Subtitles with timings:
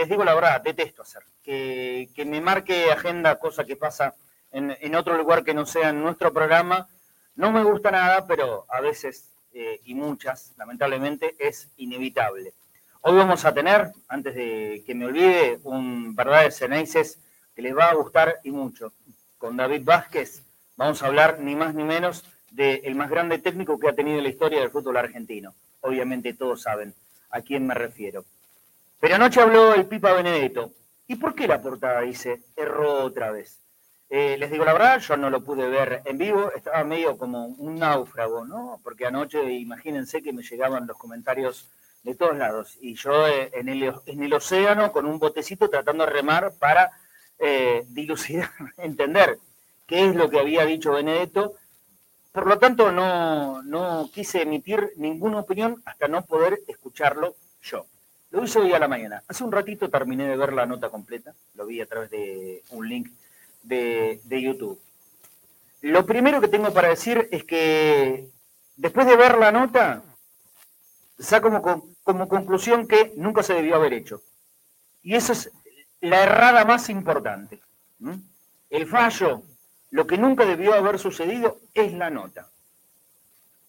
[0.01, 4.15] les digo la verdad, detesto hacer, que, me marque agenda, cosa que pasa
[4.51, 6.89] en, otro lugar que no sea en nuestro programa,
[7.35, 12.53] no me gusta nada, pero a veces eh, y muchas, lamentablemente, es inevitable.
[13.01, 17.07] Hoy vamos a tener, antes de que me olvide, un verdad de
[17.55, 18.93] que les va a gustar y mucho.
[19.37, 20.41] Con David Vázquez
[20.77, 24.29] vamos a hablar ni más ni menos del más grande técnico que ha tenido la
[24.29, 25.53] historia del fútbol argentino.
[25.81, 26.95] Obviamente todos saben
[27.29, 28.25] a quién me refiero.
[29.01, 30.73] Pero anoche habló el Pipa Benedetto.
[31.07, 33.59] ¿Y por qué la portada dice erró otra vez?
[34.11, 37.45] Eh, les digo la verdad, yo no lo pude ver en vivo, estaba medio como
[37.47, 38.79] un náufrago, ¿no?
[38.83, 41.67] Porque anoche, imagínense que me llegaban los comentarios
[42.03, 42.77] de todos lados.
[42.79, 46.91] Y yo eh, en, el, océano con un botecito tratando de remar para
[47.39, 49.39] eh, dilucidar, entender
[49.87, 51.55] qué es lo que había dicho Benedetto.
[52.31, 57.87] Por lo tanto, no quise emitir ninguna opinión hasta no poder escucharlo yo.
[58.31, 59.23] Lo hice hoy a la mañana.
[59.27, 61.33] Hace un ratito terminé de ver la nota completa.
[61.55, 63.09] Lo vi a través de un link
[63.63, 64.79] de, de YouTube.
[65.81, 68.29] Lo primero que tengo para decir es que
[68.77, 70.03] después de ver la nota,
[71.19, 74.21] saco como, como conclusión que nunca se debió haber hecho.
[75.03, 75.51] Y esa es
[75.99, 77.59] la errada más importante.
[78.69, 79.43] El fallo,
[79.89, 82.47] lo que nunca debió haber sucedido es la nota.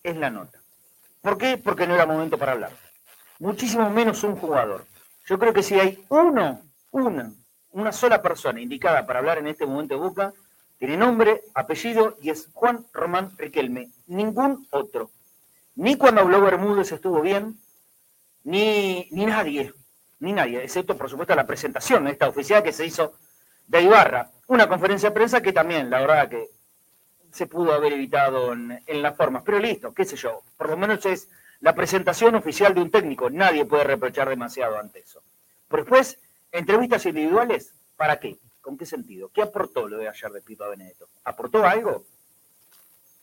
[0.05, 0.61] Es la nota.
[1.21, 1.59] ¿Por qué?
[1.59, 2.92] Porque no era momento para hablar.
[3.43, 4.87] Muchísimo menos un jugador.
[5.27, 6.63] Yo creo que si hay uno,
[6.93, 7.33] una,
[7.73, 10.33] una sola persona indicada para hablar en este momento de Boca,
[10.79, 13.91] tiene nombre, apellido y es Juan Román Riquelme.
[14.07, 15.11] Ningún otro.
[15.75, 17.59] Ni cuando habló Bermúdez estuvo bien,
[18.45, 19.75] ni, ni nadie,
[20.21, 23.15] ni nadie, excepto por supuesto la presentación, esta oficial que se hizo
[23.67, 24.31] de Ibarra.
[24.47, 26.49] Una conferencia de prensa que también, la verdad que
[27.33, 30.77] se pudo haber evitado en, en las formas, pero listo, qué sé yo, por lo
[30.77, 31.29] menos es
[31.63, 35.23] la presentación oficial de un técnico, nadie puede reprochar demasiado ante eso.
[35.69, 36.19] Pero después,
[36.51, 38.37] entrevistas individuales, ¿para qué?
[38.61, 39.31] ¿Con qué sentido?
[39.33, 41.09] ¿Qué aportó lo de ayer de Pipa Benedetto?
[41.23, 42.05] ¿Aportó algo?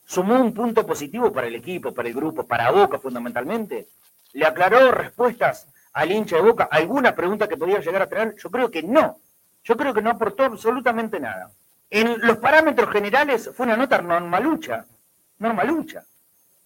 [0.06, 3.90] ¿Sumó un punto positivo para el equipo, para el grupo, para Boca fundamentalmente?
[4.32, 6.70] ¿Le aclaró respuestas al hincha de Boca?
[6.72, 8.36] ¿Alguna pregunta que podía llegar a tener?
[8.38, 9.20] Yo creo que no.
[9.66, 11.52] Yo creo que no aportó absolutamente nada.
[11.90, 14.86] En los parámetros generales fue una nota normalucha.
[15.40, 16.06] Normalucha.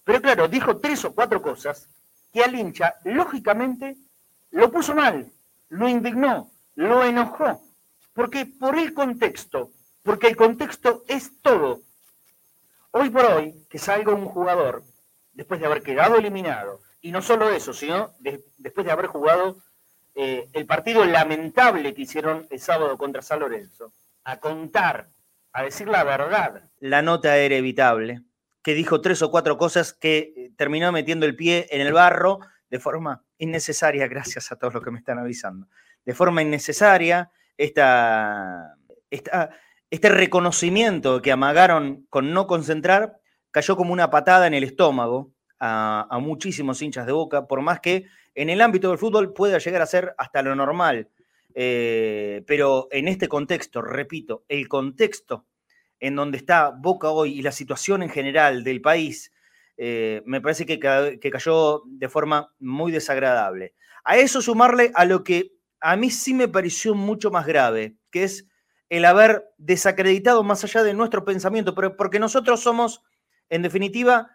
[0.04, 1.88] Pero claro, dijo tres o cuatro cosas
[2.32, 3.96] que al hincha, lógicamente,
[4.50, 5.32] lo puso mal,
[5.68, 7.62] lo indignó, lo enojó.
[8.12, 9.70] Porque por el contexto,
[10.02, 11.80] porque el contexto es todo.
[12.90, 14.84] Hoy por hoy, que salga un jugador,
[15.32, 18.12] después de haber quedado eliminado, y no solo eso, sino
[18.58, 19.56] después de haber jugado
[20.14, 25.08] eh, el partido lamentable que hicieron el sábado contra San Lorenzo, a contar,
[25.52, 26.62] a decir la verdad.
[26.78, 28.22] La nota era evitable,
[28.64, 32.40] que dijo tres o cuatro cosas que eh, terminó metiendo el pie en el barro
[32.68, 35.68] de forma innecesaria, gracias a todos los que me están avisando,
[36.04, 38.74] de forma innecesaria, esta,
[39.10, 39.50] esta
[39.94, 43.20] este reconocimiento que amagaron con no concentrar
[43.52, 48.06] cayó como una patada en el estómago a, muchísimos hinchas de boca, por más que
[48.34, 51.10] en el ámbito del fútbol pueda llegar a ser hasta lo normal.
[51.54, 55.46] Eh, pero en este contexto, repito, el contexto
[56.06, 59.32] en donde está Boca hoy y la situación en general del país,
[59.78, 63.72] eh, me parece que, que, cayó de forma muy desagradable.
[64.04, 68.24] A eso sumarle a lo que a mí sí me pareció mucho más grave, que
[68.24, 68.46] es
[68.90, 73.02] el haber desacreditado más allá de nuestro pensamiento, pero porque nosotros somos,
[73.48, 74.30] en definitiva,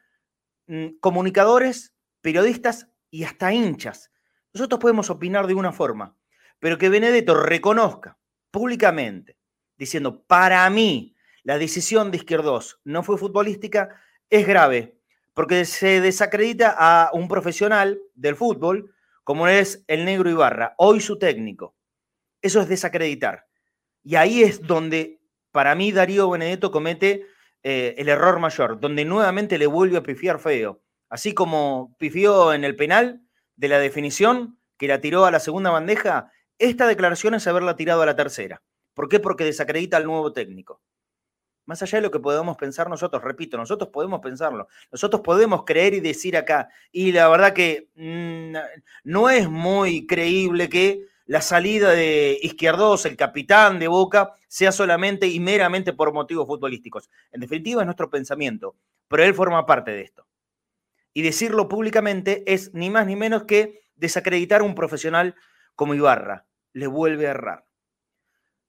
[0.65, 4.11] mm, comunicadores, periodistas y hasta hinchas.
[4.55, 6.17] Nosotros podemos opinar de una forma,
[6.57, 8.17] pero que Benedetto reconozca
[8.49, 9.37] públicamente,
[9.77, 11.15] diciendo, para mí,
[11.49, 13.99] la decisión de Izquierdos no fue futbolística,
[14.29, 14.99] es grave,
[15.33, 18.93] porque se desacredita a un profesional del fútbol,
[19.23, 21.73] como es el negro Ibarra, hoy su técnico.
[22.43, 23.47] Eso es desacreditar.
[24.03, 27.25] Y ahí es donde, para mí, Darío Benedetto comete
[27.63, 30.83] eh, el error mayor, donde nuevamente le vuelve a pifiar feo.
[31.09, 33.23] Así como pifió en el penal
[33.55, 38.03] de la definición, que la tiró a la segunda bandeja, esta declaración es haberla tirado
[38.03, 38.61] a la tercera.
[38.93, 39.19] ¿Por qué?
[39.19, 40.83] Porque desacredita al nuevo técnico.
[41.69, 45.93] Más allá de lo que podemos pensar nosotros, repito, nosotros podemos pensarlo, nosotros podemos creer
[45.93, 48.55] y decir acá, y la verdad que mm,
[49.03, 55.27] no es muy creíble que la salida de Izquierdos, el capitán de Boca, sea solamente
[55.27, 57.07] y meramente por motivos futbolísticos.
[57.31, 58.75] En definitiva, es nuestro pensamiento,
[59.07, 60.25] pero él forma parte de esto.
[61.13, 65.35] Y decirlo públicamente es ni más ni menos que desacreditar a un profesional
[65.75, 66.47] como Ibarra.
[66.73, 67.65] Le vuelve a errar.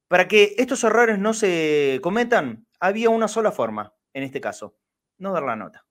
[0.07, 4.77] Para que estos errores no se cometan, había una sola forma, en este caso,
[5.17, 5.85] no dar la nota.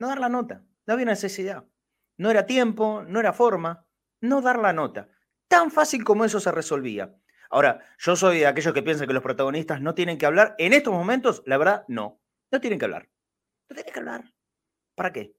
[0.00, 1.64] No dar la nota, no había necesidad.
[2.18, 3.86] No era tiempo, no era forma,
[4.20, 5.08] no dar la nota.
[5.48, 7.14] Tan fácil como eso se resolvía.
[7.50, 10.54] Ahora, yo soy de aquellos que piensan que los protagonistas no tienen que hablar.
[10.58, 12.20] En estos momentos, la verdad, no.
[12.50, 13.08] No tienen que hablar.
[13.68, 14.34] No tienen que hablar.
[14.94, 15.36] ¿Para qué?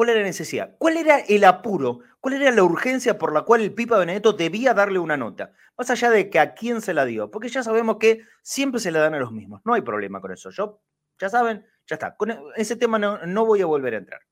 [0.00, 0.76] ¿Cuál era la necesidad?
[0.78, 1.98] ¿Cuál era el apuro?
[2.20, 5.52] ¿Cuál era la urgencia por la cual el Pipa Benedetto debía darle una nota?
[5.76, 7.30] Más allá de que a quién se la dio.
[7.30, 9.60] Porque ya sabemos que siempre se la dan a los mismos.
[9.62, 10.48] No hay problema con eso.
[10.48, 10.80] Yo,
[11.18, 12.16] ya saben, ya está.
[12.16, 14.22] Con ese tema no, no voy a volver a entrar.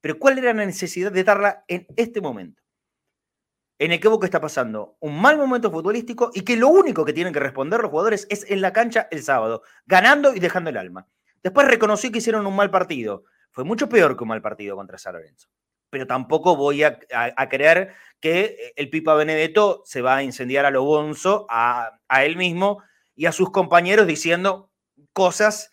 [0.00, 2.60] Pero ¿cuál era la necesidad de darla en este momento?
[3.78, 7.12] en el que Boca está pasando un mal momento futbolístico y que lo único que
[7.12, 10.76] tienen que responder los jugadores es en la cancha el sábado, ganando y dejando el
[10.76, 11.06] alma.
[11.40, 13.24] Después reconocí que hicieron un mal partido.
[13.52, 15.48] Fue mucho peor que un mal partido contra San Lorenzo.
[15.90, 16.98] Pero tampoco voy a,
[17.50, 22.36] creer que el Pipa Benedetto se va a incendiar a lo bonzo, a, a él
[22.36, 22.82] mismo
[23.14, 24.70] y a sus compañeros diciendo
[25.12, 25.72] cosas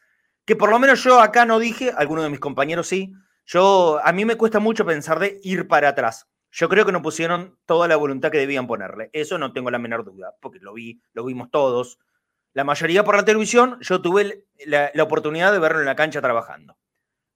[0.49, 3.13] que por lo menos yo acá no dije, algunos de mis compañeros sí.
[3.45, 6.27] Yo, a mí me cuesta mucho pensar de ir para atrás.
[6.51, 9.11] Yo creo que no pusieron toda la voluntad que debían ponerle.
[9.13, 11.99] Eso no tengo la menor duda, porque lo vi, lo vimos todos.
[12.53, 16.77] La mayoría por la televisión, yo tuve la, oportunidad de verlo en la cancha trabajando.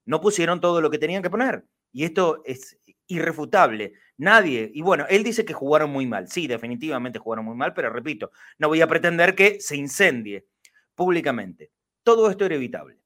[0.05, 1.65] No pusieron todo lo que tenían que poner.
[1.91, 2.77] Y esto es
[3.07, 3.93] irrefutable.
[4.17, 6.27] Nadie, y bueno, él dice que jugaron muy mal.
[6.27, 10.47] Sí, definitivamente jugaron muy mal, pero repito, no voy a pretender que se incendie
[10.95, 11.71] públicamente.
[12.03, 12.99] Todo esto era evitable.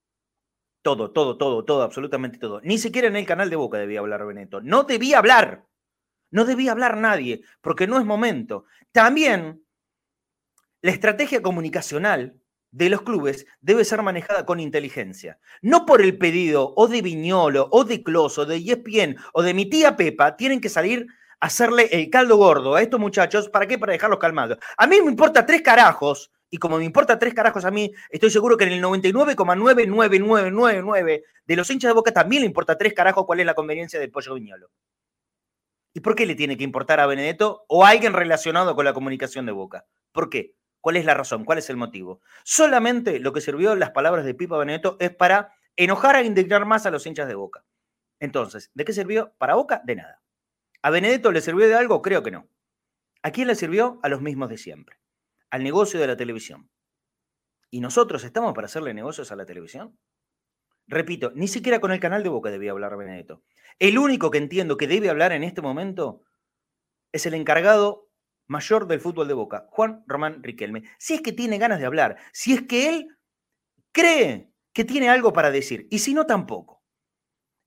[0.82, 2.62] Todo, todo, todo, todo, absolutamente todo.
[2.62, 4.62] Ni siquiera en el canal de Boca debía hablar Beneto.
[4.62, 5.66] No debía hablar.
[6.32, 8.66] No debía hablar nadie, porque no es momento.
[8.92, 9.64] También
[10.82, 12.40] la estrategia comunicacional
[12.72, 15.40] de los clubes debe ser manejada con inteligencia.
[15.62, 19.70] No por el pedido o de Viñolo, o de Closo, de ESPN, o de mi
[19.70, 21.08] tía Pepa, tienen que salir
[21.40, 23.50] a hacerle el caldo gordo a estos muchachos.
[23.50, 23.78] ¿Para qué?
[23.78, 24.58] Para dejarlos calmados.
[24.78, 28.30] A mí me importa tres carajos, y como me importa tres carajos a mí, estoy
[28.30, 33.26] seguro que en el 99,99999 de los hinchas de Boca también le importa tres carajos
[33.26, 34.70] cuál es la conveniencia del pollo Viñolo.
[35.94, 38.94] ¿Y por qué le tiene que importar a Benedetto o a alguien relacionado con la
[38.94, 39.86] comunicación de Boca?
[40.12, 40.54] ¿Por qué?
[40.82, 41.46] ¿Cuál es la razón?
[41.46, 42.22] ¿Cuál es el motivo?
[42.44, 46.86] Solamente lo que sirvió las palabras de Pipa Benedetto es para enojar e indignar más
[46.86, 47.66] a los hinchas de Boca.
[48.20, 49.34] Entonces, ¿de qué sirvió?
[49.38, 50.22] Para Boca, de nada.
[50.82, 52.02] ¿A Benedetto le sirvió de algo?
[52.02, 52.48] Creo que no.
[53.24, 54.00] ¿A quién le sirvió?
[54.04, 54.98] A los mismos de siempre.
[55.50, 56.70] Al negocio de la televisión.
[57.70, 59.98] ¿Y nosotros estamos para hacerle negocios a la televisión?
[60.88, 63.44] Repito, ni siquiera con el canal de Boca debía hablar Benedetto.
[63.80, 66.24] El único que entiendo que debe hablar en este momento
[67.12, 68.07] es el encargado
[68.48, 70.84] mayor del fútbol de Boca, Juan Román Riquelme.
[70.98, 73.18] Si es que tiene ganas de hablar, si es que él
[73.92, 76.84] cree que tiene algo para decir, y si no, tampoco.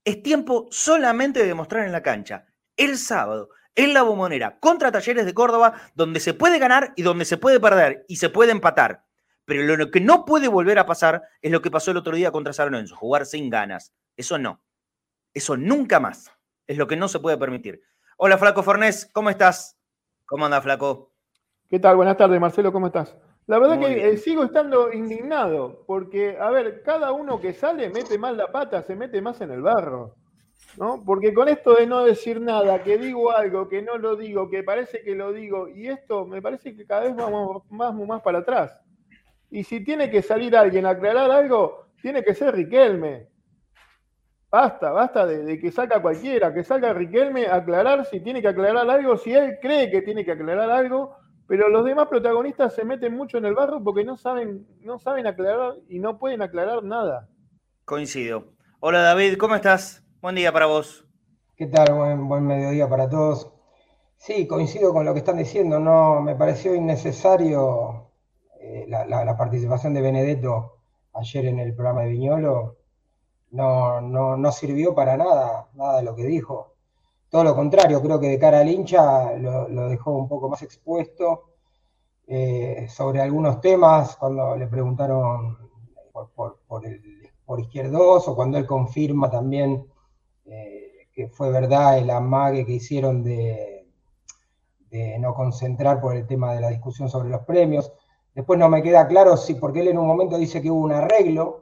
[0.03, 2.45] Es tiempo solamente de demostrar en la cancha,
[2.75, 7.25] el sábado, en la bombonera, contra Talleres de Córdoba, donde se puede ganar y donde
[7.25, 9.05] se puede perder y se puede empatar.
[9.45, 12.31] Pero lo que no puede volver a pasar es lo que pasó el otro día
[12.31, 13.93] contra San Lorenzo, jugar sin ganas.
[14.15, 14.63] Eso no.
[15.33, 16.31] Eso nunca más.
[16.67, 17.81] Es lo que no se puede permitir.
[18.17, 19.80] Hola, Flaco Fornés, ¿cómo estás?
[20.31, 21.11] ¿Cómo anda, Flaco?
[21.69, 21.97] ¿Qué tal?
[21.97, 23.17] Buenas tardes, Marcelo, ¿cómo estás?
[23.47, 28.17] La verdad que eh, sigo estando indignado, porque, a ver, cada uno que sale mete
[28.17, 30.15] más la pata, se mete más en el barro.
[30.77, 31.03] ¿no?
[31.05, 34.63] Porque con esto de no decir nada, que digo algo, que no lo digo, que
[34.63, 38.39] parece que lo digo, y esto me parece que cada vez vamos más, más para
[38.39, 38.79] atrás.
[39.49, 43.27] Y si tiene que salir alguien a aclarar algo, tiene que ser Riquelme.
[44.51, 48.89] Basta, basta de, que salga cualquiera, que salga Riquelme a aclarar si tiene que aclarar
[48.89, 51.15] algo, si él cree que tiene que aclarar algo,
[51.47, 55.25] pero los demás protagonistas se meten mucho en el barro porque no saben, no saben
[55.25, 57.29] aclarar y no pueden aclarar nada.
[57.85, 58.51] Coincido.
[58.81, 60.03] Hola David, ¿cómo estás?
[60.21, 61.05] Buen día para vos.
[61.55, 61.93] ¿Qué tal?
[61.93, 63.53] Buen, buen mediodía para todos.
[64.17, 65.79] Sí, coincido con lo que están diciendo.
[65.79, 68.11] No, me pareció innecesario
[68.59, 70.79] eh, la, la, participación de Benedetto
[71.13, 72.80] ayer en el programa de Viñolo
[73.51, 76.73] no, no, no sirvió para nada, nada de lo que dijo.
[77.29, 81.43] Todo lo contrario, creo que de cara al hincha lo, dejó un poco más expuesto
[82.27, 85.57] eh, sobre algunos temas, cuando le preguntaron
[86.35, 89.85] por, por, el, por Izquierdos o cuando él confirma también
[90.45, 93.87] eh, que fue verdad el amague que hicieron de,
[94.89, 97.91] de no concentrar por el tema de la discusión sobre los premios.
[98.35, 100.91] Después no me queda claro si, porque él en un momento dice que hubo un
[100.91, 101.60] arreglo,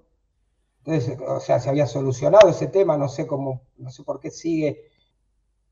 [0.85, 4.31] entonces, o sea, se había solucionado ese tema, no sé cómo, no sé por qué
[4.31, 4.89] sigue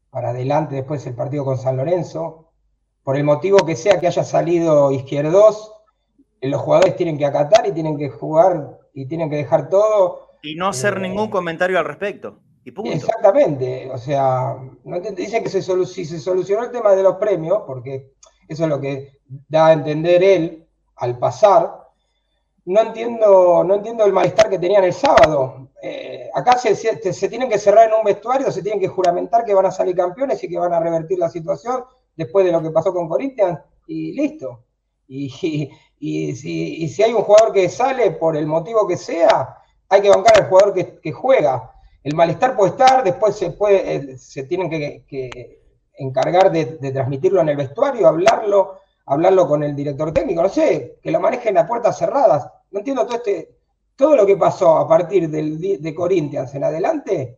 [0.09, 2.43] para adelante después el partido con San Lorenzo.
[3.03, 5.71] por el motivo que sea que haya salido izquierdos,
[6.41, 10.31] los jugadores tienen que acatar y tienen que jugar y tienen que dejar todo.
[10.43, 12.39] Y no hacer Eh, ningún comentario al respecto.
[12.65, 12.91] Y punto.
[12.91, 17.15] Exactamente, o sea, no dicen que se solu- si se solucionó el tema de los
[17.15, 18.11] premios, porque
[18.49, 21.86] eso es lo que da a entender él al pasar,
[22.67, 25.69] no entiendo, no entiendo el malestar que tenían el sábado.
[25.81, 26.75] Eh, acá se,
[27.29, 30.43] tienen que cerrar en un vestuario, se tienen que juramentar que van a salir campeones
[30.43, 31.83] y que van a revertir la situación
[32.15, 34.63] después de lo que pasó con Corinthians y listo.
[35.07, 35.27] Y,
[35.99, 39.57] y- si, y si hay un jugador que sale por el motivo que sea,
[39.89, 41.71] hay que bancar al jugador que, juega.
[42.03, 45.61] El malestar puede estar, después se, puede, eh, se tienen que, que
[45.97, 50.99] encargar de, de transmitirlo en el vestuario, hablarlo, hablarlo con el director técnico, no sé,
[51.01, 52.47] que lo manejen a puertas cerradas.
[52.71, 53.49] No entiendo todo este,
[53.95, 57.37] todo lo que pasó a partir del, de Corinthians en adelante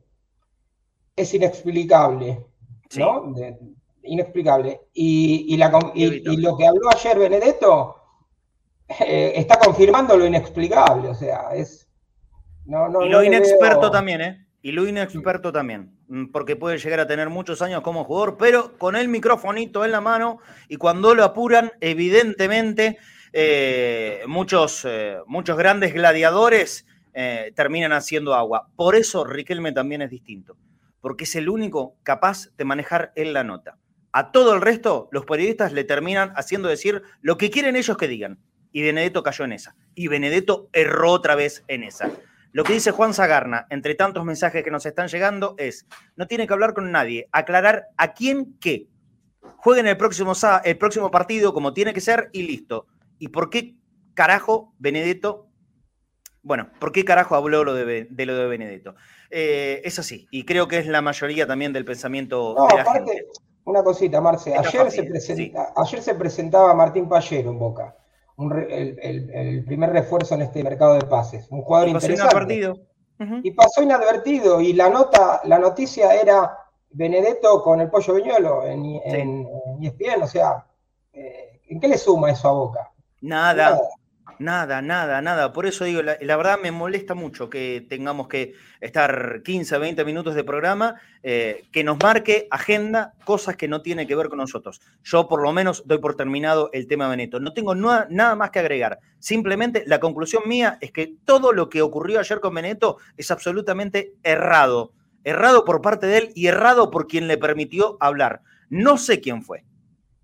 [1.15, 2.45] es inexplicable,
[2.89, 2.99] Sí.
[2.99, 3.31] ¿no?
[3.33, 3.57] De-
[4.03, 4.81] inexplicable.
[4.93, 6.33] Y, y la con- y- Evitable.
[6.39, 7.95] y lo que habló ayer Benedetto
[9.01, 11.87] eh, está confirmando lo inexplicable, o sea, es...
[12.65, 14.45] No, no, y lo inexperto veo- también, ¿eh?
[14.61, 18.77] Y lo inexperto también, mm, porque puede llegar a tener muchos años como jugador, pero
[18.77, 22.97] con el microfonito en la mano y cuando lo apuran, evidentemente,
[23.33, 28.69] eh, muchos, eh, muchos grandes gladiadores eh, terminan haciendo agua.
[28.75, 30.57] Por eso Riquelme también es distinto,
[31.01, 33.77] porque es el único capaz de manejar en la nota.
[34.11, 38.07] A todo el resto, los periodistas le terminan haciendo decir lo que quieren ellos que
[38.07, 38.39] digan.
[38.71, 39.75] Y Benedetto cayó en esa.
[39.95, 42.11] Y Benedetto erró otra vez en esa.
[42.51, 46.47] Lo que dice Juan Zagarna, entre tantos mensajes que nos están llegando, es, no tiene
[46.47, 48.87] que hablar con nadie, aclarar a quién qué.
[49.57, 50.33] Jueguen el próximo,
[50.63, 52.87] el próximo partido como tiene que ser y listo.
[53.19, 53.75] ¿Y por qué
[54.13, 55.47] carajo Benedetto?
[56.41, 58.95] Bueno, ¿por qué carajo habló lo de, lo de Benedetto?
[59.29, 62.81] Eh, es así, y creo que es la mayoría también del pensamiento No, de la
[62.81, 63.27] aparte, gente.
[63.65, 64.55] una cosita, Marce.
[64.57, 67.95] Ayer se, presenta- ayer se presentaba Martín Pallero en Boca,
[68.37, 71.45] un el, el- el primer refuerzo en este mercado de pases.
[71.51, 72.55] Un jugador Y pasó interesante.
[72.55, 72.89] inadvertido.
[73.43, 74.61] Y pasó inadvertido.
[74.61, 76.57] Y la nota, la noticia era
[76.89, 80.23] Benedetto con el pollo viñolo en, en, en ESPN.
[80.23, 80.65] O sea,
[81.11, 82.91] eh, ¿en qué le suma eso a Boca?
[83.21, 83.79] Nada,
[84.39, 84.81] Nada.
[84.81, 85.51] Nada, nada.
[85.51, 90.05] Por eso digo, la, la verdad me molesta mucho que tengamos que estar 15, 20
[90.05, 94.37] minutos de programa, eh, que nos marque agenda, cosas que no tienen que ver con
[94.37, 94.79] nosotros.
[95.03, 97.41] Yo por lo menos doy por terminado el tema Beneto.
[97.41, 98.99] No tengo nada, nada más que agregar.
[99.19, 104.13] Simplemente la conclusión mía es que todo lo que ocurrió ayer con Beneto es absolutamente
[104.23, 104.93] errado.
[105.25, 108.41] Errado por parte de él y errado por quien le permitió hablar.
[108.69, 109.65] No sé quién fue.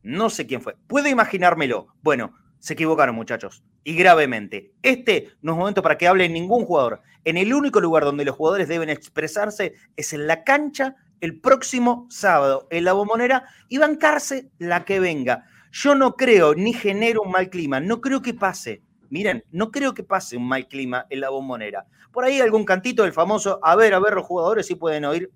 [0.04, 0.78] No sé quién fue.
[0.88, 1.88] Puedo imaginármelo.
[2.02, 3.64] Bueno, se equivocaron, muchachos.
[3.84, 4.74] Y gravemente.
[4.82, 7.02] Este no es momento para que hable ningún jugador.
[7.24, 12.08] En el único lugar donde los jugadores deben expresarse es en la cancha el próximo
[12.10, 15.46] sábado, en la bombonera, y bancarse la que venga.
[15.72, 17.80] Yo no creo ni genero un mal clima.
[17.80, 18.82] No creo que pase.
[19.10, 21.86] Miren, no creo que pase un mal clima en la bombonera.
[22.12, 25.30] Por ahí algún cantito del famoso, a ver, a ver, los jugadores si pueden oír.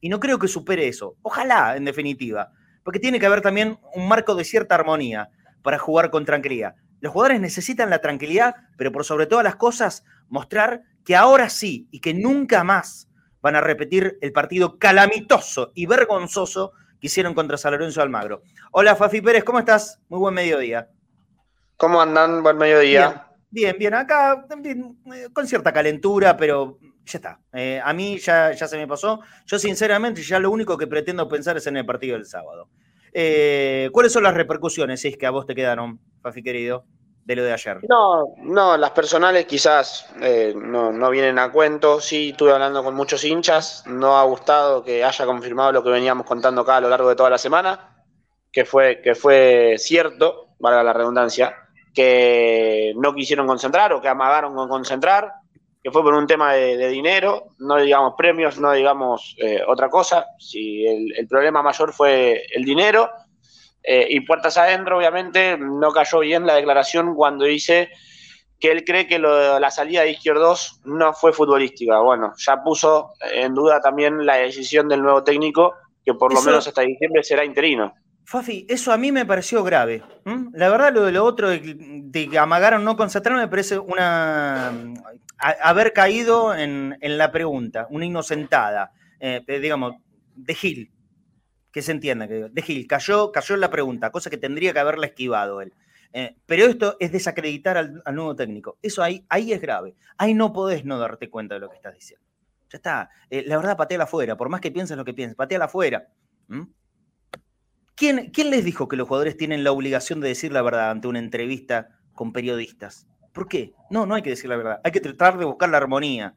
[0.00, 1.16] Y no creo que supere eso.
[1.22, 2.50] Ojalá, en definitiva.
[2.82, 5.30] Porque tiene que haber también un marco de cierta armonía
[5.64, 6.76] para jugar con tranquilidad.
[7.00, 11.88] Los jugadores necesitan la tranquilidad, pero por sobre todas las cosas, mostrar que ahora sí
[11.90, 13.08] y que nunca más
[13.40, 18.42] van a repetir el partido calamitoso y vergonzoso que hicieron contra San Lorenzo Almagro.
[18.72, 20.00] Hola Fafi Pérez, ¿cómo estás?
[20.08, 20.90] Muy buen mediodía.
[21.78, 22.42] ¿Cómo andan?
[22.42, 23.26] Buen mediodía.
[23.50, 27.40] Bien, bien, acá bien, eh, con cierta calentura, pero ya está.
[27.54, 29.20] Eh, a mí ya, ya se me pasó.
[29.46, 32.68] Yo sinceramente ya lo único que pretendo pensar es en el partido del sábado.
[33.16, 36.84] Eh, ¿Cuáles son las repercusiones, si es que a vos te quedaron, Fafi querido,
[37.24, 37.78] de lo de ayer?
[37.88, 42.00] No, no, las personales quizás eh, no, no vienen a cuento.
[42.00, 43.84] Sí, estuve hablando con muchos hinchas.
[43.86, 47.14] No ha gustado que haya confirmado lo que veníamos contando acá a lo largo de
[47.14, 48.04] toda la semana,
[48.50, 51.54] que fue, que fue cierto, valga la redundancia,
[51.94, 55.34] que no quisieron concentrar o que amagaron con concentrar,
[55.84, 59.90] que fue por un tema de, de dinero, no digamos premios, no digamos eh, otra
[59.90, 60.24] cosa.
[60.38, 63.10] Si el, el problema mayor fue el dinero,
[63.82, 67.90] eh, y puertas adentro, obviamente, no cayó bien la declaración cuando dice
[68.58, 71.98] que él cree que lo, la salida de Izquierdos no fue futbolística.
[71.98, 76.66] Bueno, ya puso en duda también la decisión del nuevo técnico, que por lo menos
[76.66, 77.92] hasta diciembre será interino.
[78.24, 80.02] Fafi, eso a mí me pareció grave.
[80.54, 84.72] La verdad, lo de lo otro, de, de que amagaron no concentrar, me parece una.
[85.38, 89.94] Haber caído en, en la pregunta, una inocentada, eh, eh, digamos,
[90.34, 90.90] de Gil.
[91.70, 94.78] Que se entienda, que de Gil cayó, cayó en la pregunta, cosa que tendría que
[94.78, 95.72] haberla esquivado él.
[96.12, 98.78] Eh, pero esto es desacreditar al, nuevo técnico.
[98.80, 99.96] Eso ahí, ahí es grave.
[100.16, 102.24] Ahí no podés no darte cuenta de lo que estás diciendo.
[102.70, 103.10] Ya está.
[103.30, 104.36] La verdad, pateala afuera.
[104.36, 106.06] Por más que pienses lo que pienses, pateala afuera.
[106.48, 106.68] ¿m?
[107.96, 111.08] ¿Quién, ¿Quién les dijo que los jugadores tienen la obligación de decir la verdad ante
[111.08, 113.08] una entrevista con periodistas?
[113.34, 113.74] ¿Por qué?
[113.90, 114.80] No, no hay que decir la verdad.
[114.84, 116.34] Hay que tratar de buscar la armonía.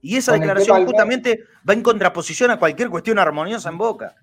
[0.00, 4.14] Y esa declaración justamente va en contraposición a cualquier cuestión armoniosa en Boca.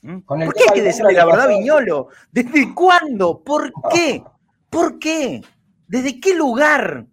[0.00, 0.20] ¿Mm?
[0.20, 2.08] ¿Por qué hay que decirle la verdad, Viñolo?
[2.30, 3.42] ¿Desde cuándo?
[3.42, 4.22] ¿Por qué?
[4.70, 5.42] ¿Por qué?
[5.88, 7.06] ¿Desde qué lugar?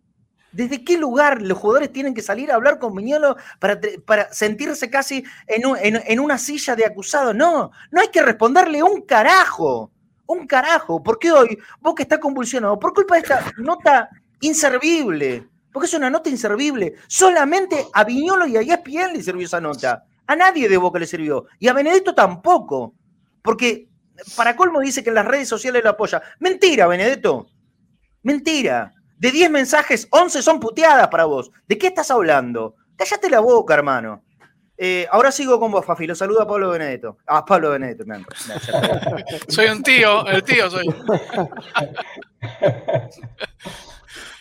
[0.51, 4.87] ¿Desde qué lugar los jugadores tienen que salir a hablar con Viñolo para, para sentirse
[4.91, 7.33] casi en, una silla de acusado?
[7.33, 9.91] No, no hay que responderle un carajo.
[10.27, 11.01] Un carajo.
[11.01, 12.77] ¿Por qué hoy Boca está convulsionado?
[12.77, 14.09] Por culpa de esta nota
[14.47, 15.47] inservible.
[15.71, 16.93] Porque es una nota inservible.
[17.07, 20.05] Solamente a Viñolo y a ESPN le sirvió esa nota.
[20.27, 21.45] A nadie de Boca le sirvió.
[21.59, 22.93] Y a Benedetto tampoco.
[23.41, 23.89] Porque
[24.37, 26.21] para colmo dice que en las redes sociales lo apoya.
[26.39, 27.47] Mentira, Benedetto.
[28.21, 28.93] Mentira.
[29.17, 31.51] De 10 mensajes, 11 son puteadas para vos.
[31.67, 32.75] ¿De qué estás hablando?
[32.95, 34.23] Cállate la boca, hermano.
[34.77, 36.05] Eh, ahora sigo con vos, Fafi.
[36.05, 37.17] Lo saluda Pablo Benedetto.
[37.27, 38.03] Ah, Pablo Benedetto.
[39.47, 40.85] soy un tío, el tío soy.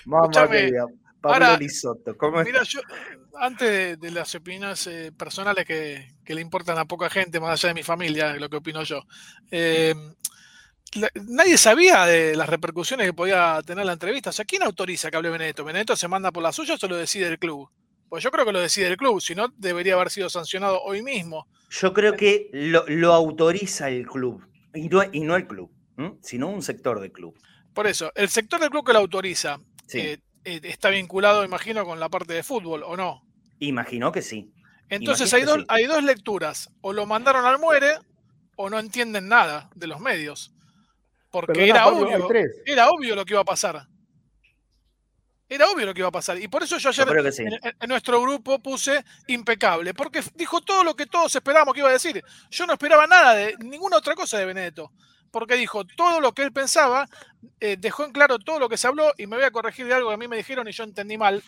[0.06, 1.59] Mamá Pablo ahora,
[2.18, 2.80] ¿cómo mira, yo,
[3.38, 7.75] antes de, las opiniones eh, personales que, le importan a poca gente, más allá de
[7.75, 9.02] mi familia, lo que opino yo,
[9.50, 9.94] eh,
[11.26, 14.30] nadie sabía de las repercusiones que podía tener la entrevista.
[14.30, 15.64] O sea, ¿quién autoriza que hable Benedetto?
[15.64, 17.71] ¿Benedetto se manda por la suya o se lo decide el club?
[18.09, 21.02] Pues yo creo que lo decide el club, si no, debería haber sido sancionado hoy
[21.02, 21.47] mismo.
[21.71, 24.44] Yo creo que lo, autoriza el club,
[24.75, 25.71] y no, el club,
[26.21, 27.35] sino un sector del club.
[27.73, 29.59] Por eso, el sector del club que lo autoriza
[29.92, 33.22] eh, eh, está vinculado, imagino, con la parte de fútbol, ¿o no?
[33.58, 34.52] Imagino que sí.
[34.88, 37.96] Entonces hay, hay dos lecturas, o lo mandaron al muere
[38.56, 40.52] o no entienden nada de los medios.
[41.30, 42.28] Porque era obvio,
[42.66, 43.86] era obvio lo que iba a pasar.
[45.48, 46.38] Era obvio lo que iba a pasar.
[46.38, 47.06] Y por eso yo ayer
[47.80, 49.94] en, nuestro grupo puse impecable.
[49.94, 52.22] Porque dijo todo lo que todos esperábamos que iba a decir.
[52.50, 54.92] Yo no esperaba nada de ninguna otra cosa de Benedetto.
[55.32, 57.08] Porque dijo todo lo que él pensaba,
[57.58, 59.12] eh, dejó en claro todo lo que se habló.
[59.18, 61.18] Y me voy a corregir de algo que a mí me dijeron y yo entendí
[61.18, 61.42] mal.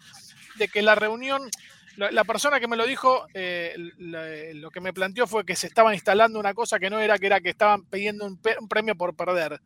[0.57, 1.49] De que la reunión,
[1.97, 5.94] la, persona que me lo dijo, eh, lo que me planteó fue que se estaba
[5.94, 9.61] instalando una cosa que no era, que era que estaban pidiendo un, premio por perder.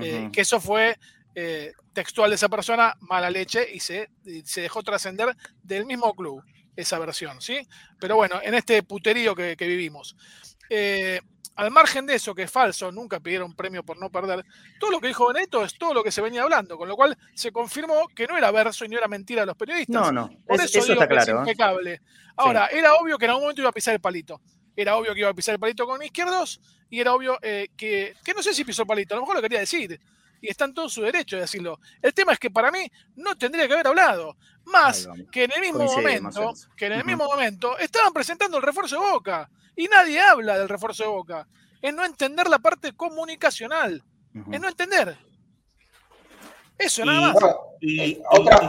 [0.00, 0.96] Eh, que eso fue
[1.92, 4.10] textual de esa persona, mala leche, y se,
[4.44, 6.42] se dejó trascender del mismo club
[6.76, 7.66] esa versión, ¿sí?
[7.98, 10.16] Pero bueno, en este puterío que, vivimos.
[10.68, 11.20] Eh,
[11.56, 14.44] al margen de eso, que es falso, nunca pidieron premio por no perder,
[14.80, 17.16] todo lo que dijo Beneto es todo lo que se venía hablando, con lo cual
[17.34, 19.94] se confirmó que no era verso y no era mentira de los periodistas.
[19.94, 21.32] No, no, por eso, está claro.
[21.32, 22.00] Es impecable.
[22.36, 24.40] Ahora, era obvio que en algún momento iba a pisar el palito.
[24.74, 28.34] Era obvio que iba a pisar el palito con izquierdos y era obvio que, que
[28.34, 30.00] no sé si pisó el palito, a lo mejor lo quería decir
[30.42, 31.80] y está en todo su derecho de decirlo.
[32.02, 34.36] El tema es que para mí no tendría que haber hablado.
[34.64, 39.00] Más que en el mismo momento, que en el mismo momento estaban presentando el refuerzo
[39.00, 41.48] de Boca y nadie habla del refuerzo de Boca.
[41.80, 44.02] Es no entender la parte comunicacional.
[44.50, 45.16] Es no entender.
[46.78, 47.36] Eso nada más.
[47.80, 48.18] Y,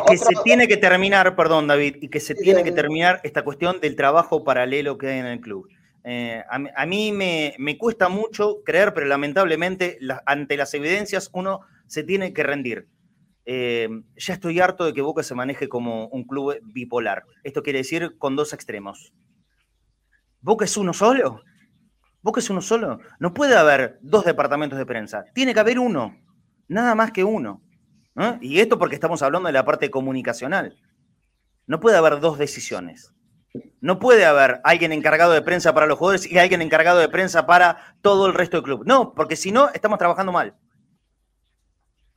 [0.08, 3.80] que se tiene que terminar, perdón David, y que se tiene que terminar esta cuestión
[3.80, 5.68] del trabajo paralelo que hay en el club.
[6.06, 12.34] Eh, a, mí me, cuesta mucho creer, pero lamentablemente ante las evidencias uno se tiene
[12.34, 12.88] que rendir.
[13.46, 17.24] Eh, ya estoy harto de que Boca se maneje como un club bipolar.
[17.44, 19.14] Esto quiere decir con dos extremos.
[20.42, 21.42] ¿Boca es uno solo?
[22.22, 23.00] ¿Boca es uno solo?
[23.20, 25.26] No puede haber dos departamentos de prensa.
[25.34, 26.18] Tiene que haber uno.
[26.68, 27.62] Nada más que uno.
[28.42, 30.78] Y esto porque estamos hablando de la parte comunicacional.
[31.66, 33.14] No puede haber dos decisiones.
[33.84, 37.46] No puede haber alguien encargado de prensa para los jugadores y alguien encargado de prensa
[37.46, 38.84] para todo el resto del club.
[38.86, 40.56] No, porque si no, estamos trabajando mal.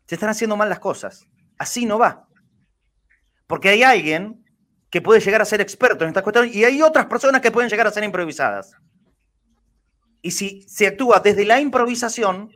[0.07, 1.26] Se están haciendo mal las cosas.
[1.59, 2.29] Así no va.
[3.48, 4.46] Porque hay alguien
[4.90, 7.68] que puede llegar a ser experto en estas cuestiones y hay otras personas que pueden
[7.68, 8.76] llegar a ser improvisadas.
[10.22, 12.52] Y si se actúa desde la improvisación,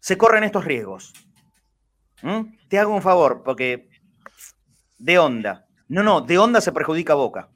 [0.00, 1.12] se corren estos riesgos.
[2.22, 2.56] ¿Mm?
[2.68, 3.90] Te hago un favor, porque
[4.96, 5.66] de onda.
[5.86, 7.50] No, no, de onda se perjudica Boca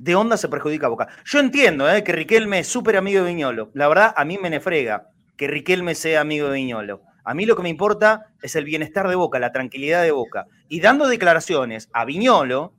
[0.00, 1.08] de onda se perjudica a Boca.
[1.26, 3.70] Yo entiendo eh, que Riquelme es súper amigo de Viñolo.
[3.74, 7.02] La verdad, a mí me nefrega que Riquelme sea amigo de Viñolo.
[7.22, 10.46] A mí lo que me importa es el bienestar de Boca, la tranquilidad de Boca.
[10.70, 12.72] Y dando declaraciones a Viñolo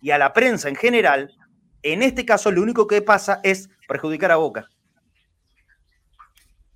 [0.00, 1.32] y a la prensa en general,
[1.82, 4.66] en este caso lo único que pasa es perjudicar a Boca.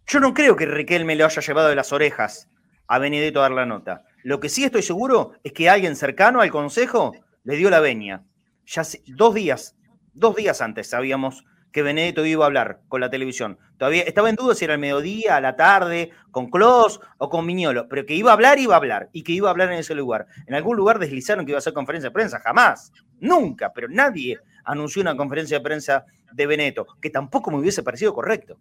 [0.06, 2.46] Yo no creo que Riquelme le haya llevado de las orejas
[2.88, 4.02] a Benedetto a dar la nota.
[4.22, 8.26] Lo que sí estoy seguro es que alguien cercano al consejo le dio la veña.
[8.66, 9.77] Ya dos días
[10.18, 13.58] dos días antes sabíamos que Benedetto iba a hablar con la televisión.
[13.76, 17.46] Todavía estaba en duda si era el mediodía, a la tarde, con Clos o con
[17.46, 19.78] Miñolo, pero que iba a hablar, iba a hablar, y que iba a hablar en
[19.78, 20.26] ese lugar.
[20.46, 24.38] En algún lugar deslizaron que iba a hacer conferencia de prensa, jamás, nunca, pero nadie
[24.64, 28.58] anunció una conferencia de prensa de Benedetto, que tampoco me hubiese parecido correcto.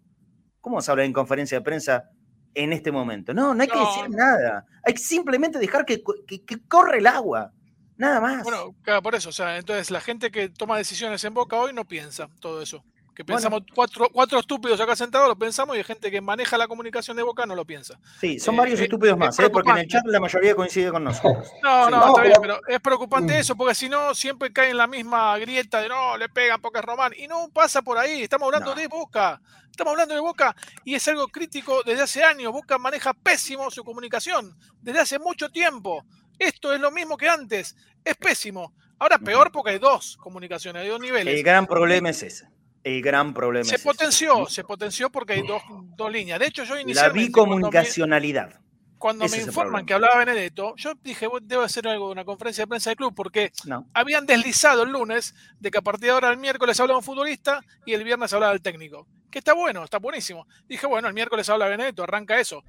[0.60, 2.10] ¿Cómo vas a hablar en conferencia de prensa
[2.54, 3.32] en este momento?
[3.32, 4.66] No, no hay que decir nada.
[4.84, 7.52] Hay que simplemente dejar que, que corre el agua.
[7.98, 8.42] Nada más.
[8.42, 9.28] Bueno, claro, por eso.
[9.28, 12.82] O sea, entonces la gente que toma decisiones en Boca hoy no piensa todo eso
[13.18, 16.68] que pensamos cuatro, cuatro estúpidos acá sentados, lo pensamos, y hay gente que maneja la
[16.68, 17.98] comunicación de Boca no lo piensa.
[18.20, 19.50] Sí, son varios eh, estúpidos más, ¿eh?
[19.50, 21.50] porque en el chat la mayoría coincide con nosotros.
[21.64, 23.36] No, no, está bien, pero es preocupante mm.
[23.38, 26.78] eso, porque si no, siempre cae en la misma grieta de no, le pegan porque
[26.78, 30.54] es Román, y no pasa por ahí, estamos hablando de Boca, estamos hablando de Boca,
[30.84, 35.48] y es algo crítico desde hace años, Boca maneja pésimo su comunicación, desde hace mucho
[35.48, 36.04] tiempo.
[36.38, 38.74] Esto es lo mismo que antes, es pésimo.
[38.98, 41.34] Ahora peor porque hay dos comunicaciones, hay dos niveles.
[41.34, 42.48] El gran problema es ese.
[42.82, 43.64] El gran problema.
[43.64, 45.62] Se potenció, se potenció porque hay dos,
[46.10, 46.38] líneas.
[46.38, 47.20] De hecho, yo inicialmente.
[47.20, 48.60] La bicomunicacionalidad.
[48.98, 52.68] Cuando me, informan que hablaba Benedetto, yo dije, debo hacer algo, de una conferencia de
[52.68, 53.52] prensa del club, porque
[53.94, 57.60] habían deslizado el lunes de que a partir de ahora el miércoles hablaba un futbolista
[57.86, 59.06] y el viernes hablaba el técnico.
[59.30, 60.48] Que está bueno, está buenísimo.
[60.66, 62.64] Dije, bueno, el miércoles habla Benedetto, arranca eso.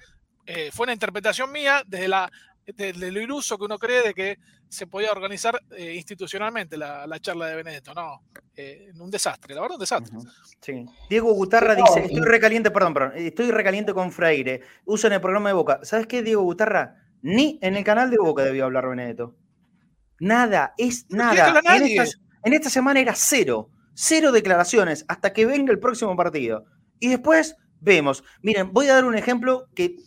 [0.45, 2.31] Eh, fue una interpretación mía desde la
[2.75, 7.47] de, lo iluso que uno cree de que se podía organizar eh, institucionalmente la, charla
[7.47, 7.93] de Benedetto.
[7.93, 8.23] No,
[8.55, 10.17] eh, un desastre, la verdad, un desastre.
[11.09, 14.61] Diego Gutarra dice: Estoy recaliente, perdón, perdón, estoy recaliente con Freire.
[14.85, 15.79] Usan el programa de Boca.
[15.83, 16.95] ¿Sabes qué, Diego Gutarra?
[17.21, 19.35] Ni en el canal de Boca debió hablar Benedetto.
[20.19, 21.61] Nada, es nada.
[22.43, 23.69] En esta, semana era cero.
[23.93, 26.65] Cero declaraciones hasta que venga el próximo partido.
[26.99, 28.23] Y después vemos.
[28.41, 29.97] Miren, voy a dar un ejemplo que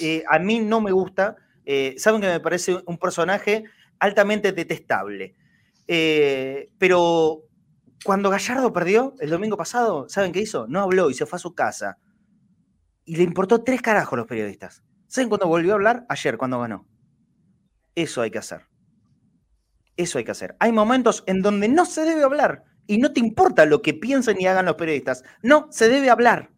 [0.00, 3.64] eh, a mí no me gusta, eh, saben que me parece un personaje
[3.98, 5.34] altamente detestable.
[5.88, 7.42] Eh, pero
[8.04, 10.66] cuando Gallardo perdió el domingo pasado, ¿saben qué hizo?
[10.68, 11.98] No habló y se fue a su casa.
[13.04, 14.82] Y le importó tres carajos a los periodistas.
[15.08, 16.06] ¿Saben cuándo volvió a hablar?
[16.08, 16.86] Ayer, cuando ganó.
[17.94, 18.66] Eso hay que hacer.
[19.96, 20.56] Eso hay que hacer.
[20.60, 24.40] Hay momentos en donde no se debe hablar y no te importa lo que piensen
[24.40, 25.24] y hagan los periodistas.
[25.42, 26.50] No, se debe hablar.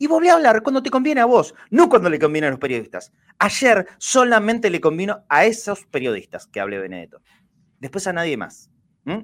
[0.00, 2.58] Y volví a hablar cuando te conviene a vos, no cuando le conviene a los
[2.58, 3.12] periodistas.
[3.38, 7.20] Ayer solamente le convino a esos periodistas que hable Benedetto.
[7.80, 8.70] Después a nadie más.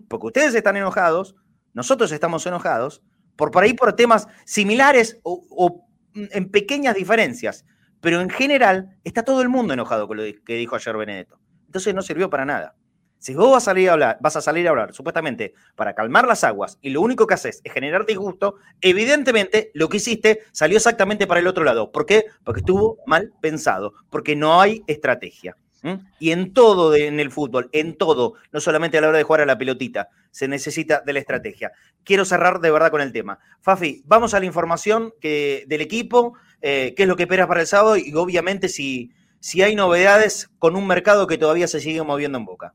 [0.07, 1.35] Porque ustedes están enojados,
[1.73, 3.03] nosotros estamos enojados,
[3.37, 7.65] por, ahí por temas similares o, en pequeñas diferencias.
[8.03, 11.41] Pero en general está todo el mundo enojado con lo que dijo ayer Benedetto.
[11.65, 12.77] Entonces no sirvió para nada.
[13.19, 16.27] Si vos vas a salir a hablar, vas a salir a hablar supuestamente para calmar
[16.27, 20.77] las aguas y lo único que haces es generar disgusto, evidentemente lo que hiciste salió
[20.77, 21.91] exactamente para el otro lado.
[21.91, 22.27] ¿Por qué?
[22.45, 25.57] Porque estuvo mal pensado, porque no hay estrategia.
[26.19, 29.43] Y en todo en el fútbol, en todo, no solamente a la hora de jugar
[29.43, 31.71] a la pelotita, se necesita de la estrategia.
[32.03, 33.39] Quiero cerrar de verdad con el tema.
[33.61, 37.67] Fafi, vamos a la información del equipo, eh, qué es lo que esperas para el
[37.69, 42.39] sábado y obviamente si, si hay novedades con un mercado que todavía se sigue moviendo
[42.39, 42.75] en boca.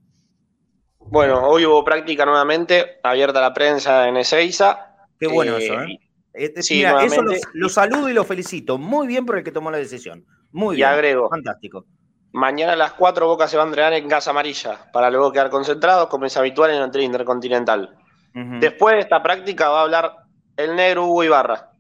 [1.12, 4.96] Bueno, hoy hubo práctica nuevamente, abierta la prensa en Ezeiza.
[5.20, 6.00] Qué bueno eso, ¿eh?
[6.34, 7.22] Este, sí, mira, eso
[7.54, 8.78] lo, saludo y lo felicito.
[8.78, 10.26] Muy bien por el que tomó la decisión.
[10.54, 10.88] Muy bien.
[10.88, 11.30] Y agrego.
[11.30, 11.86] Fantástico.
[12.32, 15.50] Mañana a las 4 Boca se va a entrenar en Casa Amarilla para luego quedar
[15.50, 17.94] concentrados, como es habitual en el intercontinental.
[18.34, 20.16] Después de esta práctica va a hablar
[20.56, 21.72] el negro Hugo Ibarra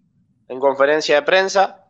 [0.50, 1.86] en conferencia de prensa.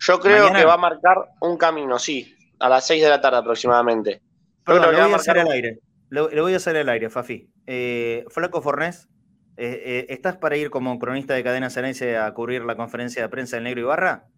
[0.00, 3.38] Yo creo que va a marcar un camino, sí, a las 6 de la tarde
[3.38, 4.20] aproximadamente.
[4.66, 5.78] Pero lo voy a marcar al aire.
[6.14, 7.50] Le, voy a hacer el aire, Fafi.
[7.66, 9.08] Eh, Flaco Fornés,
[9.56, 13.28] eh, eh, ¿estás para ir como cronista de cadena Ceneice a cubrir la conferencia de
[13.28, 14.28] prensa del Negro Ibarra?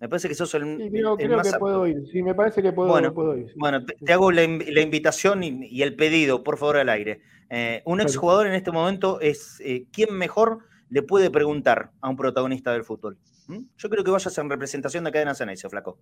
[0.00, 0.76] Me parece que sos el.
[0.76, 1.96] Sí, creo, que puedo ir.
[2.12, 3.46] Sí, me parece que puedo, bueno, ir.
[3.56, 7.22] Bueno, te, hago la, invitación y, el pedido, por favor, al aire.
[7.86, 10.58] un exjugador en este momento es quién mejor
[10.90, 13.16] le puede preguntar a un protagonista del fútbol.
[13.46, 13.60] ¿Mm?
[13.78, 15.98] Yo creo que vayas en representación de cadena Ceneice, Flaco.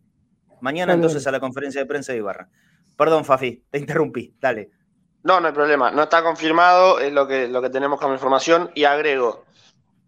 [0.60, 2.48] Mañana entonces a la conferencia de prensa de Ibarra.
[2.96, 4.34] Perdón, Fafi, te interrumpí.
[4.40, 4.70] Dale.
[5.24, 5.90] No, no hay problema.
[5.90, 8.70] No está confirmado, es lo que, lo que tenemos como información.
[8.74, 9.44] Y agrego,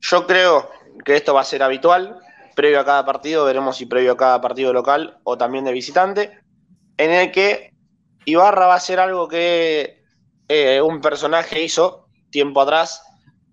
[0.01, 0.71] yo creo
[1.05, 2.19] que esto va a ser habitual.
[2.55, 6.39] Previo a cada partido, veremos si previo a cada partido local o también de visitante,
[6.97, 7.73] en el que
[8.25, 10.05] Ibarra va a hacer algo que
[10.49, 13.03] eh, un personaje hizo tiempo atrás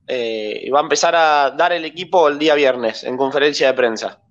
[0.08, 3.74] eh, y va a empezar a dar el equipo el día viernes en conferencia de
[3.74, 4.22] prensa.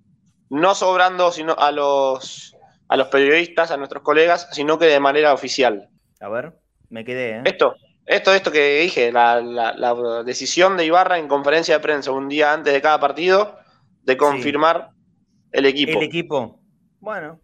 [0.51, 2.57] No sobrando sino a, los,
[2.89, 5.89] a los periodistas, a nuestros colegas, sino que de manera oficial.
[6.21, 6.53] A ver.
[6.91, 7.43] Me quedé, ¿eh?
[7.45, 12.53] Esto, esto, esto que dije, la, decisión de Ibarra en conferencia de prensa un día
[12.53, 13.59] antes de cada partido
[14.03, 14.91] de confirmar
[15.53, 15.99] el equipo.
[15.99, 16.61] El equipo.
[16.99, 17.41] Bueno,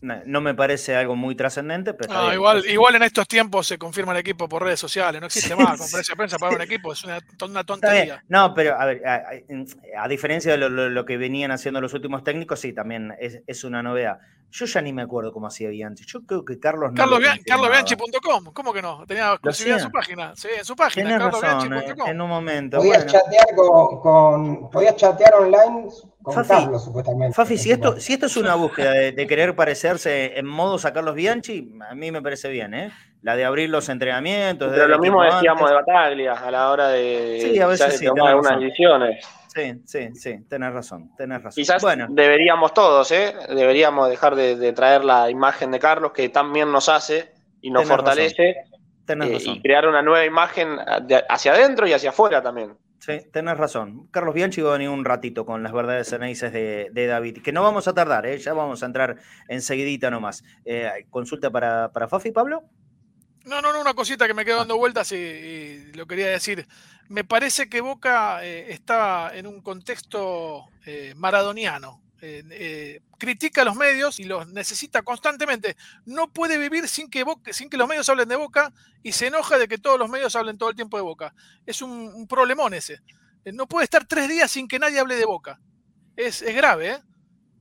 [0.00, 2.32] no, me parece algo muy trascendente, pero.
[2.32, 5.76] igual, igual en estos tiempos se confirma el equipo por redes sociales, no existe más
[5.76, 8.22] conferencia de prensa para un equipo, es una, tontería.
[8.28, 12.72] No, pero a ver, a, diferencia de lo, que venían haciendo los últimos técnicos, sí,
[12.72, 14.20] también es, una novedad.
[14.50, 16.04] Yo ya ni me acuerdo cómo hacía Bianchi.
[16.06, 16.96] Yo creo que Carlos no.
[16.96, 18.52] CarlosBianchi.com.
[18.52, 19.04] ¿Cómo que no?
[19.06, 20.32] Tenía exclusividad en su página.
[20.36, 21.18] Sí, en su página.
[21.18, 22.78] razón, eh, en un momento.
[22.78, 25.88] Podías, chatear con, podías chatear online
[26.22, 27.34] con Carlos, supuestamente.
[27.34, 31.14] Fafi, si esto, si esto es una búsqueda de, querer parecerse en modos a Carlos
[31.14, 32.90] Bianchi, a mí me parece bien, ¿eh?
[33.20, 34.70] La de abrir los entrenamientos.
[34.72, 38.60] Pero lo mismo decíamos de Bataglia a la hora de, sí, a veces tomar algunas
[38.60, 39.26] decisiones.
[39.58, 41.60] Sí, sí, sí, tenés razón, tenés razón.
[41.60, 42.06] Quizás bueno.
[42.08, 43.34] deberíamos todos, ¿eh?
[43.48, 47.84] Deberíamos dejar de, traer la imagen de Carlos que tan bien nos hace y nos
[47.88, 48.50] fortalece.
[48.50, 50.78] Eh, y crear una nueva imagen
[51.28, 52.76] hacia adentro y hacia afuera también.
[53.00, 54.06] Sí, tenés razón.
[54.12, 57.52] Carlos Bianchi va a venir un ratito con las verdades ceneices de, de David, que
[57.52, 58.38] no vamos a tardar, ¿eh?
[58.38, 59.16] ya vamos a entrar
[59.48, 60.44] enseguidita nomás.
[60.64, 62.62] Eh, ¿Consulta para, para Fafi, Pablo?
[63.48, 66.68] No, no, no, una cosita que me quedo dando vueltas y, lo quería decir.
[67.08, 72.02] Me parece que Boca eh, está en un contexto eh, maradoniano.
[72.20, 75.78] Eh, critica a los medios y los necesita constantemente.
[76.04, 78.70] No puede vivir sin que, sin que los medios hablen de Boca
[79.02, 81.34] y se enoja de que todos los medios hablen todo el tiempo de Boca.
[81.64, 83.00] Es un, problemón ese.
[83.46, 85.58] no puede estar tres días sin que nadie hable de Boca.
[86.16, 87.00] Es, es grave,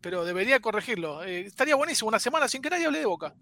[0.02, 1.24] pero debería corregirlo.
[1.24, 3.34] estaría buenísimo una semana sin que nadie hable de Boca.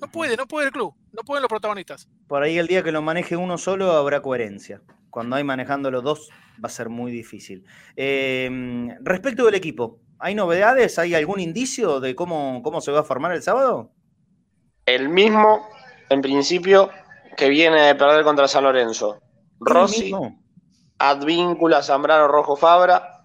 [0.00, 2.08] No puede, no puede el club, no pueden los protagonistas.
[2.26, 4.80] Por ahí el día que lo maneje uno solo habrá coherencia.
[5.10, 6.30] Cuando hay manejando los dos
[6.62, 7.64] va a ser muy difícil.
[7.96, 10.98] Em, respecto del equipo, ¿hay novedades?
[10.98, 13.90] ¿Hay algún indicio de cómo, cómo se va a formar el sábado?
[14.86, 15.68] El mismo,
[16.08, 16.90] en principio,
[17.36, 19.20] que viene de perder contra San Lorenzo.
[19.58, 20.12] Rossi,
[20.98, 23.22] Advíncula, Zambrano, Rojo, Fabra,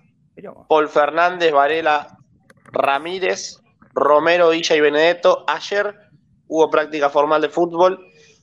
[0.67, 2.17] Paul Fernández, Varela,
[2.65, 3.61] Ramírez,
[3.93, 5.45] Romero, Villa y Benedetto.
[5.47, 6.04] Ayer
[6.47, 7.99] hubo práctica formal de fútbol.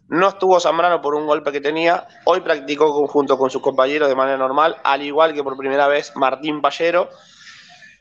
[0.09, 2.07] No estuvo Zambrano por un golpe que tenía.
[2.25, 6.13] Hoy practicó junto con sus compañeros de manera normal, al igual que por primera vez
[6.17, 7.09] Martín Pallero.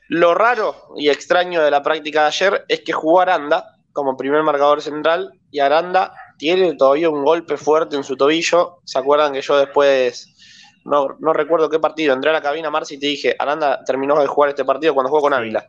[0.08, 4.42] Lo raro y extraño de la práctica de ayer es que jugó Aranda como primer
[4.42, 8.78] marcador central y Aranda tiene todavía un golpe fuerte en su tobillo.
[8.84, 10.34] ¿Se acuerdan que yo después,
[10.84, 14.18] no, no recuerdo qué partido, entré a la cabina Marci y te dije, Aranda terminó
[14.20, 15.64] de jugar este partido cuando jugó con Ávila.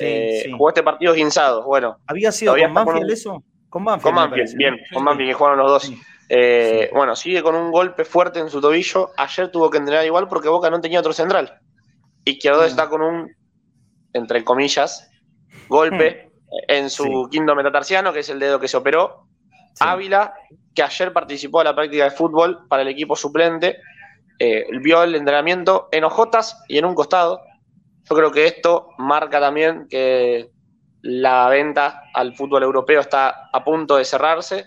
[0.00, 1.64] Eh, jugó este partido guinzado.
[1.64, 3.42] Bueno, ¿había sido con Manfield eso?
[3.68, 4.56] Con Banfield.
[4.56, 5.92] bien, con Banfield, que jugaron los dos.
[6.28, 9.10] Eh, bueno, sigue con un golpe fuerte en su tobillo.
[9.16, 11.58] Ayer tuvo que entrenar igual porque Boca no tenía otro central.
[12.24, 12.66] Izquierdo mm.
[12.66, 13.34] está con un,
[14.12, 15.10] entre comillas,
[15.68, 16.56] golpe mm.
[16.68, 19.26] en su quinto metatarsiano, que es el dedo que se operó.
[19.80, 20.34] Ávila,
[20.74, 23.78] que ayer participó en la práctica de fútbol para el equipo suplente,
[24.38, 27.40] eh, vio el entrenamiento en ojotas y en un costado.
[28.08, 30.50] Yo creo que esto marca también que
[31.02, 34.64] la venta al fútbol europeo está a punto de cerrarse.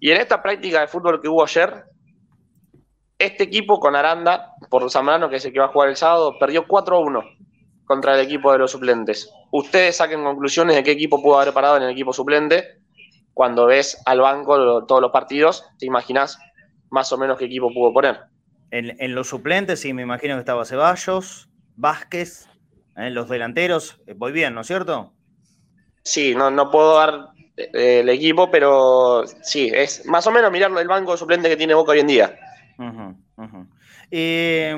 [0.00, 1.84] Y en esta práctica de fútbol que hubo ayer,
[3.18, 6.38] este equipo con Aranda, por Zambrano, que es el que va a jugar el sábado,
[6.38, 7.22] perdió 4-1
[7.84, 9.30] contra el equipo de los suplentes.
[9.52, 12.80] Ustedes saquen conclusiones de qué equipo pudo haber parado en el equipo suplente.
[13.34, 16.38] Cuando ves al banco todos los partidos, te imaginas
[16.90, 18.20] más o menos qué equipo pudo poner.
[18.70, 22.48] En, los suplentes, sí, me imagino que estaba Ceballos, Vázquez,
[22.96, 23.10] en ¿eh?
[23.10, 24.00] los delanteros.
[24.06, 25.12] Eh, voy bien, ¿no es cierto?
[26.02, 30.70] Sí, no, no puedo dar eh, el equipo, pero sí, es más o menos mirar
[30.76, 32.38] el banco suplente que tiene Boca hoy en día.
[34.10, 34.76] Eh,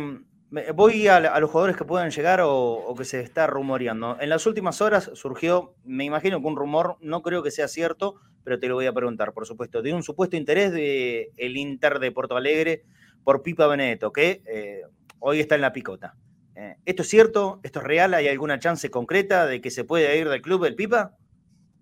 [0.75, 4.17] voy a, los jugadores que puedan llegar o, que se está rumoreando.
[4.21, 8.17] En las últimas horas surgió, me imagino que un rumor, no creo que sea cierto,
[8.45, 11.99] pero te lo voy a preguntar, por supuesto, de un supuesto interés del el Inter
[11.99, 12.85] de Porto Alegre
[13.25, 14.83] por Pipa Benedetto, que eh,
[15.19, 16.15] hoy está en la picota.
[16.57, 17.61] Eh, ¿Esto es cierto?
[17.63, 18.15] ¿Esto es real?
[18.15, 21.13] ¿Hay alguna chance concreta de que se pueda ir del club el Pipa?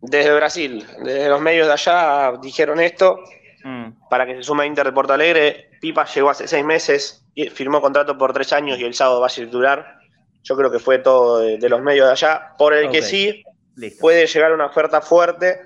[0.00, 3.20] Desde Brasil, desde los medios de allá dijeron esto
[3.62, 4.08] mm.
[4.10, 5.70] para que se sume a Inter de Porto Alegre.
[5.80, 9.26] Pipa llegó hace seis meses, y firmó contrato por tres años y el sábado va
[9.26, 9.98] a circular.
[10.42, 12.54] Yo creo que fue todo de, los medios de allá.
[12.58, 13.44] Por el que sí
[14.00, 15.60] puede llegar una oferta fuerte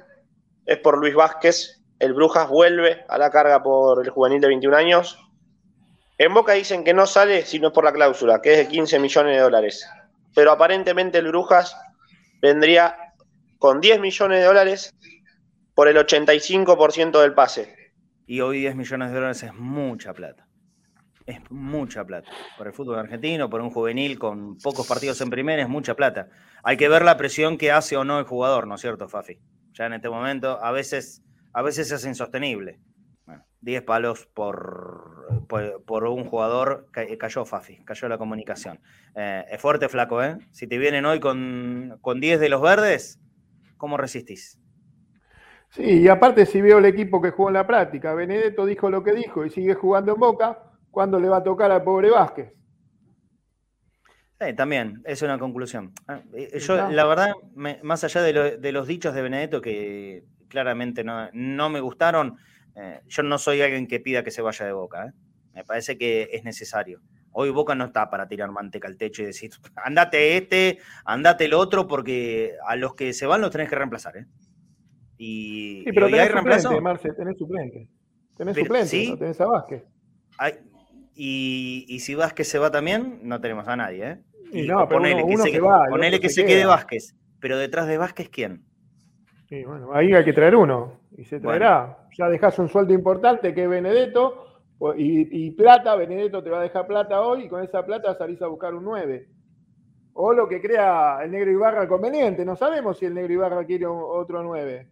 [0.67, 1.81] es por Luis Vázquez.
[1.99, 5.19] El Brujas vuelve a la carga por el juvenil de 21 años
[6.19, 8.69] en Boca dicen que no sale si no es por la cláusula, que es de
[8.69, 9.89] 15 millones de dólares.
[10.35, 11.77] Pero aparentemente el Brujas
[12.41, 12.97] vendría
[13.59, 14.95] con 10 millones de dólares
[15.75, 17.75] por el 85% del pase.
[18.27, 20.47] Y hoy 10 millones de dólares es mucha plata.
[21.27, 22.31] Es mucha plata.
[22.57, 26.29] Por el fútbol argentino, por un juvenil con pocos partidos en primera, es mucha plata.
[26.63, 29.39] Hay que ver la presión que hace o no el jugador, ¿no es cierto, Fafi?
[29.73, 32.79] Ya en este momento a veces, a veces es insostenible.
[33.67, 36.87] 10 palos por, por, un jugador,
[37.19, 38.79] cayó Fafi, cayó la comunicación.
[39.17, 40.39] Eh, es fuerte, flaco, ¿eh?
[40.53, 43.21] Si te vienen hoy con, con 10 de los verdes,
[43.77, 44.61] ¿cómo resistís?
[45.71, 49.03] Sí, y aparte si veo el equipo que jugó en la práctica, Benedetto dijo lo
[49.03, 52.53] que dijo y sigue jugando en Boca, ¿cuándo le va a tocar al pobre Vázquez?
[54.41, 55.93] Sí, también, es una conclusión.
[56.07, 57.33] Ah, eh, yo, la verdad,
[57.83, 62.37] más allá de, los dichos de Benedetto, que claramente no, me gustaron,
[62.77, 65.07] eh, yo no soy alguien que pida que se vaya de boca.
[65.07, 65.13] ¿eh?
[65.55, 67.01] Me parece que es necesario.
[67.33, 71.55] Hoy Boca no está para tirar manteca al techo y decir, andate este, andate el
[71.55, 74.19] otro, porque a los que se van los tenés que reemplazar.
[74.19, 74.27] ¿eh?
[75.17, 77.89] Y, sí, pero tenés suplente, Marce, tenés suplente.
[78.37, 79.09] Tenés suplente, ¿sí?
[79.11, 79.85] no tenés a Vázquez.
[81.15, 84.11] y, si Vázquez se va también, no tenemos a nadie.
[84.11, 84.19] ¿eh?
[84.53, 87.17] Y, no, ponele que, se, va, ponele que se, quede Vázquez.
[87.41, 88.65] Pero detrás de Vázquez, ¿quién?
[89.49, 91.01] Sí, bueno, ahí hay que traer uno.
[91.17, 92.09] Y se traerá.
[92.19, 94.47] Ya dejás un sueldo importante que es Benedetto
[94.97, 98.49] y, plata, Benedetto te va a dejar plata hoy y con esa plata salís a
[98.49, 99.29] buscar un 9.
[100.15, 102.45] O lo que crea el negro Ibarra conveniente.
[102.45, 104.89] No sabemos si el negro Ibarra quiere otro 9.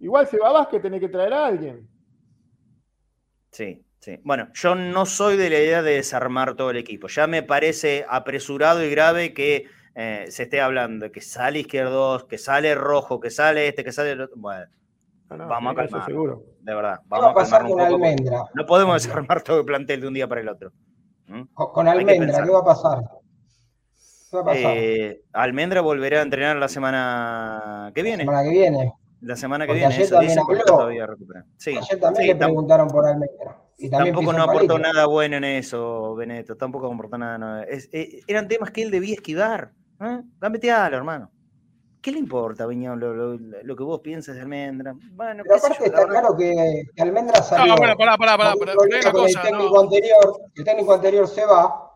[0.00, 1.88] Igual se va a Vázquez, tenés que traer a alguien.
[3.50, 4.18] Sí, sí.
[4.22, 7.08] Bueno, yo no soy de la idea de desarmar todo el equipo.
[7.08, 9.66] Ya me parece apresurado y grave que
[10.00, 13.90] eh, se esté hablando de que sale izquierdos, que sale rojo, que sale este, que
[13.90, 14.36] sale el otro.
[14.38, 14.68] Bueno,
[15.28, 16.06] vamos a calmar.
[16.06, 16.44] Seguro.
[16.60, 17.00] De verdad.
[17.06, 18.44] Vamos a pasar con Almendra?
[18.54, 20.70] No podemos desarmar todo el plantel de un día para el otro.
[21.26, 21.42] ¿Mm?
[21.52, 23.00] Con, Almendra, ¿qué va a pasar?
[24.30, 24.76] ¿Qué va a pasar?
[24.76, 28.24] Eh, Almendra volverá a entrenar la semana que viene.
[28.24, 28.92] La semana que viene.
[29.20, 29.94] La semana que viene.
[29.94, 31.08] Ayer también todavía
[31.56, 31.76] Sí.
[31.76, 33.64] Ayer también le preguntaron por Almendra.
[33.90, 36.56] tampoco no aportó nada bueno en eso, Beneto.
[36.56, 37.64] Tampoco aportó nada.
[37.64, 39.72] Eh, eran temas que él debía esquivar.
[40.00, 40.22] ¿Eh?
[40.40, 41.30] Gambetealo, hermano.
[42.00, 44.94] ¿Qué le importa, Viñón, lo, que vos piensas de Almendra?
[45.12, 47.74] Bueno, Pero aparte está claro que, Almendra salió.
[47.74, 48.52] No, bueno, pará, pará, pará.
[48.52, 51.92] el, técnico anterior, el técnico anterior se va.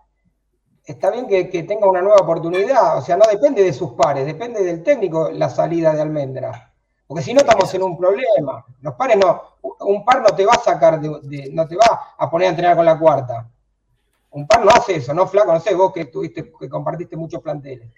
[0.85, 2.99] Está bien que, que, tenga una nueva oportunidad.
[2.99, 6.73] O sea, no depende de sus pares, depende del técnico la salida de Almendra.
[7.07, 8.65] Porque si no estamos en un problema.
[8.81, 9.43] Los pares no.
[9.81, 12.75] Un par no te va a sacar, de, no te va a poner a entrenar
[12.75, 13.52] con la cuarta.
[14.33, 15.53] Un par no hace eso, ¿no, Flaco?
[15.53, 17.93] No sé, vos que tuviste, que compartiste muchos planteles.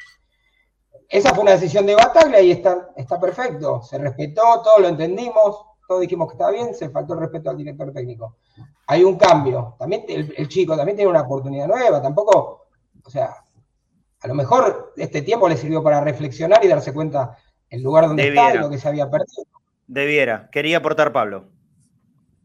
[1.08, 3.82] Esa fue una decisión de Bataglia y está, está perfecto.
[3.82, 7.56] Se respetó, todos lo entendimos, todos dijimos que estaba bien, se faltó el respeto al
[7.56, 8.38] director técnico.
[8.88, 9.76] Hay un cambio.
[9.78, 12.02] También el, chico también tiene una oportunidad nueva.
[12.02, 12.66] Tampoco,
[13.04, 13.36] o sea,
[14.20, 17.38] a lo mejor este tiempo le sirvió para reflexionar y darse cuenta
[17.70, 19.44] el lugar donde está y lo que se había perdido.
[19.86, 20.48] Debiera.
[20.50, 21.48] Quería aportar Pablo.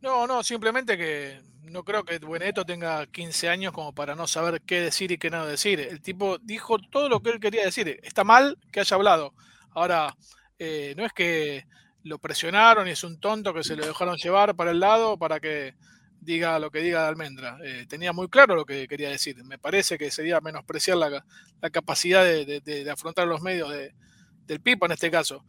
[0.02, 4.62] No, no, simplemente que no creo que Bueneto tenga 15 años como para no saber
[4.62, 5.80] qué decir y qué no decir.
[5.80, 8.00] El tipo dijo todo lo que él quería decir.
[8.04, 9.34] Está mal que haya hablado.
[9.72, 10.16] Ahora,
[10.58, 11.66] eh, no es que
[12.04, 15.40] lo presionaron y es un tonto que se lo dejaron llevar para el lado para
[15.40, 15.76] que
[16.22, 17.58] diga lo que diga de Almendra.
[17.64, 19.44] Eh, tenía muy claro lo que quería decir.
[19.44, 21.24] Me parece que sería menospreciar la,
[21.72, 23.70] capacidad de, afrontar los medios
[24.46, 25.46] del Pipo en este caso.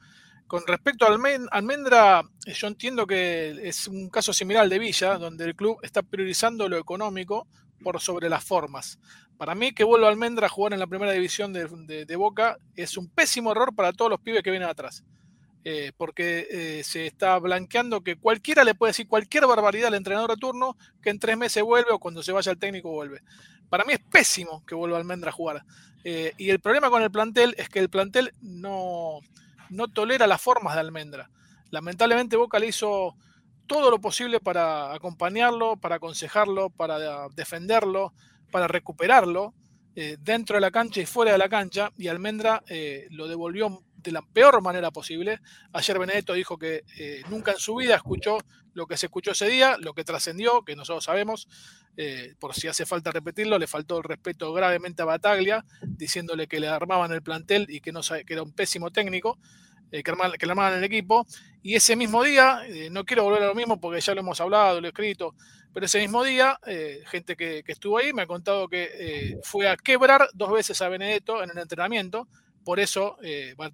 [0.51, 1.17] Con respecto a
[1.53, 5.79] Almendra, eh, yo entiendo que es un caso similar al de Villa, donde el club
[5.81, 7.47] está priorizando lo económico
[7.85, 8.99] por sobre las formas.
[9.39, 13.09] Para mí, que vuelva Almendra a jugar en la primera división de, Boca es un
[13.09, 15.05] pésimo error para todos los pibes que vienen atrás.
[15.63, 20.31] Eh, porque eh, se está blanqueando que cualquiera le puede decir cualquier barbaridad al entrenador
[20.31, 23.21] de turno, que en tres meses vuelve o cuando se vaya el técnico vuelve.
[23.69, 25.65] Para mí es pésimo que vuelva Almendra a jugar.
[26.03, 29.21] y el problema con el plantel es que el plantel no,
[29.71, 31.31] no tolera las formas de Almendra.
[31.71, 33.17] Lamentablemente Boca le hizo
[33.67, 38.13] todo lo posible para acompañarlo, para aconsejarlo, para defenderlo,
[38.51, 39.55] para recuperarlo
[39.95, 43.83] eh, dentro de la cancha y fuera de la cancha, y Almendra eh, lo devolvió
[44.03, 45.41] de la peor manera posible.
[45.73, 48.39] Ayer Benedetto dijo que eh, nunca en su vida escuchó
[48.73, 51.49] lo que se escuchó ese día, lo que trascendió, que nosotros sabemos,
[52.39, 56.69] por si hace falta repetirlo, le faltó el respeto gravemente a Bataglia, diciéndole que le
[56.69, 59.39] armaban el plantel y que, no, que era un pésimo técnico.
[59.93, 60.13] Eh, que,
[60.47, 61.27] le armaban el equipo.
[61.63, 64.41] Y ese mismo día, eh, no quiero volver a lo mismo porque ya lo hemos
[64.41, 65.35] hablado, lo he escrito,
[65.75, 69.77] pero ese mismo día, eh, gente que, estuvo ahí me ha contado que fue a
[69.77, 72.29] quebrar dos veces a Benedetto en el entrenamiento.
[72.65, 73.17] Por eso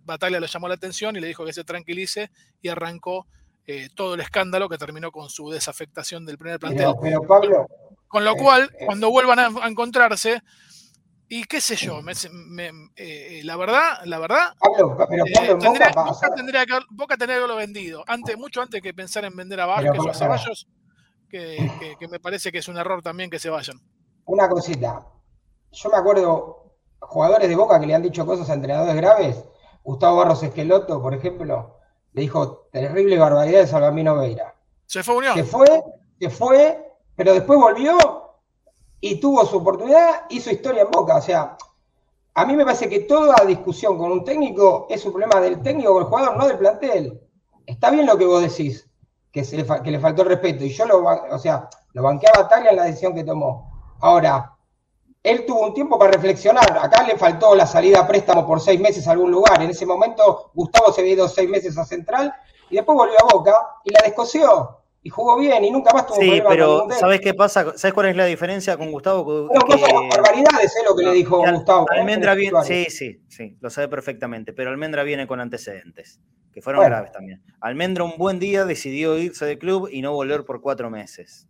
[0.04, 2.30] Batalla lo llamó la atención y le dijo que se tranquilice
[2.62, 3.26] y arrancó
[3.94, 6.94] todo el escándalo que terminó con su desafectación del primer plantel.
[7.02, 7.66] Pero, Pablo,
[8.08, 10.40] con lo cual, cuando vuelvan a encontrarse,
[11.28, 12.00] y qué sé yo,
[12.96, 18.04] eh, la verdad, la verdad, eh, tendría, Boca, tendría que, Boca tendría que haberlo vendido,
[18.06, 20.68] antes, mucho antes que pensar en vender a Vázquez o a Ceballos,
[21.28, 21.68] que,
[22.08, 23.80] me parece que es un error también que se vayan.
[24.26, 25.04] Una cosita,
[25.72, 26.65] yo me acuerdo
[27.00, 29.44] jugadores de Boca que le han dicho cosas a entrenadores graves,
[29.82, 31.76] Gustavo Barros Esqueloto, por ejemplo,
[32.12, 34.54] le dijo terrible barbaridad de Salvamino Veira.
[34.86, 35.34] Se fue Unión.
[35.34, 35.82] Se fue,
[36.18, 37.96] se fue, pero después volvió
[39.00, 41.16] y tuvo su oportunidad, hizo historia en Boca.
[41.16, 41.56] O sea,
[42.34, 45.92] a mí me parece que toda discusión con un técnico es un problema del técnico
[45.92, 47.20] con el jugador, no del plantel.
[47.64, 48.88] Está bien lo que vos decís,
[49.30, 50.64] que, se le, que le faltó el respeto.
[50.64, 53.94] Y yo lo, o sea, lo banqueaba a en la decisión que tomó.
[54.00, 54.55] Ahora,
[55.26, 56.78] él tuvo un tiempo para reflexionar.
[56.80, 59.60] Acá le faltó la salida a préstamo por seis meses a algún lugar.
[59.60, 62.32] En ese momento Gustavo se había ido seis meses a Central
[62.70, 63.52] y después volvió a Boca
[63.84, 64.82] y la descoció.
[65.02, 67.76] Y jugó bien y nunca más tuvo Sí, pero ¿sabes qué pasa?
[67.76, 69.48] ¿Sabes cuál es la diferencia con Gustavo?
[69.52, 71.86] No, no son barbaridades, es lo que le dijo Gustavo.
[71.90, 76.20] Almendra viene, sí, sí, sí, lo sabe perfectamente, pero Almendra viene con antecedentes,
[76.52, 77.42] que fueron graves también.
[77.60, 81.48] Almendra un buen día decidió irse del club y no volver por cuatro meses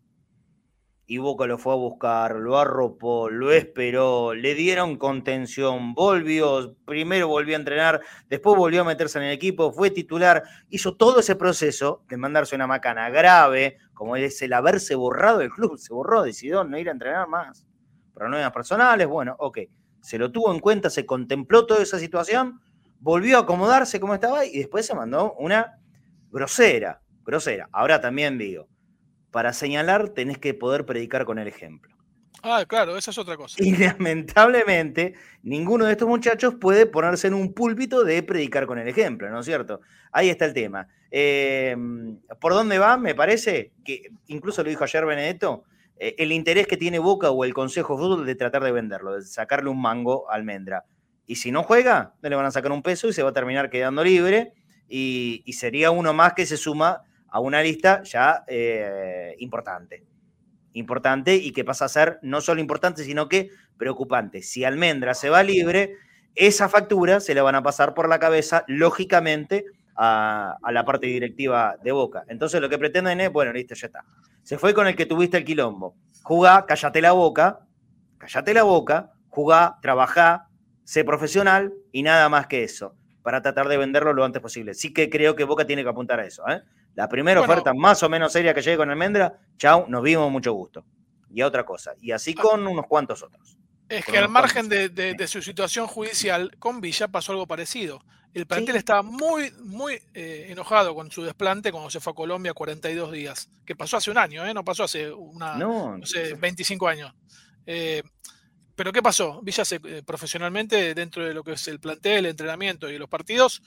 [1.09, 7.29] y Boca lo fue a buscar, lo arropó, lo esperó, le dieron contención, volvió, primero
[7.29, 11.37] volvió a entrenar, después volvió a meterse en el equipo, fue titular, hizo todo ese
[11.37, 16.23] proceso de mandarse una macana grave, como es el haberse borrado del club, se borró,
[16.23, 17.65] decidió no ir a entrenar más.
[18.13, 19.59] Problemas personales, bueno, ok,
[20.01, 22.61] se lo tuvo en cuenta, se contempló toda esa situación,
[22.99, 25.79] volvió a acomodarse como estaba y después se mandó una
[26.33, 27.69] grosera, grosera.
[27.71, 28.69] Ahora también digo,
[29.31, 31.97] para señalar tenés que poder predicar con el ejemplo.
[32.43, 33.57] Ah, claro, esa es otra cosa.
[33.59, 38.89] Y lamentablemente, ninguno de estos muchachos puede ponerse en un púlpito de predicar con el
[38.89, 39.81] ejemplo, ¿no es cierto?
[40.13, 40.89] Ahí está el tema.
[41.11, 42.97] Em, ¿Por dónde va?
[42.97, 45.65] Me parece que, incluso lo dijo ayer Benedetto,
[45.99, 49.23] eh, el interés que tiene Boca o el Consejo Fútbol de tratar de venderlo, de
[49.23, 50.85] sacarle un mango a Almendra.
[51.27, 53.33] Y si no juega, no le van a sacar un peso y se va a
[53.33, 54.53] terminar quedando libre.
[54.89, 60.05] y sería uno más que se suma a una lista ya eh, importante.
[60.73, 64.43] Importante y que pasa a ser no solo importante, sino que preocupante.
[64.43, 65.95] Si Almendra se va libre,
[66.35, 69.65] esa factura se le van a pasar por la cabeza, lógicamente,
[69.97, 72.25] a, la parte directiva de Boca.
[72.29, 74.05] Entonces lo que pretenden es, bueno, listo, ya está.
[74.43, 75.97] Se fue con el que tuviste el quilombo.
[76.23, 77.61] Jugá, cállate la boca,
[78.19, 80.49] cállate la boca, jugá, trabajá,
[80.85, 84.75] sé profesional y nada más que eso, para tratar de venderlo lo antes posible.
[84.75, 86.49] Sí que creo que Boca tiene que apuntar a eso.
[86.49, 86.63] ¿eh?
[86.97, 90.55] La primera oferta más o menos seria que llegue con Almendra, chau, nos vimos, mucho
[90.55, 90.85] gusto.
[91.31, 91.93] Y otra cosa.
[92.01, 92.43] Y así ah.
[92.43, 93.59] con unos cuantos otros.
[93.89, 98.03] Es que al margen de, su situación judicial, con Villa pasó algo parecido.
[98.33, 102.55] El plantel estaba muy, muy eh, enojado con su desplante cuando se fue a Colombia
[102.55, 104.53] 42 días, que pasó hace un año, ¿eh?
[104.53, 107.15] no pasó hace una, no, sé, 25 años.
[107.67, 108.03] Eh,
[108.75, 109.41] pero ¿qué pasó?
[109.43, 113.63] Villa se, profesionalmente, dentro de lo que es el plantel, el entrenamiento y los partidos,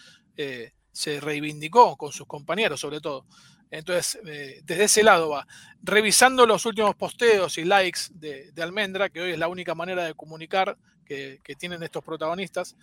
[1.00, 3.26] se reivindicó con sus compañeros, sobre todo.
[3.72, 5.48] Entonces, eh, desde ese lado va.
[5.82, 10.14] Revisando los últimos posteos y likes de, Almendra, que hoy es la única manera de
[10.14, 12.76] comunicar que, tienen estos protagonistas,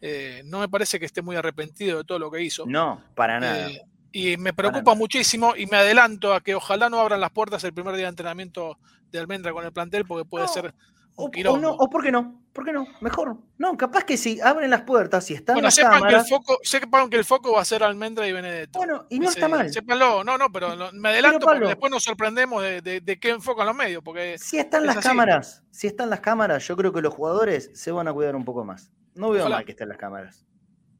[0.00, 2.64] eh, no me parece que esté muy arrepentido de todo lo que hizo.
[2.64, 3.68] No, para nada.
[3.68, 7.64] Eh, y me preocupa muchísimo y me adelanto a que ojalá no abran las puertas
[7.64, 8.78] el primer día de entrenamiento
[9.10, 10.72] de Almendra con el plantel, porque puede ser
[11.16, 12.86] o, no, o por qué no, ¿por qué no?
[13.00, 13.36] Mejor.
[13.56, 16.58] No, capaz que si abren las puertas, y están bueno, las sepan que el foco,
[16.62, 18.78] sepan que el foco va a ser Almendra y Benedetto.
[18.78, 19.72] Bueno, y no está mal.
[19.72, 23.76] Sépanlo, no, no, pero me adelanto porque después nos sorprendemos de, de, qué enfocan los
[23.76, 24.02] medios.
[24.02, 27.92] Porque si están las cámaras, si están las cámaras, yo creo que los jugadores se
[27.92, 28.90] van a cuidar un poco más.
[29.14, 30.44] No veo mal que estén las cámaras.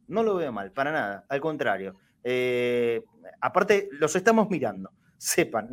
[0.06, 1.24] No lo veo mal, para nada.
[1.28, 1.96] Al contrario.
[2.22, 3.02] Eh,
[3.40, 4.90] aparte, los estamos mirando
[5.24, 5.70] sepan,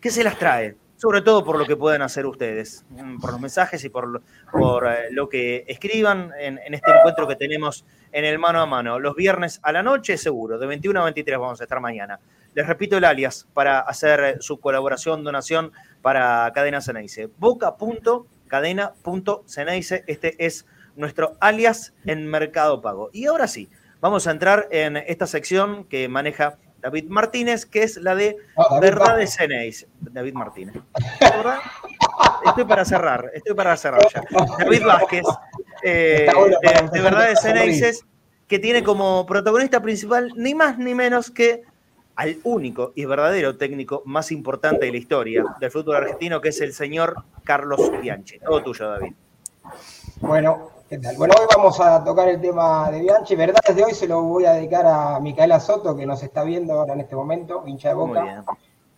[0.00, 3.40] que se las trae, sobre todo por lo que puedan hacer ustedes, mm, por los
[3.40, 4.22] mensajes y por,
[4.52, 8.98] por eh, lo que escriban en, este encuentro que tenemos en el mano a mano.
[8.98, 12.20] Los viernes a la noche, seguro, de 21 a 23 vamos a estar mañana.
[12.54, 15.72] Les repito el alias para hacer su colaboración, donación
[16.02, 17.28] para Cadena Ceneice.
[17.38, 20.04] Boca.com cadena.ceneice.
[20.06, 23.10] Este es nuestro alias en Mercado Pago.
[23.12, 23.68] Y ahora sí,
[24.00, 28.78] vamos a entrar en esta sección que maneja David Martínez, que es la de oh,
[28.78, 29.88] Verdad de Ceneice.
[29.98, 30.76] David Martínez.
[32.46, 34.22] Estoy para cerrar, estoy para cerrar ya.
[34.56, 35.24] David Vázquez,
[35.82, 36.30] eh,
[36.92, 38.04] de, Verdad de Ceneice,
[38.46, 41.64] que tiene como protagonista principal ni más ni menos que
[42.16, 46.60] al único y verdadero técnico más importante de la historia del fútbol argentino, que es
[46.60, 48.38] el señor Carlos Bianchi.
[48.38, 49.12] Todo tuyo, David.
[50.20, 51.16] Bueno, ¿qué tal?
[51.16, 53.34] Bueno, hoy vamos a tocar el tema de Bianchi.
[53.34, 56.74] Verdad, desde hoy se lo voy a dedicar a Micaela Soto, que nos está viendo
[56.74, 58.44] ahora en este momento, hincha de boca,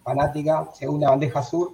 [0.03, 1.73] fanática, segunda bandeja sur.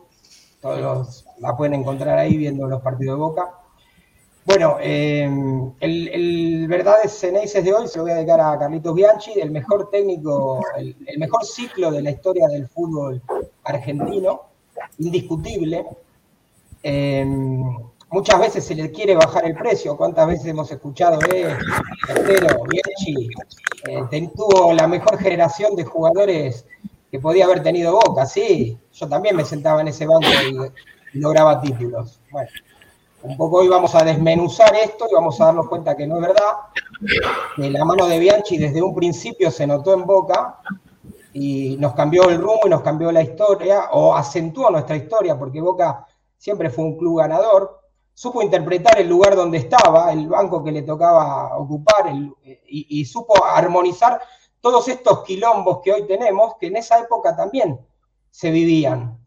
[0.61, 3.62] Todos la pueden encontrar ahí viendo los partidos de boca.
[4.45, 5.23] Bueno, eh,
[5.79, 9.53] el, el Verdades Ceneices de hoy se lo voy a dedicar a Carlitos Bianchi, el
[9.53, 13.23] mejor técnico, el, mejor ciclo de la historia del fútbol
[13.63, 14.43] argentino,
[14.99, 15.87] indiscutible.
[16.83, 17.25] Eh,
[18.11, 21.57] muchas veces se le quiere bajar el precio, cuántas veces hemos escuchado, eh,
[22.69, 23.29] Bianchi,
[24.35, 26.67] tuvo la mejor generación de jugadores
[27.13, 30.27] que podía haber tenido Boca, sí, yo también me sentaba en ese banco
[31.15, 32.21] y lograba títulos.
[32.33, 32.49] Bueno
[33.23, 36.23] un poco hoy vamos a desmenuzar esto y vamos a darnos cuenta que no es
[36.23, 36.53] verdad,
[37.57, 40.59] que la mano de Bianchi desde un principio se notó en Boca
[41.33, 45.61] y nos cambió el rumbo y nos cambió la historia, o acentuó nuestra historia, porque
[45.61, 46.07] Boca
[46.37, 47.81] siempre fue un club ganador,
[48.13, 53.43] supo interpretar el lugar donde estaba, el banco que le tocaba ocupar, y, y supo
[53.45, 54.21] armonizar
[54.61, 57.81] todos estos quilombos que hoy tenemos, que en esa época también
[58.31, 59.22] se vivían.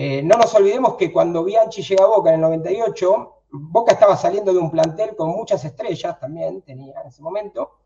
[0.00, 4.16] Eh, no nos olvidemos que cuando Bianchi llega a Boca en el 98, Boca estaba
[4.16, 7.80] saliendo de un plantel con muchas estrellas, también tenía en ese momento,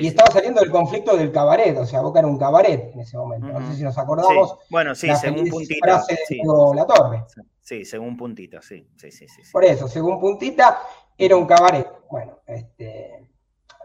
[0.00, 3.16] y estaba saliendo del conflicto del cabaret, o sea, Boca era un cabaret en ese
[3.16, 3.46] momento.
[3.46, 4.56] No sé si nos acordamos.
[4.68, 6.02] Bueno, sí, según puntita.
[6.26, 6.40] Sí.
[6.74, 7.24] La Torre.
[7.60, 8.88] Sí, según puntita, sí.
[8.96, 10.80] Sí, sí, sí, Por eso, según puntita,
[11.16, 11.88] era un cabaret.
[12.10, 13.30] Bueno, este,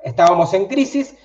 [0.03, 1.15] estábamos en crisis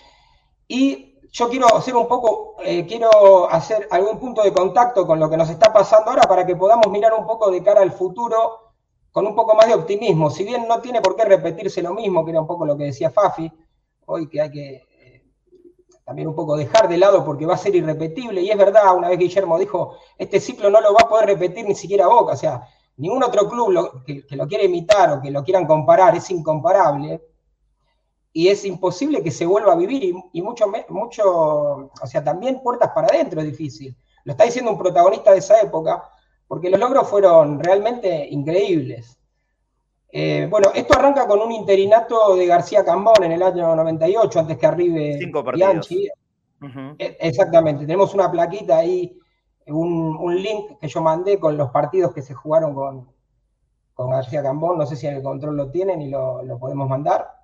[0.69, 5.29] y yo quiero hacer un poco, eh, quiero hacer algún punto de contacto con lo
[5.29, 8.73] que nos está pasando ahora para que podamos mirar un poco de cara al futuro
[9.11, 10.31] con un poco más de optimismo.
[10.31, 12.85] Si bien no tiene por qué repetirse lo mismo, que era un poco lo que
[12.85, 13.51] decía Fafi,
[14.07, 15.25] hoy que hay que eh,
[16.05, 18.41] también un poco dejar de lado porque va a ser irrepetible.
[18.41, 21.67] Y es verdad, una vez Guillermo dijo, este ciclo no lo va a poder repetir
[21.67, 22.35] ni siquiera Boca.
[22.35, 22.63] O sea,
[22.99, 27.21] ningún otro club que, que lo quiera imitar o que lo quieran comparar es incomparable
[28.37, 32.91] y es imposible que se vuelva a vivir y, mucho, mucho, o sea, también puertas
[32.93, 33.97] para adentro es difícil.
[34.25, 36.03] Lo está diciendo un protagonista de esa época,
[36.49, 39.21] porque los logros fueron realmente increíbles.
[40.11, 44.59] Eh, bueno, esto arranca con un interinato de García Cambón en el año 98, antes
[44.59, 45.19] que arribe
[45.55, 46.09] Bianchi.
[46.99, 49.17] E, exactamente, tenemos una plaquita ahí,
[49.69, 53.09] un, link que yo mandé con los partidos que se jugaron con,
[53.93, 56.89] con García Cambón, no sé si en el control lo tienen y lo, lo podemos
[56.89, 57.44] mandar.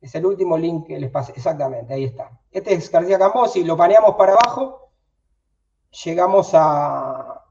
[0.00, 1.32] Es el último link que les pasé.
[1.34, 2.30] Exactamente, ahí está.
[2.50, 3.52] Este es García Campos.
[3.52, 4.90] Si lo paneamos para abajo,
[6.04, 7.44] llegamos a,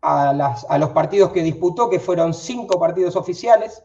[0.00, 3.82] a, los partidos que disputó, que fueron cinco partidos oficiales.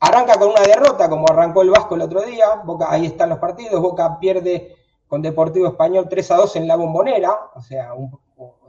[0.00, 2.62] Arranca con una derrota, como arrancó el Vasco el otro día.
[2.88, 3.82] Ahí están los partidos.
[3.82, 7.92] Boca pierde con Deportivo Español 3 a 2 en la bombonera, o sea,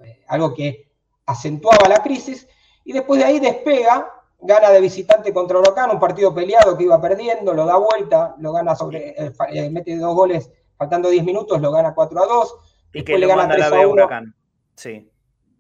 [0.04, 0.92] eh, algo que
[1.26, 2.48] acentuaba la crisis.
[2.84, 4.12] Y después de ahí despega
[4.42, 8.52] gana de visitante contra Huracán, un partido peleado que iba perdiendo, lo da vuelta, lo
[8.52, 12.56] gana sobre, eh, eh, mete dos goles faltando 10 minutos, lo gana 4 a 2.
[12.94, 13.90] Y que le gana 3 a 1.
[13.90, 14.36] Huracán.
[14.76, 15.10] Sí.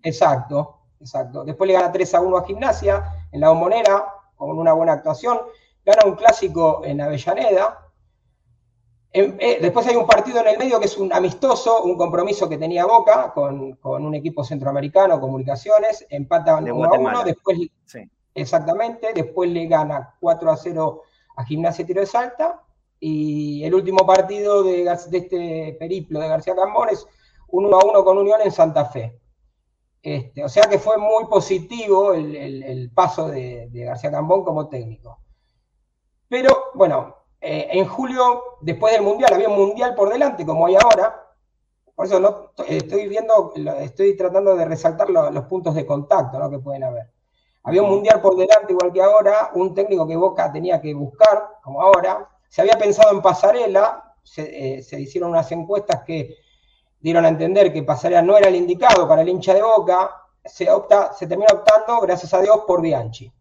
[0.02, 1.44] Exacto, exacto.
[1.44, 4.06] Después le gana 3 a 1 a Gimnasia en la bombonera,
[4.36, 5.40] con una buena actuación.
[5.86, 7.88] Gana un clásico en Avellaneda.
[9.14, 12.58] Eh, después hay un partido en el medio que es un amistoso, un compromiso que
[12.58, 17.60] tenía Boca con, un equipo centroamericano, Comunicaciones, empatan 1 a 1, después,
[18.34, 21.02] exactamente, después le gana 4 a 0
[21.36, 22.64] a Gimnasia Tiro de Salta,
[23.00, 27.08] y el último partido de, este periplo de García Cambón es
[27.48, 29.20] 1 a 1 con Unión en Santa Fe.
[30.04, 35.20] Este, o sea que fue muy positivo el, paso de, de García Cambón como técnico.
[36.28, 40.76] Pero bueno, eh, en julio, después del Mundial, había un Mundial por delante, como hay
[40.76, 41.28] ahora.
[41.96, 46.84] Por eso no, estoy viendo, estoy tratando de resaltar los puntos de contacto que pueden
[46.84, 47.12] haber.
[47.64, 51.60] Había un Mundial por delante, igual que ahora, un técnico que Boca tenía que buscar,
[51.64, 52.28] como ahora.
[52.50, 56.38] Se había pensado en Pasarela, se, eh, hicieron unas encuestas que
[57.00, 60.10] dieron a entender que Pasarela no era el indicado para el hincha de Boca.
[60.44, 63.32] Se, opta, se termina optando, gracias a Dios, por Bianchi.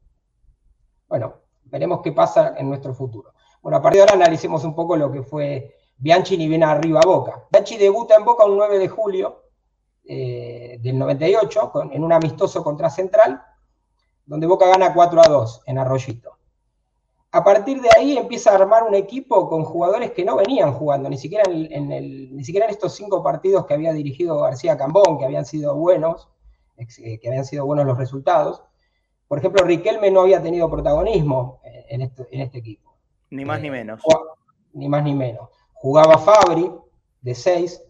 [1.08, 3.32] Bueno, veremos qué pasa en nuestro futuro.
[3.62, 7.00] Bueno, a partir de ahora analicemos un poco lo que fue Bianchi y viene arriba
[7.02, 7.46] a Boca.
[7.50, 9.44] Bianchi debuta en Boca un 9 de julio
[10.04, 13.42] eh, del 98 en un amistoso contra Central,
[14.30, 16.38] donde Boca gana 4 a 2 en Arroyito.
[17.32, 21.10] A partir de ahí empieza a armar un equipo con jugadores que no venían jugando,
[21.10, 21.88] ni siquiera en,
[22.36, 26.28] ni siquiera en estos cinco partidos que había dirigido García Cambón, que habían sido buenos,
[26.76, 28.62] eh, que habían sido buenos los resultados.
[29.26, 32.02] Por ejemplo, Riquelme no había tenido protagonismo eh, en
[32.40, 32.96] este equipo.
[33.30, 34.00] Ni más ni eh, menos.
[34.74, 35.48] ni más ni menos.
[35.72, 36.70] Jugaba Fabri
[37.20, 37.82] de 6.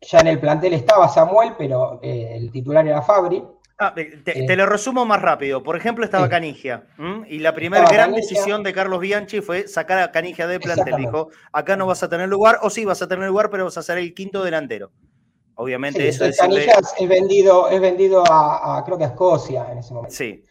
[0.00, 3.44] ya en el plantel estaba Samuel, pero eh, el titular era Fabri.
[3.78, 5.62] Ah, eh, te, lo resumo más rápido.
[5.62, 6.86] Por ejemplo, estaba Canigia.
[7.28, 10.96] Y la primera gran decisión de Carlos Bianchi fue sacar a Canigia del plantel.
[10.96, 13.76] Dijo: acá no vas a tener lugar, o sí vas a tener lugar, pero vas
[13.76, 14.92] a ser el quinto delantero.
[15.56, 16.38] Obviamente, eso es.
[16.38, 20.14] Canigia es vendido, es vendido a, creo que a Escocia en ese momento.
[20.14, 20.44] Sí.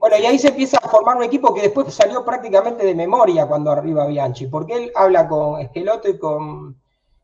[0.00, 3.46] Bueno, y ahí se empieza a formar un equipo que después salió prácticamente de memoria
[3.46, 6.80] cuando arriba Bianchi, porque él habla con Esqueloto y con,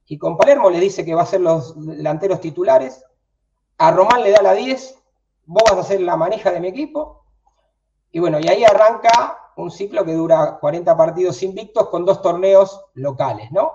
[0.06, 3.02] y con Palermo, le dice que va a ser los delanteros titulares,
[3.78, 5.01] a Román le da la 10,
[5.52, 7.24] vos vas a ser la maneja de mi equipo,
[8.10, 12.80] y bueno, y ahí arranca un ciclo que dura 40 partidos invictos con dos torneos
[12.94, 13.72] locales, ¿no?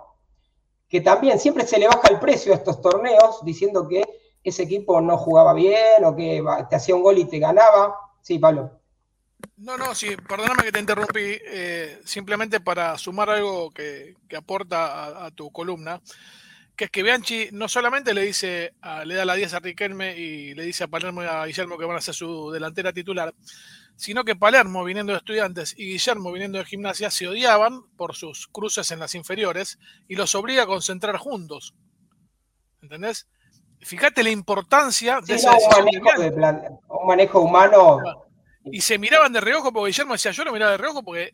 [0.89, 4.03] Que también siempre se le baja el precio a estos torneos diciendo que
[4.43, 7.95] ese equipo no jugaba bien o que te hacía un gol y te ganaba
[8.27, 8.77] Sí, Pablo.
[9.55, 15.31] No, no, sí, perdóname que te interrumpí, eh, simplemente para sumar algo que, aporta a,
[15.31, 16.01] tu columna,
[16.77, 20.53] que es que Bianchi no solamente le dice, le da la 10 a Riquelme y
[20.53, 23.33] le dice a Palermo y a Guillermo que van a ser su delantera titular,
[23.95, 28.47] sino que Palermo, viniendo de estudiantes, y Guillermo, viniendo de gimnasia, se odiaban por sus
[28.47, 31.73] cruces en las inferiores y los obliga a concentrar juntos.
[32.83, 33.27] ¿Entendés?
[33.79, 35.57] Fíjate la importancia de esa
[36.89, 38.26] un manejo humano.
[38.71, 41.33] Y se miraban de reojo, porque Guillermo decía, yo lo miraba de reojo porque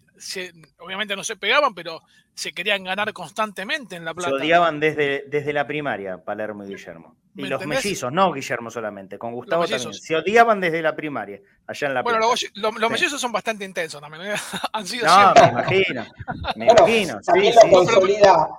[0.80, 2.02] obviamente no se pegaban, pero
[2.34, 4.30] se querían ganar constantemente en la plata.
[4.30, 7.16] Se odiaban desde, desde la primaria, Palermo y Guillermo.
[7.36, 9.94] Y los mellizos, no Guillermo solamente, con Gustavo también.
[9.94, 14.00] Se odiaban desde la primaria, allá en la Bueno, los, los, mellizos son bastante intensos
[14.00, 14.32] también.
[14.32, 14.36] ¿eh?
[14.74, 16.06] Han sido no, me imagino.
[16.56, 17.20] Me imagino.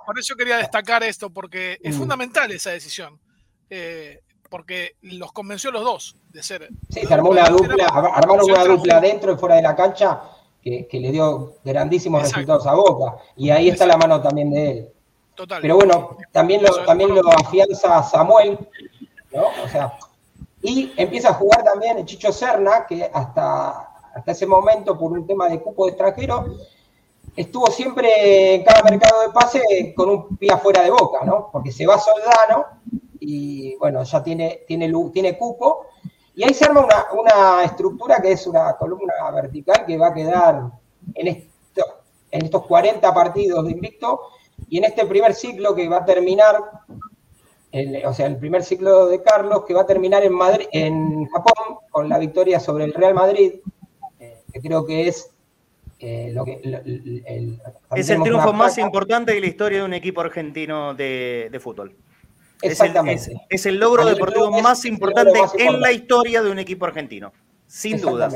[0.05, 1.97] por eso quería destacar esto, porque es mm.
[1.97, 3.17] fundamental esa decisión.
[3.69, 4.21] Eh,
[4.55, 6.69] porque los convenció los dos de ser.
[6.89, 10.21] Sí, se armó una dupla, armaron una dupla dentro y fuera de la cancha
[10.63, 13.17] que, le dio grandísimos resultados a Boca.
[13.35, 14.89] Y ahí está la mano también de él.
[15.35, 15.61] Total.
[15.61, 18.57] Pero bueno, también lo, también lo afianza Samuel,
[19.33, 19.43] ¿no?
[19.61, 19.97] O sea,
[20.61, 25.27] y empieza a jugar también el Chicho Serna, que hasta, hasta ese momento, por un
[25.27, 26.45] tema de cupo de extranjero,
[27.35, 31.49] estuvo siempre en cada mercado de pase con un pie afuera de boca, ¿no?
[31.51, 32.67] Porque se va Soldano
[33.25, 35.87] y bueno, ya tiene, tiene, tiene cupo.
[36.35, 40.69] Y ahí se arma una, estructura que es una columna vertical que va a quedar
[41.13, 41.83] en, esto,
[42.29, 44.19] en estos 40 partidos de invicto
[44.69, 46.55] y en este primer ciclo que va a terminar,
[48.05, 51.77] o sea, el primer ciclo de Carlos que va a terminar en, Madrid, en Japón
[51.89, 53.53] con la victoria sobre el Real Madrid,
[54.19, 55.31] eh, que creo que es
[55.99, 56.61] eh, lo que...
[57.95, 61.95] es el triunfo más importante de la historia de un equipo argentino de, de fútbol.
[62.61, 63.41] Exactamente.
[63.49, 67.33] Es el, logro deportivo más importante en la historia de un equipo argentino,
[67.67, 68.29] sin duda.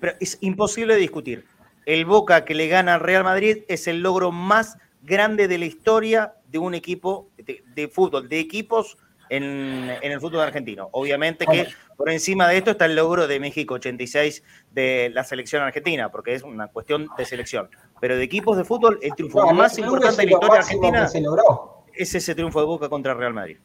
[0.00, 1.44] pero es imposible discutir.
[1.84, 5.66] El Boca que le gana al Real Madrid es el logro más grande de la
[5.66, 10.88] historia de un equipo de, fútbol, de equipos en, el fútbol argentino.
[10.92, 14.42] Obviamente que por encima de esto está el logro de México 86
[14.72, 17.70] de la selección argentina, porque es una cuestión de selección.
[18.00, 21.75] Pero de equipos de fútbol, el triunfo más importante de la historia argentina se logró
[21.96, 23.58] es ese triunfo de Boca contra Real Madrid.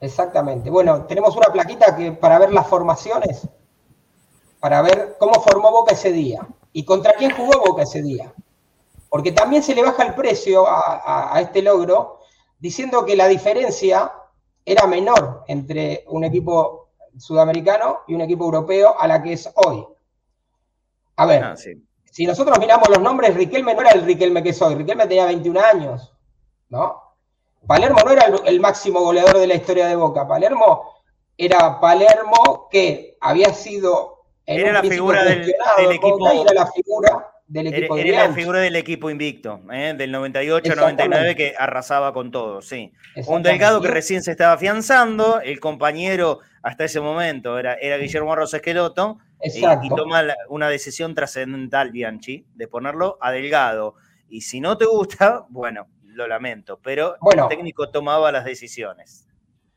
[0.00, 0.70] Exactamente.
[0.70, 3.48] Bueno, tenemos una plaquita que para ver las formaciones,
[4.60, 8.32] para ver cómo formó Boca ese día y contra quién jugó Boca ese día.
[9.08, 12.18] porque también se le baja el precio a, este logro,
[12.58, 14.12] diciendo que la diferencia
[14.64, 19.86] era menor entre un equipo sudamericano y un equipo europeo a la que es hoy.
[21.14, 21.54] A ver, ah,
[22.10, 25.24] si nosotros miramos los nombres, Riquelme no era el Riquelme que es hoy, Riquelme tenía
[25.26, 26.12] 21 años,
[26.68, 27.05] ¿no?
[27.66, 30.94] Palermo no era el, máximo goleador de la historia de Boca, Palermo
[31.36, 37.96] era Palermo que había sido era la figura del, equipo era la figura del equipo
[37.96, 39.94] era, la figura del equipo invicto ¿eh?
[39.96, 42.92] del 98 99 que arrasaba con todo sí.
[43.26, 48.32] Un delgado que recién se estaba afianzando el compañero hasta ese momento era, era Guillermo
[48.32, 53.96] Arroz Esqueloto y, y, toma una decisión trascendental Bianchi de ponerlo a delgado.
[54.28, 59.26] Y si no te gusta bueno lo lamento pero el técnico tomaba las decisiones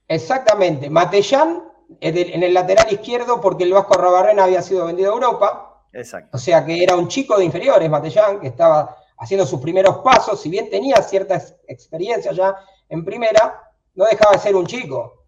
[0.08, 1.70] exactamente Matellán
[2.02, 5.84] en el lateral izquierdo porque el Vasco Rabarrena había sido vendido a Europa.
[5.92, 6.30] Exacto.
[6.34, 10.42] O sea que era un chico de inferiores, Matellán, que estaba haciendo sus primeros pasos,
[10.42, 12.56] si bien tenía cierta experiencia ya
[12.88, 15.26] en primera, no dejaba de ser un chico.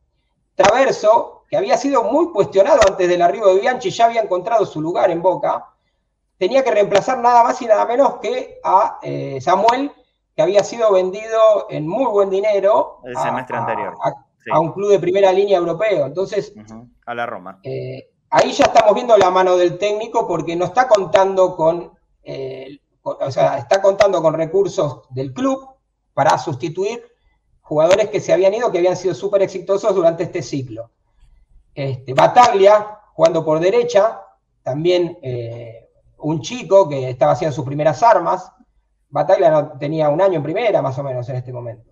[0.56, 4.80] Traverso, que había sido muy cuestionado antes del arribo de Bianchi, ya había encontrado su
[4.80, 5.68] lugar en Boca,
[6.38, 9.92] tenía que reemplazar nada más y nada menos que a eh, Samuel,
[10.36, 13.00] que había sido vendido en muy buen dinero.
[13.04, 13.96] El semestre anterior
[14.50, 16.06] a un club de primera línea europeo.
[16.06, 16.54] Entonces,
[17.06, 17.60] a la Roma.
[17.64, 21.92] Eh, ahí ya estamos viendo la mano del técnico porque no está contando con,
[22.24, 25.68] eh, o sea, está contando con recursos del club
[26.14, 27.04] para sustituir
[27.62, 30.92] jugadores que se habían ido, que habían sido súper exitosos durante este ciclo.
[31.74, 34.22] Este, Bataglia, jugando por derecha,
[34.62, 38.52] también eh, un chico que estaba haciendo sus primeras armas.
[39.12, 41.92] Bataglia no, tenía un año en primera, más o menos, en este momento.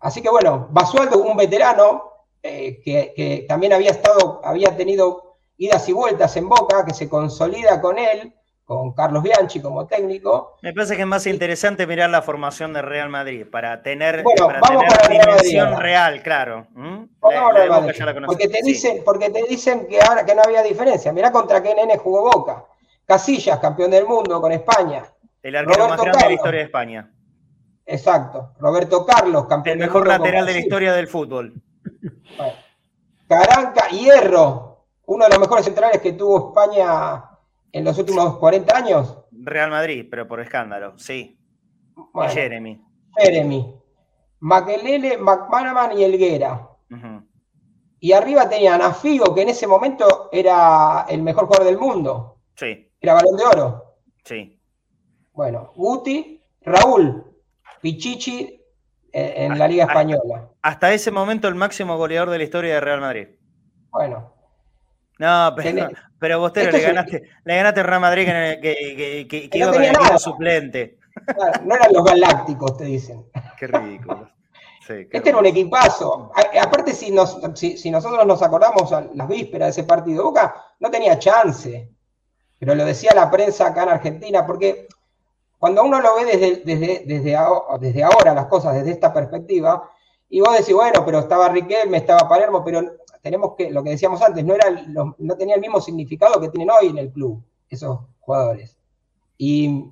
[0.00, 2.12] Así que bueno, Basualdo, un veterano
[2.42, 7.80] eh, que, también había estado, había tenido idas y vueltas en Boca, que se consolida
[7.80, 10.56] con él, con Carlos Bianchi como técnico.
[10.60, 14.24] Me parece que es más interesante mirar la formación de Real Madrid para tener,
[14.60, 16.66] para dimensión real, claro.
[16.72, 17.04] ¿Mm?
[18.26, 21.12] porque, te dicen, porque te dicen que, ahora, que no había diferencia.
[21.12, 22.64] Mirá contra qué nene jugó Boca.
[23.06, 25.13] Casillas, campeón del mundo con España.
[25.44, 27.12] El arquero más grande de la historia de España.
[27.84, 28.54] Exacto.
[28.58, 29.74] Roberto Carlos, campeón.
[29.78, 31.52] El mejor lateral de la historia del fútbol.
[33.28, 37.24] Caranca, Hierro, uno de los mejores centrales que tuvo España
[37.70, 39.18] en los últimos 40 años.
[39.32, 41.38] Real Madrid, pero por escándalo, sí.
[42.30, 42.82] Jeremy.
[43.14, 43.80] Jeremy.
[44.40, 46.70] Maquelele, McManaman y Elguera.
[48.00, 52.38] Y arriba tenían a Figo, que en ese momento era el mejor jugador del mundo.
[52.56, 52.90] Sí.
[52.98, 53.96] Era balón de oro.
[54.24, 54.53] Sí.
[55.34, 57.24] Bueno, Guti, Raúl,
[57.80, 58.60] Pichichi
[59.12, 60.48] eh, en la Liga Española.
[60.62, 63.28] Hasta ese momento el máximo goleador de la historia de Real Madrid.
[63.90, 64.32] Bueno.
[65.18, 68.26] No, pero, pero vos le ganaste, le ganaste a Real Madrid
[68.62, 70.98] que, que, iba con el suplente.
[71.64, 73.24] No eran los galácticos, te dicen.
[73.58, 74.28] Qué ridículo.
[74.88, 76.30] este era un equipazo.
[76.60, 77.12] Aparte, si,
[77.76, 81.90] si, nosotros nos acordamos a las vísperas de ese partido, Boca no tenía chance.
[82.58, 84.83] Pero lo decía la prensa acá en Argentina, porque
[85.58, 87.04] cuando uno lo ve desde, desde,
[87.78, 89.90] desde, ahora, las cosas desde esta perspectiva,
[90.28, 92.82] y vos decís, bueno, pero estaba Riquelme, estaba Palermo, pero
[93.22, 94.66] tenemos que, lo que decíamos antes, no, era,
[95.38, 98.76] tenía el mismo significado que tienen hoy en el club, esos jugadores.
[99.38, 99.90] Y,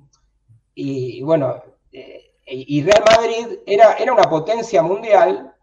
[1.23, 1.55] bueno,
[1.91, 5.53] eh, y Real Madrid era, era una potencia mundial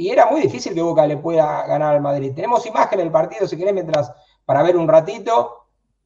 [0.00, 2.32] y era muy difícil que Boca le pueda ganar al Madrid.
[2.34, 4.10] Tenemos imagen del partido, si querés, mientras,
[4.46, 5.59] para ver un ratito,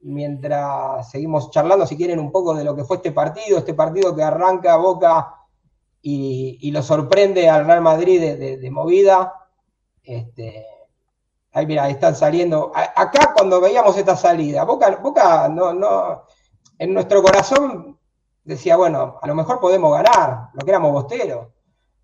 [0.05, 4.15] mientras seguimos charlando, si quieren, un poco de lo que fue este partido, este partido
[4.15, 5.35] que arranca Boca
[6.03, 9.33] y, lo sorprende al Real Madrid de, movida.
[10.03, 10.67] Este,
[11.53, 12.73] ahí mira, están saliendo.
[12.75, 16.25] acá cuando veíamos esta salida, Boca, Boca no, no,
[16.79, 17.99] en nuestro corazón
[18.45, 21.49] decía, bueno, a lo mejor podemos ganar, lo que éramos bosteros.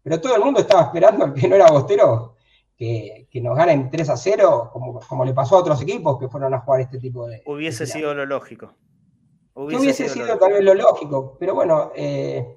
[0.03, 2.37] Pero todo el mundo estaba esperando al que no era bostero
[2.81, 6.55] que, nos ganen 3 a 0, como, como, le pasó a otros equipos que fueron
[6.55, 7.43] a jugar este tipo de.
[7.45, 8.73] Hubiese sido lo lógico.
[9.53, 12.57] Hubiese, sido, tal vez lo lógico, pero bueno, eh,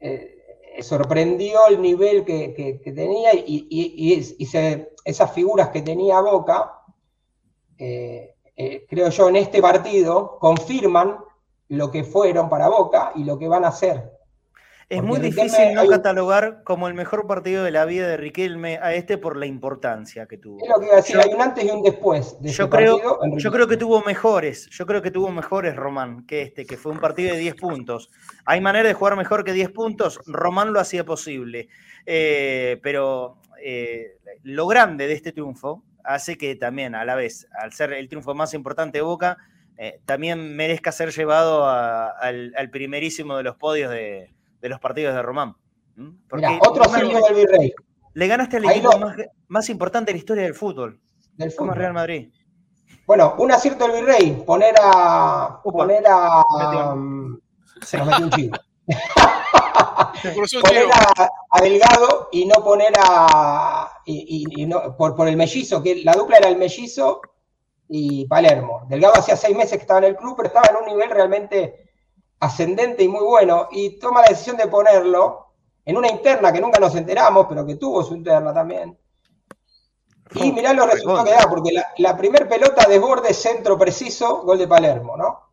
[0.00, 0.40] eh,
[0.80, 4.34] sorprendió el nivel que, tenía y,
[5.04, 6.80] esas figuras que tenía Boca,
[7.76, 8.36] eh,
[8.88, 11.18] creo yo, en este partido confirman
[11.68, 14.13] lo que fueron para Boca y lo que van a ser
[14.94, 18.94] es muy difícil no catalogar como el mejor partido de la vida de Riquelme a
[18.94, 20.62] este por la importancia que tuvo.
[20.62, 22.98] Es lo que iba a decir, hay un antes y un después de yo creo,
[23.36, 26.92] Yo creo que tuvo mejores, yo creo que tuvo mejores Román que este, que fue
[26.92, 28.10] un partido de 10 puntos.
[28.44, 30.20] ¿Hay manera de jugar mejor que 10 puntos?
[30.26, 31.68] Román lo hacía posible.
[32.06, 37.72] Eh, pero eh, lo grande de este triunfo hace que también, a la vez, al
[37.72, 39.38] ser el triunfo más importante de Boca,
[39.76, 44.30] eh, también merezca ser llevado al, primerísimo de los podios de,
[44.68, 45.56] los partidos de Román.
[45.96, 47.74] Mira, otro signo del virrey.
[48.14, 48.90] Le ganaste al equipo
[49.48, 51.00] más, importante de la historia del fútbol.
[51.32, 51.68] Del fútbol.
[51.68, 52.30] Como Real Madrid.
[53.06, 55.60] Bueno, un acierto del virrey, poner a.
[55.62, 56.42] poner a.
[57.82, 58.56] se nos metió un chivo.
[60.62, 63.90] poner a, Delgado y no poner a.
[64.06, 67.20] Y, no, por, por el mellizo, que la dupla era el mellizo
[67.88, 68.86] y Palermo.
[68.88, 71.83] Delgado hacía seis meses que estaba en el club, pero estaba en un nivel realmente
[72.44, 73.68] ascendente y muy bueno.
[73.70, 75.52] Y toma la decisión de ponerlo
[75.84, 78.98] en una interna que nunca nos enteramos, pero que tuvo su interna también.
[80.34, 84.58] Y mirá los resultados que da, porque la, la primer pelota desborde centro preciso, gol
[84.58, 85.44] de Palermo, ¿no?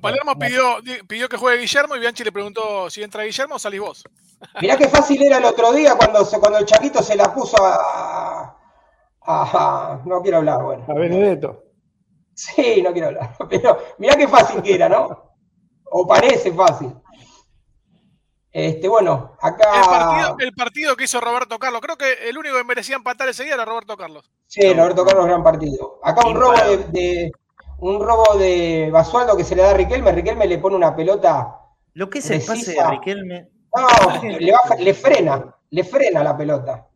[0.00, 0.76] Palermo pidió,
[1.08, 4.04] pidió que juegue Guillermo y Bianchi le preguntó si entra Guillermo o salís vos.
[4.60, 8.52] Mirá qué fácil era el otro día cuando, cuando el Chaquito se la puso a,
[10.04, 10.84] no quiero hablar, bueno.
[10.88, 11.64] A Benedetto.
[12.34, 13.34] Sí, no quiero hablar.
[13.50, 15.35] Pero mirá qué fácil que era, ¿no?
[15.90, 16.92] O parece fácil.
[18.52, 20.34] Este, bueno, acá.
[20.38, 21.80] El partido, que hizo Roberto Carlos.
[21.82, 24.30] Creo que el único que merecía empatar ese día era Roberto Carlos.
[24.46, 26.00] Sí, Roberto Carlos, gran partido.
[26.02, 26.54] Acá un robo
[26.90, 27.30] de,
[27.78, 30.12] un robo de Basualdo que se le da a Riquelme.
[30.12, 31.60] Riquelme le pone una pelota.
[31.92, 33.48] Lo que es el pase de Riquelme.
[33.74, 36.86] No, le, le frena, le frena la pelota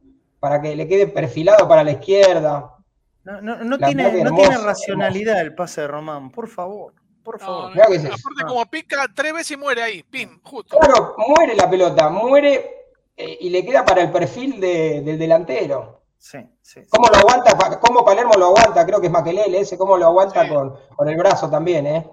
[0.41, 2.75] para que le quede perfilado para la izquierda.
[3.23, 6.95] No, no, no tiene, no tiene racionalidad el pase de Román, por favor.
[7.31, 7.73] Por favor.
[7.81, 10.77] aparte, como pica tres veces y muere ahí, pim, justo.
[10.77, 16.03] Claro, muere la pelota, muere eh, y le queda para el perfil del delantero.
[16.19, 17.79] Sí, sí, ¿Cómo lo aguanta?
[17.79, 18.85] ¿Cómo Palermo lo aguanta?
[18.85, 22.11] Creo que es Maquelele ese, ¿cómo lo aguanta con, con, el brazo también, eh?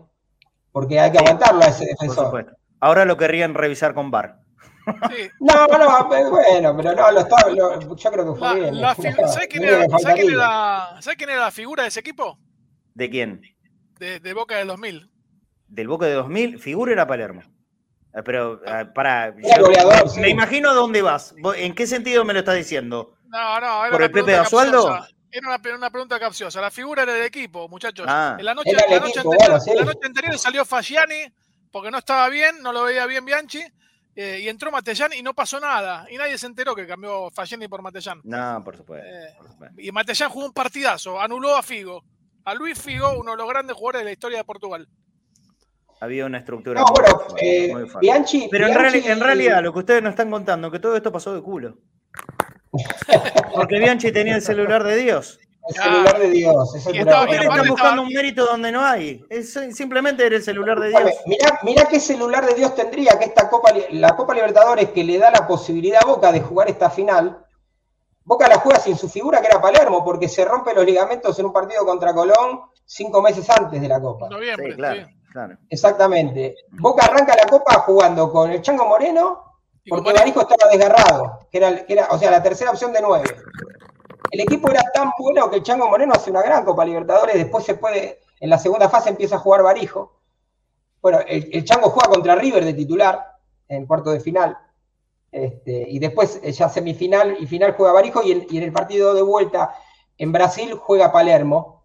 [0.71, 2.55] Porque hay que aguantarlo a ese defensor.
[2.79, 4.41] Ahora lo querrían revisar con Bar.
[5.39, 7.77] No, no, bueno, pero no, lo estaba, yo
[8.11, 8.75] creo que fue bien.
[8.75, 9.85] ¿Sabes quién, era,
[11.17, 12.37] quién, era, la figura de ese equipo?
[12.93, 13.41] ¿De quién?
[13.99, 15.09] De, Boca del 2000.
[15.67, 17.43] Del Boca de 2000, figura era Palermo.
[18.13, 19.33] Ah, pero ah, para.
[20.17, 21.35] Me imagino a dónde vas.
[21.55, 23.15] ¿En qué sentido me lo estás diciendo?
[23.25, 25.05] No, no, era ¿Por el Pepe de Asualdo?
[25.29, 26.61] Era una, una, pregunta capciosa.
[26.61, 28.05] La figura era del equipo, muchachos.
[28.09, 28.37] Ah.
[28.39, 31.31] En la noche, la noche anterior, la noche anterior salió Fasciani
[31.71, 33.61] porque no estaba bien, no lo veía bien Bianchi
[34.19, 36.07] eh, y entró Matellán y no pasó nada.
[36.09, 38.19] Y nadie se enteró que cambió Falleni por Matellán.
[38.23, 42.03] No, por supuesto, eh, Y Matellán jugó un partidazo, anuló a Figo.
[42.47, 44.87] A Luis Figo, uno de los grandes jugadores de la historia de Portugal.
[45.99, 46.79] Había una estructura.
[46.79, 50.95] No, bueno, eh, Bianchi, Pero En, realidad, lo que ustedes nos están contando, que todo
[50.95, 51.77] esto pasó de culo.
[53.53, 55.41] Porque Bianchi tenía el celular de Dios.
[55.67, 56.73] El celular de Dios.
[56.73, 59.25] Es el están buscando un mérito donde no hay.
[59.29, 61.11] Es, simplemente era el celular de Dios.
[61.63, 65.31] Mirá, qué celular de Dios tendría que esta Copa, la Copa Libertadores que le da
[65.31, 67.45] la posibilidad a Boca de jugar esta final.
[68.27, 71.45] Boca la juega sin su figura, que era Palermo, porque se rompe los ligamentos en
[71.45, 74.27] un partido contra Colón cinco meses antes de la Copa.
[74.29, 76.55] Noviembre, claro, Exactamente.
[76.71, 79.55] Boca arranca la Copa jugando con el Chango Moreno,
[79.87, 83.23] porque Barijo estaba desgarrado, que era, que era, o sea, la tercera opción de nueve
[84.31, 87.63] el equipo era tan bueno que el Chango Moreno hace una gran Copa Libertadores, después
[87.63, 90.19] se puede, en la segunda fase empieza a jugar Barijo.
[91.01, 93.35] Bueno, el, Chango juega contra River de titular
[93.67, 94.57] en cuarto de final.
[95.37, 99.21] Este, y después eh, ya semifinal y final juega Barijo y, en el partido de
[99.21, 99.75] vuelta
[100.17, 101.83] en Brasil juega Palermo,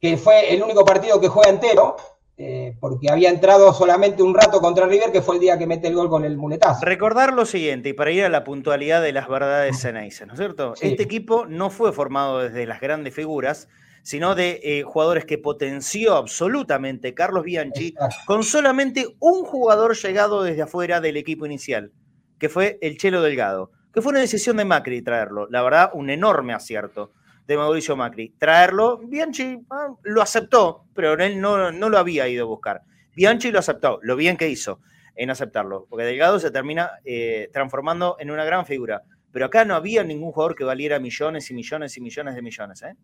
[0.00, 1.94] que fue el único partido que juega entero,
[2.36, 5.86] eh, porque había entrado solamente un rato contra River, que fue el día que mete
[5.86, 6.84] el gol con el muletazo.
[6.84, 10.40] Recordar lo siguiente, y para ir a la puntualidad de las verdades Ceneice, ¿no es
[10.40, 10.74] cierto?
[10.80, 13.68] Este equipo no fue formado desde las grandes figuras,
[14.02, 17.94] sino de eh, jugadores que potenció absolutamente Carlos Bianchi
[18.26, 21.92] con solamente un jugador llegado desde afuera del equipo inicial,
[22.44, 26.10] que fue el Chelo Delgado, que fue una decisión de Macri traerlo, la verdad, un
[26.10, 27.12] enorme acierto
[27.46, 28.34] de Mauricio Macri.
[28.36, 32.82] Traerlo, Bianchi ah, lo aceptó, pero él no, lo había ido a buscar.
[33.16, 34.80] Bianchi lo aceptó, lo bien que hizo
[35.14, 39.04] en aceptarlo, porque Delgado se termina eh, transformando en una gran figura.
[39.32, 42.82] Pero acá no había ningún jugador que valiera millones y millones y millones de millones.
[42.82, 42.94] ¿eh?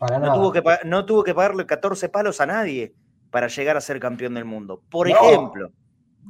[0.00, 2.92] no, Tuvo que, no tuvo que pagarle 14 palos a nadie
[3.30, 4.82] para llegar a ser campeón del mundo.
[4.90, 5.70] Por ejemplo.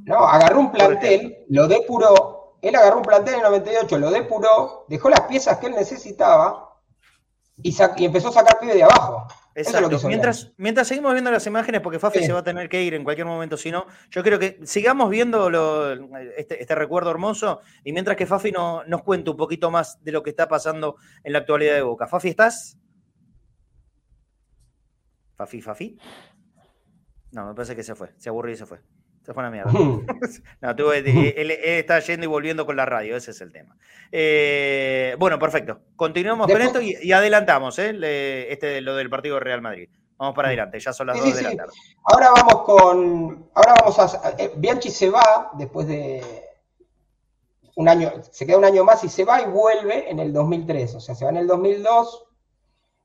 [0.04, 2.35] No, agarró un plantel, lo depuró.
[2.66, 6.66] Él agarró un plantel en el 98, lo depuró, dejó las piezas que él necesitaba
[7.62, 9.26] y, empezó a sacar pibe de abajo.
[9.54, 10.06] Exacto.
[10.06, 13.04] mientras, mientras seguimos viendo las imágenes, porque Fafi se va a tener que ir en
[13.04, 15.50] cualquier momento, si no, yo creo que sigamos viendo
[16.36, 20.12] este, este, recuerdo hermoso y mientras que Fafi no, nos cuente un poquito más de
[20.12, 22.06] lo que está pasando en la actualidad de Boca.
[22.06, 22.76] Fafi, ¿estás?
[25.36, 25.98] Fafi, Fafi.
[27.32, 28.80] No, me parece que se fue, se aburrió y se fue.
[29.26, 29.72] Se fue una mierda.
[30.60, 30.98] no, tuve,
[31.40, 33.76] él, está yendo y volviendo con la radio, ese es el tema.
[34.12, 35.80] Eh, bueno, perfecto.
[35.96, 38.46] Continuamos con esto y, adelantamos ¿eh?
[38.50, 39.88] este, lo del partido Real Madrid.
[40.16, 41.72] Vamos para adelante, ya son las 2 de la tarde.
[42.04, 43.50] Ahora vamos con.
[43.52, 44.34] Ahora vamos a.
[44.38, 46.22] Eh, Bianchi se va después de
[47.74, 50.94] un año, se queda un año más y se va y vuelve en el 2003.
[50.94, 52.22] O sea, se va en el 2002.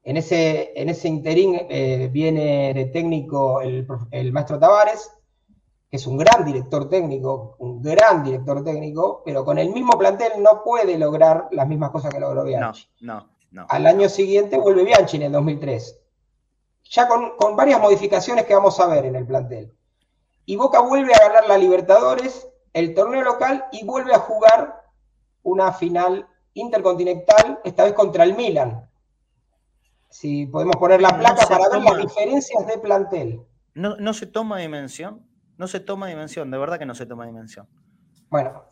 [0.03, 5.11] En ese, en ese interín eh, viene de técnico el, el maestro Tavares,
[5.91, 10.63] es un gran director técnico, un gran director técnico, pero con el mismo plantel no
[10.63, 12.87] puede lograr las mismas cosas que logró Bianchi.
[13.01, 13.65] No, no, no.
[13.69, 16.01] Al año siguiente vuelve Bianchi en el 2003
[16.91, 19.73] ya con, varias modificaciones que vamos a ver en el plantel.
[20.45, 24.83] Y Boca vuelve a ganar la Libertadores, el torneo local y vuelve a jugar
[25.43, 28.89] una final intercontinental, esta vez contra el Milan.
[30.09, 33.41] Si podemos poner la placa para ver las diferencias de plantel.
[33.73, 35.25] No, no se toma dimensión,
[35.61, 37.67] no se toma dimensión, de verdad que no se toma dimensión.
[38.31, 38.65] Bueno.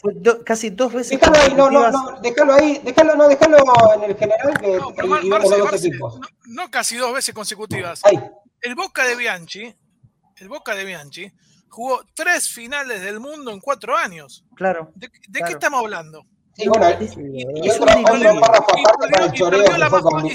[0.44, 1.20] casi dos veces.
[1.20, 3.58] Déjalo ahí, no, no, no, déjalo ahí, déjalo, no, déjalo
[3.94, 4.92] en el general que no,
[5.40, 6.20] dos equipos.
[6.48, 8.02] No, casi dos veces consecutivas.
[8.06, 8.20] Ahí.
[8.62, 9.72] El Boca de Bianchi,
[10.38, 11.32] el Boca de Bianchi,
[11.68, 14.44] jugó tres finales del mundo en cuatro años.
[14.56, 14.92] Claro.
[14.96, 16.26] ¿De, qué estamos hablando?
[16.54, 17.08] Sí, bueno, y,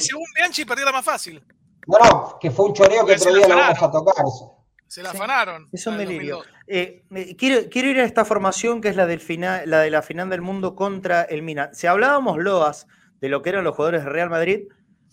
[0.01, 1.45] según Bianchi perdió la más fácil.
[1.89, 4.64] No, no, que fue un choreo que otro día lo vamos a tocar eso.
[4.95, 5.67] Se la afanaron.
[5.73, 6.45] Es un delirio.
[6.69, 7.03] Eh,
[7.37, 10.31] quiero, quiero, ir a esta formación que es la, del final, la de la final
[10.31, 11.71] del mundo contra el Milan.
[11.75, 12.87] Si hablábamos, Loas,
[13.21, 14.69] de lo que eran los jugadores de Real Madrid,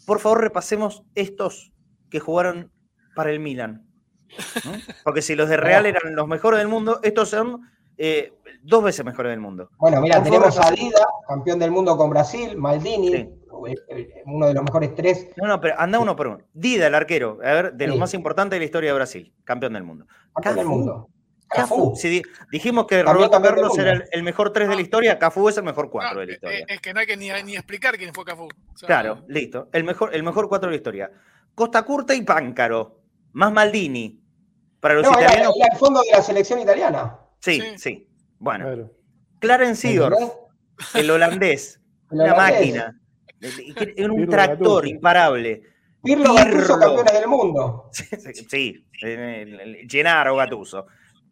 [0.06, 1.74] por favor repasemos estos
[2.12, 2.72] que jugaron
[3.16, 3.88] para el Milan.
[5.04, 7.68] Porque si los de Real eran los mejores del mundo, estos son
[7.98, 9.72] eh, dos veces mejores del mundo.
[9.80, 13.28] Bueno, mira, tenemos a Dida, campeón del mundo con Brasil, Maldini,
[14.26, 15.30] uno de los mejores tres.
[15.38, 16.40] No, no, pero anda uno por uno.
[16.54, 19.74] Dida, el arquero, a ver, de los más importantes de la historia de Brasil, campeón
[19.74, 20.06] del mundo.
[20.34, 21.10] Campeón del mundo.
[21.52, 21.94] Cafú.
[21.96, 25.64] Si dijimos que Roberto Carlos era el, mejor tres de la historia, Cafú es el
[25.64, 26.66] mejor cuatro de la historia.
[26.68, 28.48] Es que no hay que ni, explicar quién fue Cafú.
[28.86, 29.68] claro, listo.
[29.74, 31.12] El mejor, el mejor cuatro de la historia.
[31.54, 33.02] Costa Curta y Páncaro.
[33.34, 34.22] Más Maldini.
[34.80, 35.56] Para los italianos.
[35.58, 37.20] Era, el fondo de la selección italiana.
[37.40, 38.08] Sí, sí.
[38.40, 38.90] Bueno.
[39.40, 40.34] Clarence Seedorf,
[40.94, 41.80] el holandés.
[42.10, 43.01] una máquina.
[43.42, 45.64] Era un tractor imparable.
[46.04, 47.90] Pirlo, Gattuso, campeones del mundo.
[47.92, 48.86] Sí,
[49.88, 50.88] Gennaro Gattuso.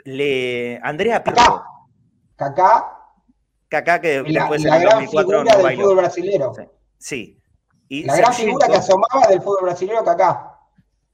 [0.05, 1.63] Le, Andrea Pirlo.
[2.35, 2.95] Kaká.
[3.67, 5.83] Kaká que después en el 2004 no bailó.
[5.83, 6.51] fútbol brasileño.
[6.97, 7.39] Sí.
[7.87, 10.55] Y la gran figura que asomaba del fútbol brasileño Kaká.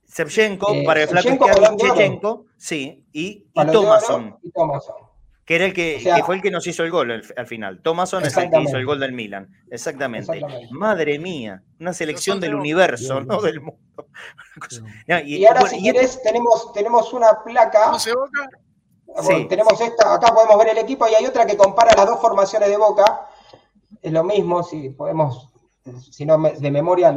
[0.07, 4.37] Shevchenko, eh, para el flaco sí, y, y Thomason.
[4.43, 5.04] Y Thomason
[5.45, 7.79] que era el que, fue el que nos hizo el gol al, final.
[7.83, 9.47] Thomason es el que hizo el gol del Milan.
[9.69, 10.41] Exactamente.
[10.71, 14.07] Madre mía, una selección del universo, no del mundo.
[15.23, 17.91] y, ahora, si quieres, tenemos, tenemos una placa.
[17.91, 18.49] ¿No se Boca?
[19.47, 22.67] Tenemos esta, acá podemos ver el equipo y hay otra que compara las dos formaciones
[22.67, 23.27] de Boca.
[24.01, 25.53] Es lo mismo, si podemos,
[26.11, 27.09] si no de memoria,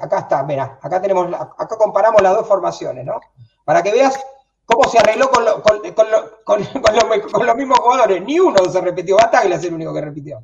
[0.00, 3.20] acá está, mira, acá tenemos, acá comparamos las dos formaciones, ¿no?
[3.64, 4.18] Para que veas
[4.66, 5.44] ¿Cómo se arregló con,
[7.46, 8.22] los mismos jugadores?
[8.24, 9.16] Ni uno se repitió.
[9.16, 10.42] Bataglia es el único que repitió.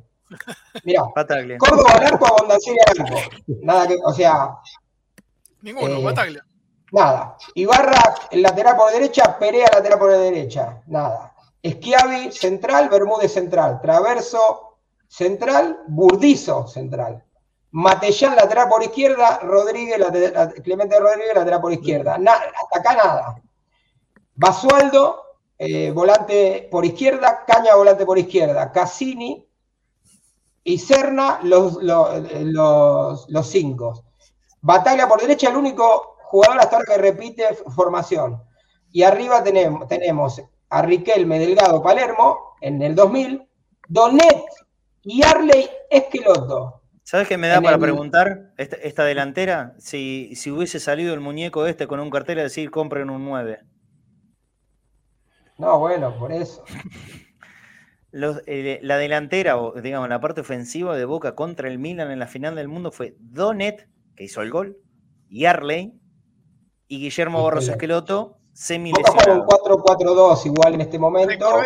[0.85, 1.03] Mirá,
[1.59, 3.19] Córdoba al arco, Abondancieri al arco.
[3.61, 4.57] Nada que, o sea.
[5.61, 6.45] Ninguno, eh, Bataglia.
[6.93, 7.37] Nada.
[7.55, 10.81] Ibarra, lateral por derecha, Perea, lateral por derecha.
[10.87, 11.33] Nada.
[11.61, 13.81] Esquiavi, central, Bermúdez, central.
[13.81, 17.23] Traverso, central, Burdizo, central.
[17.71, 19.97] Matellán, lateral por izquierda, Rodríguez,
[20.63, 22.15] Clemente Rodríguez, lateral por izquierda.
[22.15, 23.42] hasta acá nada.
[24.35, 25.23] Basualdo,
[25.57, 29.47] eh, volante por izquierda, Caña, volante por izquierda, Cassini
[30.63, 34.05] y Serna, los, los, cinco.
[34.61, 37.43] Batalla por derecha, el único jugador hasta ahora que repite
[37.75, 38.41] formación.
[38.91, 43.47] Y arriba tenemos, tenemos a Riquelme Delgado Palermo en el 2000,
[43.87, 44.43] Donet
[45.03, 46.81] y Arley Esqueloto.
[47.03, 49.75] ¿Sabes qué me da para preguntar esta, delantera?
[49.77, 53.59] Si, si, hubiese salido el muñeco este con un cartel a decir compren un 9.
[55.57, 56.63] No, bueno, por eso.
[58.45, 62.27] Eh, la delantera, o digamos, la parte ofensiva de Boca contra el Milan en la
[62.27, 64.77] final del mundo fue Donet, que hizo el gol,
[65.29, 65.99] y Arley,
[66.87, 69.41] y Guillermo Barros Esqueloto, semi lesionado.
[69.41, 71.63] un 4-4-2 igual en este momento.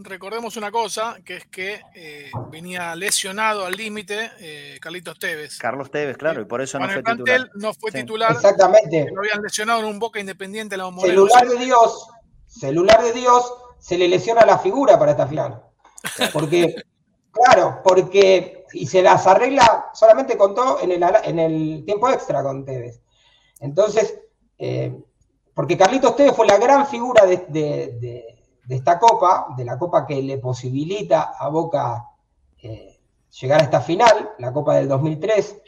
[0.00, 5.58] Recordemos, una cosa, que es que eh, venía lesionado al límite eh, Carlitos Tevez.
[5.58, 7.50] Carlos Tevez, claro, y por eso no fue titular.
[7.56, 8.30] no fue titular.
[8.30, 9.08] Exactamente.
[9.12, 10.76] Lo habían lesionado en un Boca Independiente.
[10.76, 12.06] La Celular de Dios
[12.48, 15.62] celular de Dios, se le lesiona la figura para esta final.
[16.32, 16.74] Porque,
[17.30, 22.64] claro, porque, y se las arregla, solamente contó en el, en el tiempo extra con
[22.64, 23.00] Tevez.
[23.60, 24.18] Entonces,
[24.58, 24.98] eh,
[25.54, 28.38] porque Carlitos Tevez fue la gran figura de,
[28.68, 32.10] esta copa, de la copa que le posibilita a Boca
[32.62, 33.00] eh,
[33.40, 35.62] llegar a esta final, la copa del 2003,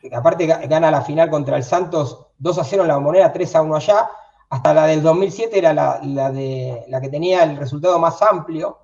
[0.00, 3.54] que aparte gana la final contra el Santos 2 a 0 en la moneda, 3
[3.56, 4.10] a 1 allá,
[4.50, 6.00] hasta la del 2007 era la,
[6.32, 8.78] de, la que tenía el resultado más amplio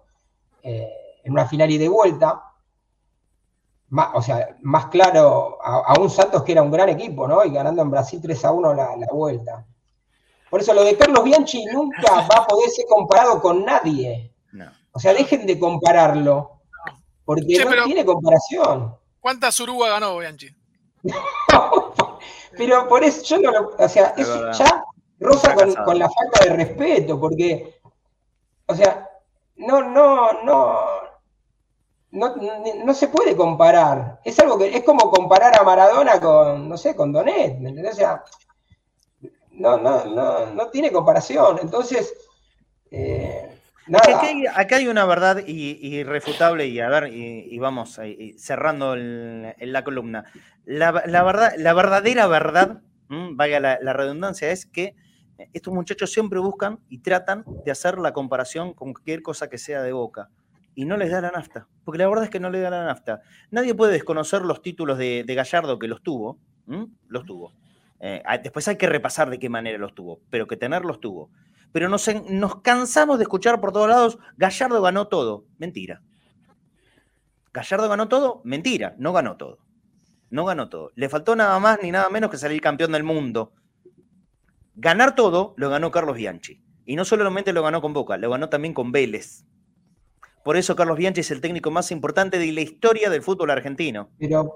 [0.62, 0.88] eh,
[1.24, 2.52] en una final y de vuelta.
[4.14, 7.44] o sea, más claro a, un Santos que era un gran equipo, ¿no?
[7.44, 9.66] Y ganando en Brasil 3 a 1 la, la vuelta.
[10.48, 14.32] Por eso lo de Carlos Bianchi nunca va a poder ser comparado con nadie.
[14.92, 16.62] O sea, dejen de compararlo,
[17.26, 18.96] porque no tiene comparación.
[19.20, 20.48] ¿Cuántas Uruguay ganó Bianchi?
[22.56, 23.70] pero por eso yo no lo.
[23.78, 24.85] O sea, eso ya
[25.20, 27.80] rosa con, la falta de respeto, porque.
[28.66, 29.08] O sea,
[29.56, 30.76] no, no, no.
[32.12, 34.20] No, no, se puede comparar.
[34.24, 37.94] Es algo que es como comparar a Maradona con, no sé, con Donet, ¿me entendés?
[37.94, 38.24] O sea,
[39.50, 41.58] no, no, no, no tiene comparación.
[41.60, 42.14] Entonces,
[42.90, 43.50] eh,
[43.86, 44.04] nada.
[44.54, 47.98] Acá hay, una verdad irrefutable y a ver, y, vamos
[48.38, 50.24] cerrando la columna.
[50.64, 54.94] La, verdad, la verdadera verdad, vaya la, redundancia, es que
[55.52, 59.82] estos muchachos siempre buscan y tratan de hacer la comparación con cualquier cosa que sea
[59.82, 60.30] de boca.
[60.74, 62.84] Y no les da la nafta, porque la verdad es que no les da la
[62.84, 63.22] nafta.
[63.50, 66.38] Nadie puede desconocer los títulos de, Gallardo que los tuvo,
[67.08, 67.52] los tuvo.
[68.00, 71.30] Eh, después hay que repasar de qué manera los tuvo, pero que tenerlos tuvo.
[71.72, 75.44] Pero nos cansamos de escuchar por todos lados, Gallardo ganó todo.
[75.58, 76.02] Mentira.
[77.52, 79.58] Gallardo ganó todo, mentira, no ganó todo.
[80.28, 80.92] No ganó todo.
[80.94, 83.52] Le faltó nada más ni nada menos que salir campeón del mundo.
[84.76, 86.62] Ganar todo lo ganó Carlos Bianchi.
[86.84, 89.44] Y no solamente lo ganó con Boca, lo ganó también con Vélez.
[90.44, 94.10] Por eso Carlos Bianchi es el técnico más importante de la historia del fútbol argentino.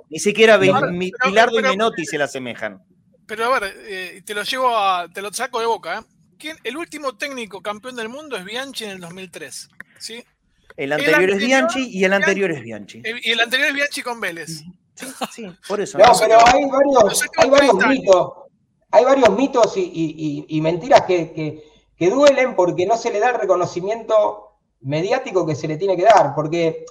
[0.09, 2.81] Ni siquiera Pilardo y Menotti se le asemejan.
[3.27, 5.99] Pero a ver, eh, te lo llevo a, te lo saco de boca.
[5.99, 6.55] ¿eh?
[6.65, 9.69] el último técnico campeón del mundo es Bianchi en el 2003.
[9.99, 10.25] ¿sí?
[10.77, 13.03] El anterior, es Bianchi y el anterior es Bianchi.
[13.23, 14.63] Y el anterior es Bianchi con Vélez.
[14.95, 15.99] Sí, sí por eso.
[15.99, 18.33] No, pero hay varios, hay varios mitos.
[18.91, 21.63] Hay varios mitos y, mentiras que,
[21.97, 26.05] que, duelen porque no se le da el reconocimiento mediático que se le tiene que
[26.05, 26.35] dar.
[26.35, 26.85] Porque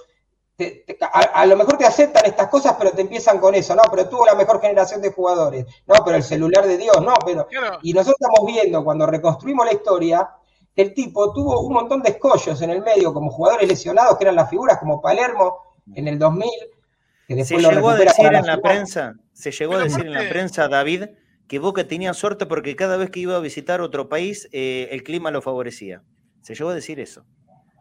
[1.12, 4.26] a, lo mejor te aceptan estas cosas, pero te empiezan con eso, no, pero tuvo
[4.26, 7.46] la mejor generación de jugadores, no, pero el celular de Dios, no, pero...
[7.82, 10.30] Y nosotros estamos viendo, cuando reconstruimos la historia,
[10.74, 14.24] que el tipo tuvo un montón de escollos en el medio, como jugadores lesionados, que
[14.24, 16.50] eran las figuras, como Palermo en el 2000,
[17.26, 20.28] que después se llegó a decir en la prensa, se llegó a decir en la
[20.28, 21.04] prensa, David,
[21.50, 25.02] que Boca tenía suerte porque cada vez que iba a visitar otro país, eh, el
[25.02, 26.04] clima lo favorecía.
[26.42, 27.26] Se llegó a decir eso.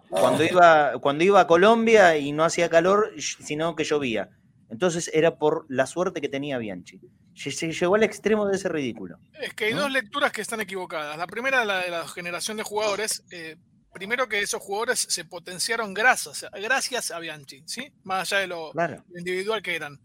[0.09, 4.31] Cuando iba, cuando iba a Colombia y no hacía calor, sino que llovía.
[4.71, 6.99] Entonces era por la suerte que tenía Bianchi.
[7.35, 9.19] Se llegó al extremo de ese ridículo.
[9.39, 11.15] Es que hay dos lecturas que están equivocadas.
[11.15, 13.23] La primera, la de la generación de jugadores.
[13.29, 13.55] Eh,
[13.93, 17.93] primero que esos jugadores se potenciaron gracias, gracias a Bianchi, ¿sí?
[18.01, 18.71] Más allá de lo
[19.15, 19.99] individual que eran.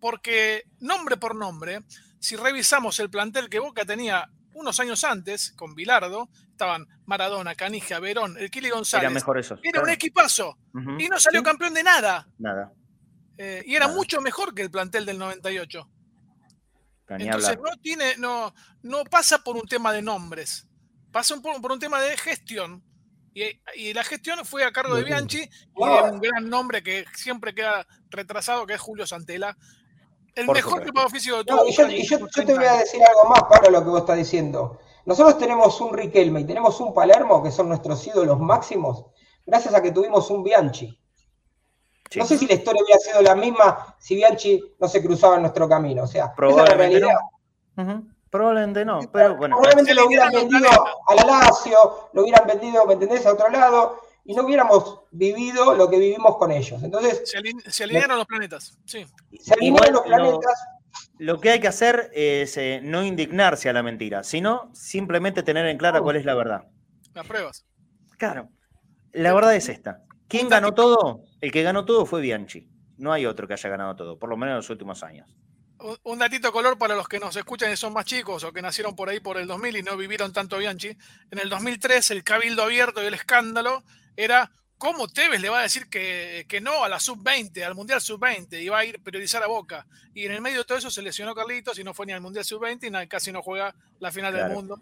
[0.00, 1.82] Porque nombre por nombre,
[2.26, 8.00] si revisamos el plantel que Boca tenía unos años antes, con Bilardo, estaban Maradona, Canija,
[8.00, 9.04] Verón, el Kili González.
[9.04, 9.56] Era mejor eso.
[9.62, 10.58] Era un equipazo.
[10.98, 12.26] Y no salió campeón de nada.
[12.36, 12.72] Nada.
[13.38, 15.88] Eh, y era mucho mejor que el plantel del 98.
[17.10, 18.52] Entonces no tiene, no,
[18.82, 20.66] no pasa por un tema de nombres,
[21.12, 22.82] pasa por, un tema de gestión.
[23.34, 27.86] Y, la gestión fue a cargo de Bianchi, y un gran nombre que siempre queda
[28.10, 29.56] retrasado, que es Julio Santela,
[30.36, 31.66] el mejor de oficio de todo.
[31.66, 34.78] y yo, te voy a decir algo más para lo que vos estás diciendo.
[35.06, 39.06] Nosotros tenemos un Riquelme y tenemos un Palermo, que son nuestros ídolos máximos,
[39.46, 41.00] gracias a que tuvimos un Bianchi.
[42.14, 45.42] No sé si la historia hubiera sido la misma si Bianchi no se cruzaba en
[45.42, 46.04] nuestro camino.
[46.04, 47.00] O sea, probablemente
[47.74, 48.16] no.
[48.30, 49.56] Probablemente no, pero bueno.
[49.56, 50.68] Probablemente lo hubieran vendido
[51.06, 55.74] a la Lazio, lo hubieran vendido, ¿me entendés?, a otro lado, y no hubiéramos vivido
[55.74, 56.82] lo que vivimos con ellos.
[56.82, 59.06] Entonces, se, alinearon los planetas, sí.
[59.38, 60.66] Se alinearon los planetas.
[61.18, 65.66] Lo, que hay que hacer es eh, no indignarse a la mentira, sino simplemente tener
[65.66, 66.64] en clara cuál es la verdad.
[67.14, 67.66] Las pruebas.
[68.18, 68.50] Claro.
[69.12, 70.02] La verdad es esta.
[70.28, 71.22] ¿Quién ganó todo?
[71.40, 72.68] El que ganó todo fue Bianchi.
[72.98, 75.28] No hay otro que haya ganado todo, por lo menos en los últimos años.
[76.02, 78.96] Un datito color para los que nos escuchan y son más chicos o que nacieron
[78.96, 80.96] por ahí por el 2000 y no vivieron tanto Bianchi.
[81.30, 83.84] En el 2003 el cabildo abierto y el escándalo
[84.16, 88.60] era cómo Tevez le va a decir que, no a la sub-20, al Mundial sub-20,
[88.62, 89.86] y va a ir a priorizar a Boca.
[90.14, 92.20] Y en el medio de todo eso se lesionó Carlitos y no fue ni al
[92.20, 94.78] Mundial sub-20 y casi no juega la final del mundo.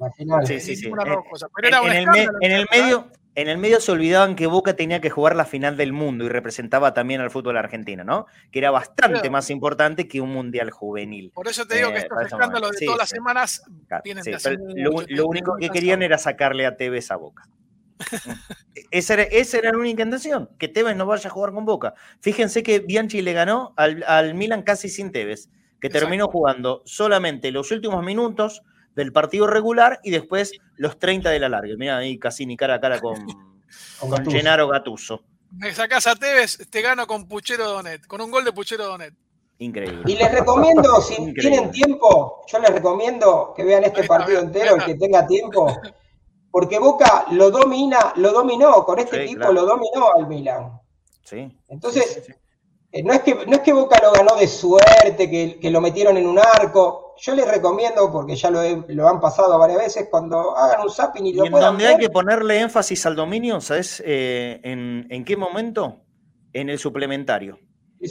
[0.47, 0.87] Sí, sí, sí.
[0.89, 5.77] en, el, medio, en el medio se olvidaban que Boca tenía que jugar la final
[5.77, 8.27] del mundo y representaba también al fútbol argentino, ¿no?
[8.51, 11.31] Que era bastante más importante que un Mundial juvenil.
[11.35, 13.63] Por eso te digo que eh, estos escándalos de todas las semanas
[14.03, 17.49] vienen de hacer lo único que querían era sacarle a Tevez a Boca.
[18.91, 21.95] Esa, era, la única intención, que Tevez no vaya a jugar con Boca.
[22.21, 25.49] Fíjense que Bianchi le ganó al, Milan casi sin Tevez,
[25.81, 28.63] que terminó jugando solamente los últimos minutos
[28.95, 31.75] del partido regular y después los 30 de la larga.
[31.77, 33.17] Mira ahí Cassini cara a cara con,
[33.99, 35.23] con Gennaro Gattuso.
[35.51, 39.15] Me sacás a Tevez, te gano con Puchero Donet, con un gol de Puchero Donet.
[39.59, 40.03] Increíble.
[40.07, 44.85] Y les recomiendo, si tienen tiempo, yo les recomiendo que vean este partido entero, el
[44.85, 45.81] que tenga tiempo,
[46.55, 50.81] porque Boca lo domina, lo dominó, con este equipo lo dominó al Milan.
[51.25, 51.51] Sí.
[51.67, 52.33] Entonces,
[52.93, 56.17] eh, no, es que, no es que Boca lo ganó de suerte, que, lo metieron
[56.17, 57.17] en un arco.
[57.19, 61.27] Yo les recomiendo, porque ya lo, lo han pasado varias veces, cuando hagan un zapping
[61.27, 65.25] y lo y en donde hay que ponerle énfasis al dominio, ¿sabes eh, en, en
[65.25, 66.03] qué momento?
[66.53, 67.59] En el suplementario.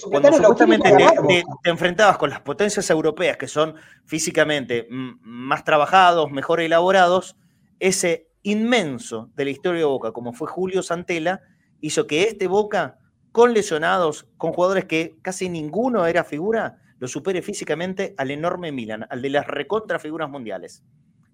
[0.03, 3.75] Cuando supuestamente te, enfrentabas con las potencias europeas que son
[4.05, 7.37] físicamente más trabajados, mejor elaborados,
[7.79, 11.41] ese inmenso de la historia de Boca, como fue Julio Santela,
[11.81, 12.99] hizo que este Boca,
[13.31, 19.05] con lesionados, con jugadores que casi ninguno era figura, lo supere físicamente al enorme Milan,
[19.09, 20.83] al de las recontra figuras mundiales.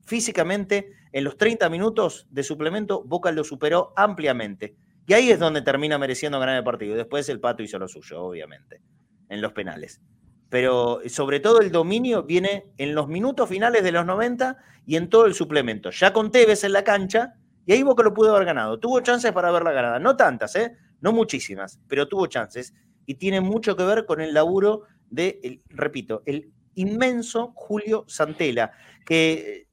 [0.05, 4.75] Físicamente, en los 30 minutos de suplemento, Boca lo superó ampliamente.
[5.05, 6.95] Y ahí es donde termina mereciendo ganar el partido.
[6.95, 8.81] Después el Pato hizo lo suyo, obviamente,
[9.27, 10.01] en los penales.
[10.49, 15.09] Pero sobre todo el dominio viene en los minutos finales de los 90 y en
[15.09, 15.91] todo el suplemento.
[15.91, 17.35] Ya con Tevez en la cancha,
[17.65, 18.79] y ahí Boca lo pudo haber ganado.
[18.79, 19.99] Tuvo chances para haberla ganada.
[19.99, 20.75] No tantas, ¿eh?
[21.01, 22.73] No muchísimas, pero tuvo chances.
[23.05, 28.71] Y tiene mucho que ver con el laburo de, repito, el inmenso Julio Santela,
[29.05, 29.67] que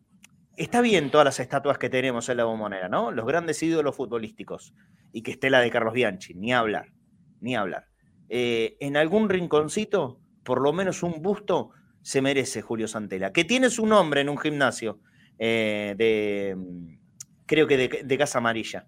[0.56, 3.12] está bien todas las estatuas que tenemos en la bombonera, ¿no?
[3.12, 4.74] Los grandes ídolos futbolísticos
[5.12, 6.92] y que esté la de Carlos Bianchi, ni hablar,
[7.40, 7.88] ni hablar.
[8.28, 11.70] Eh, en algún rinconcito, por lo menos un busto,
[12.02, 15.00] se merece Julio Santela, que tiene su nombre en un gimnasio
[15.40, 16.56] eh, de,
[17.46, 18.86] creo que de, Casa Amarilla,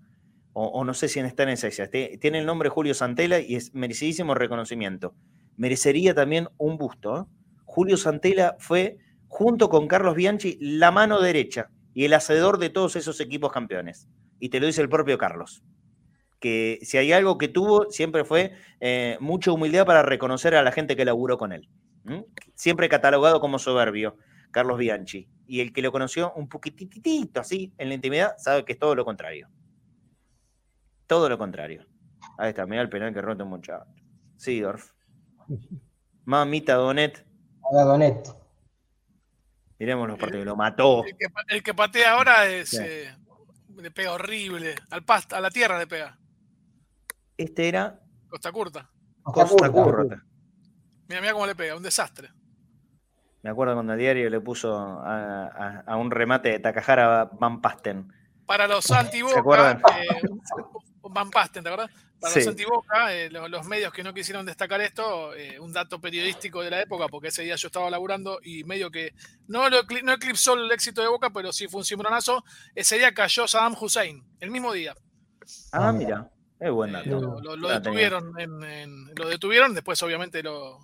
[0.53, 4.35] o, no sé si está en esa, tiene el nombre Julio Santela y es merecidísimo
[4.35, 5.15] reconocimiento.
[5.57, 7.21] Merecería también un busto.
[7.21, 7.25] ¿eh?
[7.65, 12.95] Julio Santela fue, junto con Carlos Bianchi, la mano derecha y el hacedor de todos
[12.95, 14.09] esos equipos campeones.
[14.39, 15.63] Y te lo dice el propio Carlos
[16.41, 20.73] que si hay algo que tuvo, siempre fue eh, mucha humildad para reconocer a la
[20.73, 21.69] gente que laburó con él.
[22.55, 24.17] Siempre catalogado como soberbio,
[24.51, 25.29] Carlos Bianchi.
[25.47, 28.95] Y el que lo conoció un poquitito así en la intimidad, sabe que es todo
[28.95, 29.49] lo contrario.
[31.07, 31.87] Todo lo contrario.
[32.39, 33.85] Ahí está, mira el penal que roto un muchacho.
[34.37, 34.93] Sidorf.
[36.25, 37.27] Mamita Donet.
[37.73, 38.29] Donet.
[39.79, 41.05] Miremos los partidos, lo mató.
[41.49, 42.75] El que, patea ahora es.
[42.75, 43.15] Eh,
[43.77, 44.75] le pega horrible.
[44.91, 46.18] Al pasta, a la tierra le pega.
[47.39, 48.01] Este era.
[48.29, 48.91] Costa Curta.
[49.23, 50.25] Costa, Curta.
[51.07, 52.31] Mira, mira cómo le pega, un desastre.
[53.43, 58.13] Me acuerdo cuando el diario le puso a, un remate de Takahara Van Pasten.
[58.45, 60.21] Para los anti-Boca, eh,
[61.03, 61.95] Van Pasten, ¿te acuerdas?
[62.19, 66.63] Para los anti-Boca, eh, los, medios que no quisieron destacar esto, eh, un dato periodístico
[66.63, 69.15] de la época, porque ese día yo estaba laburando y medio que
[69.47, 72.43] no, no eclipsó el éxito de Boca, pero sí fue un cimbronazo.
[72.75, 74.95] Ese día cayó Saddam Hussein, el mismo día.
[75.73, 76.29] Ah, mira.
[76.61, 78.33] Es buen eh, lo, detuvieron,
[79.17, 80.81] lo detuvieron, después obviamente lo,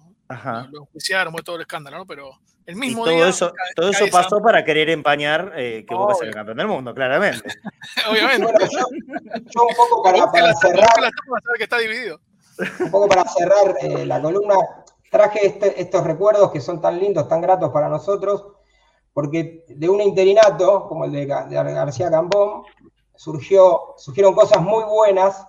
[0.71, 2.07] lo, juiciaron, todo el escándalo, ¿no?
[2.07, 3.29] Pero el mismo todo día.
[3.29, 6.95] Eso, todo eso pasó para querer empañar eh, que Boca sea el campeón del mundo,
[6.95, 7.43] claramente.
[8.11, 8.53] obviamente.
[8.71, 10.89] yo, un poco para, cerrar.
[11.57, 12.21] que está dividido.
[12.79, 14.55] Un poco para cerrar eh, la columna,
[15.11, 18.47] traje este, estos recuerdos que son tan lindos, tan gratos para nosotros,
[19.13, 22.63] porque de un interinato como el de, de García Cambón
[23.17, 25.47] surgió, surgieron cosas muy buenas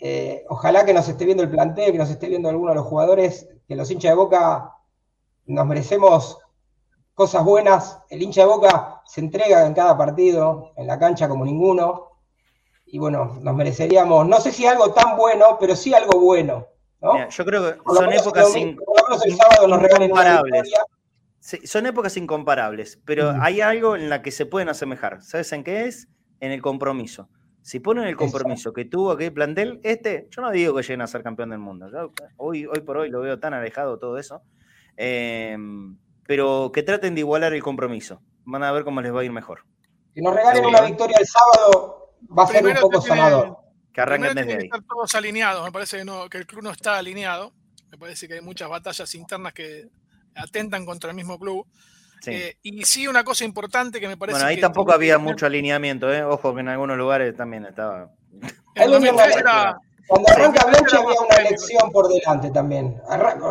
[0.00, 2.86] eh, ojalá que nos esté viendo el plantel, que nos esté viendo alguno de los
[2.86, 4.74] jugadores, que los hinchas de Boca
[5.46, 6.38] nos merecemos
[7.14, 7.98] cosas buenas.
[8.08, 12.06] El hincha de Boca se entrega en cada partido, en la cancha como ninguno.
[12.86, 16.66] Y bueno, nos mereceríamos, no sé si algo tan bueno, pero sí algo bueno.
[17.30, 20.70] yo creo que son épocas incomparables.
[21.64, 25.22] son épocas incomparables, pero hay algo en la que se pueden asemejar.
[25.22, 26.08] ¿Sabes en qué es?
[26.40, 27.28] En el compromiso.
[27.68, 31.06] Si ponen el compromiso que tuvo aquel plantel, este, yo no digo que lleguen a
[31.06, 31.86] ser campeón del mundo.
[32.38, 34.40] hoy, hoy por hoy lo veo tan alejado todo eso.
[34.96, 38.22] Em, pero que traten de igualar el compromiso.
[38.46, 39.66] Van a ver cómo les va a ir mejor.
[40.14, 43.58] Que nos regalen una victoria el sábado va a ser un poco sanador.
[43.92, 44.64] Que arranquen desde ahí.
[44.64, 45.62] Estar todos alineados.
[45.62, 47.52] Me parece que, el club no está alineado.
[47.90, 49.90] Me parece que hay muchas batallas internas que
[50.34, 51.66] atentan contra el mismo club.
[52.26, 54.38] Eh, y sí, una cosa importante que me parece.
[54.38, 56.24] Bueno, ahí tampoco había mucho alineamiento, ¿eh?
[56.24, 58.10] Ojo que en algunos lugares también estaba.
[60.08, 62.98] Cuando arranca Bianchi había una elección por delante también.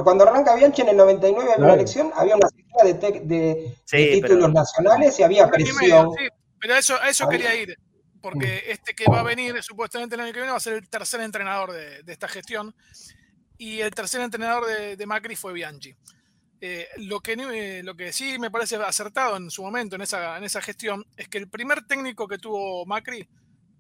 [0.04, 5.20] Cuando arranca Bianchi en el 99 había una elección, había una serie de, títulos nacionales
[5.20, 6.10] y había presión.
[6.60, 7.78] pero eso, a eso quería ir,
[8.22, 8.72] porque mm.
[8.72, 11.22] este que va a venir supuestamente el año que viene va a ser el tercer
[11.22, 12.74] entrenador de, esta gestión
[13.60, 14.66] y el tercer entrenador
[14.98, 15.96] de, Macri fue Bianchi.
[16.60, 20.44] Eh, lo, que, lo que sí me parece acertado en su momento, en esa, en
[20.44, 23.28] esa gestión, es que el primer técnico que tuvo Macri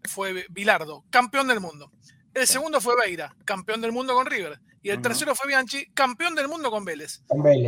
[0.03, 1.91] fue Bilardo, campeón del mundo.
[2.33, 4.59] El segundo fue Beira, campeón del mundo con River.
[4.83, 7.21] Y el tercero fue Bianchi, campeón del mundo con Vélez.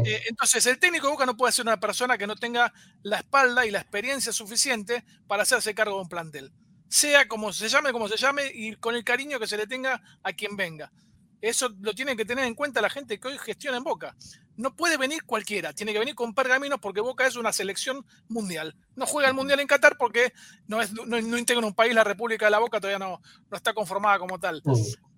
[0.06, 2.72] Eh, entonces, el técnico de Boca no puede ser una persona que no tenga
[3.02, 6.54] la espalda y la experiencia suficiente para hacerse cargo de un plantel.
[6.88, 10.02] Sea como se llame, como se llame, y con el cariño que se le tenga
[10.24, 10.92] a quien venga.
[11.42, 14.16] Eso lo tiene que tener en cuenta la gente que hoy gestiona en Boca.
[14.58, 18.76] No puede venir cualquiera, tiene que venir con pergaminos porque Boca es una selección mundial.
[18.96, 20.34] No juega el mundial en Qatar porque
[20.68, 23.74] no, es, no, integra un país, la República de la Boca todavía no, no está
[23.74, 24.62] conformada como tal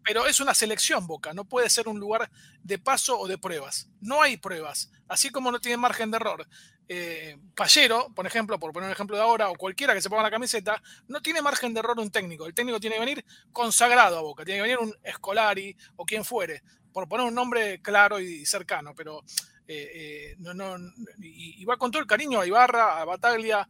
[0.03, 2.29] pero es una selección Boca, no puede ser un lugar
[2.63, 3.89] de paso o de pruebas.
[3.99, 6.47] No hay pruebas, así como no tiene margen de error.
[6.87, 10.23] Eh, Pallero, por ejemplo, por poner un ejemplo de ahora, o cualquiera que se ponga
[10.23, 12.45] la camiseta, no tiene margen de error un técnico.
[12.45, 16.25] El técnico tiene que venir consagrado a Boca, tiene que venir un Escolari o quien
[16.25, 19.23] fuere, por poner un nombre claro y cercano, pero
[19.67, 20.75] eh, eh, no, no,
[21.19, 23.67] y, va con todo el cariño a Ibarra, a Bataglia,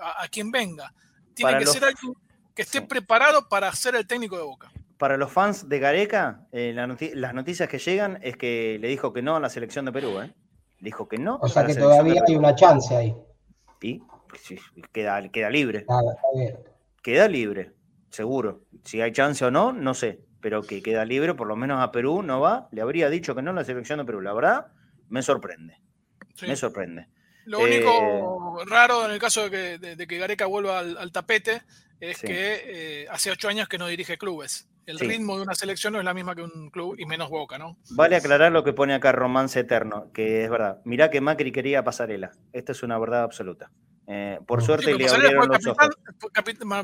[0.00, 0.94] a, quien venga.
[1.34, 2.14] Tiene que ser alguien
[2.54, 6.74] que esté preparado para ser el técnico de Boca para los fans de Gareca, eh,
[6.74, 10.20] las noticias que llegan es que le dijo que no a la selección de Perú.
[10.20, 10.30] ¿eh?
[10.78, 11.38] Dijo que no.
[11.40, 13.16] O sea que todavía hay una chance ahí.
[13.80, 14.60] Y pues,
[14.92, 15.86] queda, queda libre.
[17.02, 17.72] Queda libre,
[18.10, 18.66] seguro.
[18.84, 20.20] Si hay chance o no, no sé.
[20.42, 22.68] Pero que queda libre, por lo menos a Perú no va.
[22.70, 24.20] Le habría dicho que no a la selección de Perú.
[24.20, 24.66] La verdad,
[25.08, 25.78] me sorprende.
[26.42, 27.08] Me sorprende.
[27.46, 31.62] Lo único eh, raro en el caso de que, Gareca vuelva al, tapete
[32.00, 35.98] es que hace ocho años que no dirige clubes el ritmo de una selección no
[35.98, 37.78] es la misma que un club y menos Boca, ¿no?
[37.90, 40.80] Vale aclarar lo que pone acá Romance Eterno, que es verdad.
[40.84, 42.32] Mirá que Macri quería pasarela.
[42.52, 43.70] Esta es una verdad absoluta.
[44.06, 45.88] Eh, por suerte le abrieron los ojos.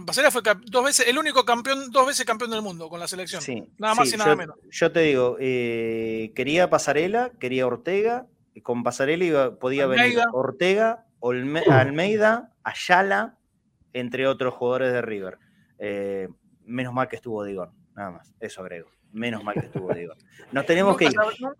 [0.06, 3.42] Pasarela fue dos veces, el único campeón, dos veces campeón del mundo con la selección.
[3.78, 4.56] nada más y nada menos.
[4.70, 11.04] Yo te digo, eh, quería Pasarela, quería Ortega, y con Pasarela podía venir Ortega,
[11.70, 13.36] Almeida, Ayala,
[13.92, 15.38] entre otros jugadores de River.
[15.78, 16.28] Eh,
[16.64, 17.70] menos mal que estuvo Digón.
[17.96, 18.88] Nada más, eso agrego.
[19.12, 20.12] Menos mal que estuvo Diego.
[20.52, 21.14] Nos tenemos que ir.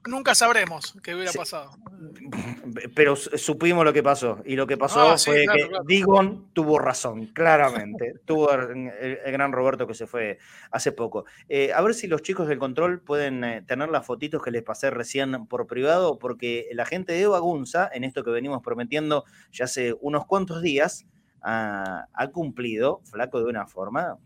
[0.07, 1.71] nunca sabremos qué hubiera pasado.
[2.95, 4.43] Pero supimos lo que pasó.
[4.45, 8.13] Y lo que pasó ah, fue que Digon tuvo razón, claramente.
[8.27, 10.39] tuvo el, gran Roberto que se fue
[10.71, 11.25] hace poco.
[11.49, 14.63] Eh, a ver si los chicos del control pueden eh, tener las fotitos que les
[14.63, 19.25] pasé recién por privado, porque la gente de Eva Gunza, en esto que venimos prometiendo
[19.51, 21.07] ya hace unos cuantos días,
[21.49, 24.19] ha cumplido, flaco de una forma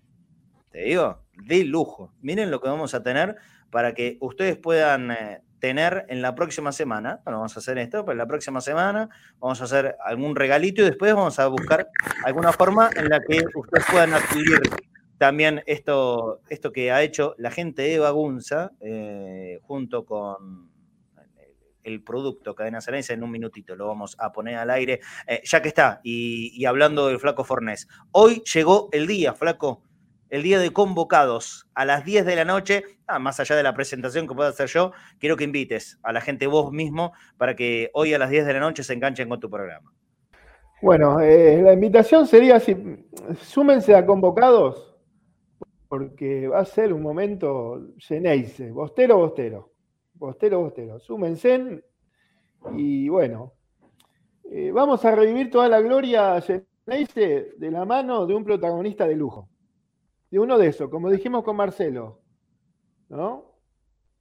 [0.70, 2.12] te digo, de lujo.
[2.20, 3.36] Miren lo que vamos a tener
[3.70, 7.20] para que ustedes puedan eh, tener en la próxima semana.
[7.24, 10.82] Bueno, vamos a hacer esto, pero en la próxima semana vamos a hacer algún regalito
[10.82, 11.88] y después vamos a buscar
[12.24, 14.60] alguna forma en la que ustedes puedan adquirir
[15.18, 20.70] también esto, esto que ha hecho la gente de Bagunza eh, junto con
[21.82, 25.62] el producto Cadena Cerense en un minutito, lo vamos a poner al aire, eh, ya
[25.62, 27.88] que está, y, y hablando del flaco Fornés.
[28.12, 29.82] Hoy llegó el día, flaco,
[30.30, 33.74] el día de convocados a las 10 de la noche, ah, más allá de la
[33.74, 37.90] presentación que pueda hacer yo, quiero que invites a la gente vos mismo para que
[37.94, 39.92] hoy a las 10 de la noche se enganchen con tu programa.
[40.80, 42.74] Bueno, eh, la invitación sería, si,
[43.40, 44.96] súmense a convocados,
[45.88, 49.72] porque va a ser un momento Geneise, bostero, bostero,
[50.14, 51.82] bostero, bostero, súmense
[52.76, 53.54] y bueno,
[54.50, 59.16] eh, vamos a revivir toda la gloria Geneise de la mano de un protagonista de
[59.16, 59.49] lujo
[60.30, 62.20] de uno de esos, como dijimos con Marcelo,
[63.08, 63.50] ¿no?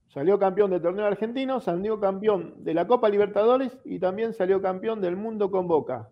[0.07, 5.01] Salió campeón del torneo argentino, salió campeón de la Copa Libertadores y también salió campeón
[5.01, 6.09] del mundo con Boca.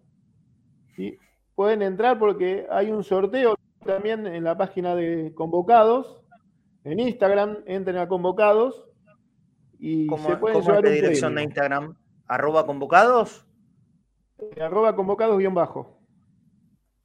[0.96, 1.18] ¿Sí?
[1.56, 6.22] Pueden entrar porque hay un sorteo también en la página de convocados.
[6.84, 8.86] En Instagram entren a convocados
[9.80, 11.98] y se pueden llevar un dirección de Instagram?
[12.28, 13.48] ¿Arroba convocados?
[14.38, 15.97] Eh, arroba convocados guion bajo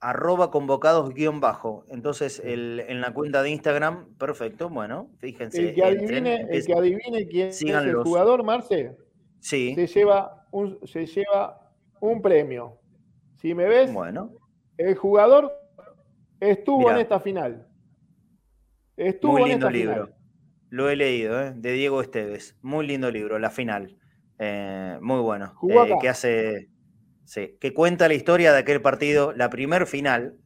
[0.02, 1.86] arroba convocados guion bajo.
[1.88, 5.68] Entonces, en la cuenta de Instagram, perfecto, bueno, fíjense.
[5.68, 8.96] El que adivine, el que adivine quién es el jugador, Marce,
[9.38, 9.74] sí.
[9.76, 12.80] se, lleva un, se lleva un premio.
[13.36, 14.32] Si me ves, bueno.
[14.76, 15.52] el jugador
[16.40, 17.68] estuvo en esta final.
[18.96, 20.10] Estuvo Muy lindo libro.
[20.68, 21.52] Lo he leído, ¿eh?
[21.54, 22.56] de Diego Esteves.
[22.60, 23.96] Muy lindo libro, la final.
[24.38, 25.54] Eh, muy bueno.
[25.70, 26.71] Eh, que hace
[27.24, 30.36] Sí, que cuenta la historia de aquel partido, la primer final,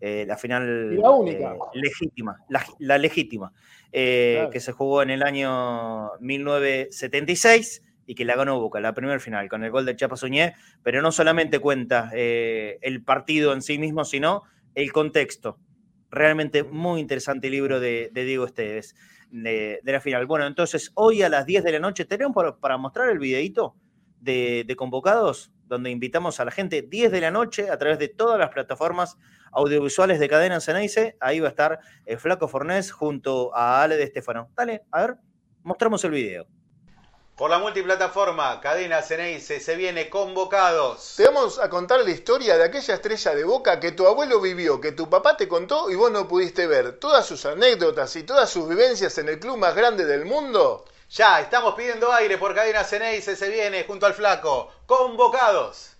[0.00, 1.54] eh, la final la única.
[1.54, 2.36] Eh, legítima,
[2.78, 3.52] la, legítima,
[3.92, 9.20] eh, que se jugó en el año 1976 y que la ganó Boca, la primer
[9.20, 13.78] final, con el gol de Chapa Suñé, pero no solamente cuenta el partido en sí
[13.78, 14.42] mismo, sino
[14.74, 15.58] el contexto.
[16.10, 18.94] Realmente muy interesante el libro de, Diego Esteves
[19.30, 20.26] de, la final.
[20.26, 23.74] Bueno, entonces hoy a las 10 de la noche, ¿tenemos para, para mostrar el videito?
[24.24, 28.38] de, convocados, donde invitamos a la gente 10 de la noche a través de todas
[28.38, 29.16] las plataformas
[29.52, 31.16] audiovisuales de Cadena Ceneice.
[31.20, 34.50] Ahí va a estar el Flaco Fornés junto a Ale de Estefano.
[34.56, 35.16] Dale, a ver,
[35.62, 36.46] mostramos el video.
[37.36, 41.14] Por la multiplataforma Cadena Ceneice se viene convocados.
[41.16, 44.80] Te vamos a contar la historia de aquella estrella de boca que tu abuelo vivió,
[44.80, 47.00] que tu papá te contó y vos no pudiste ver.
[47.00, 50.84] Todas sus anécdotas y todas sus vivencias en el club más grande del mundo.
[51.16, 54.72] Ya, estamos pidiendo aire por Cadena Ceneice, se viene junto al flaco.
[54.84, 55.96] Convocados.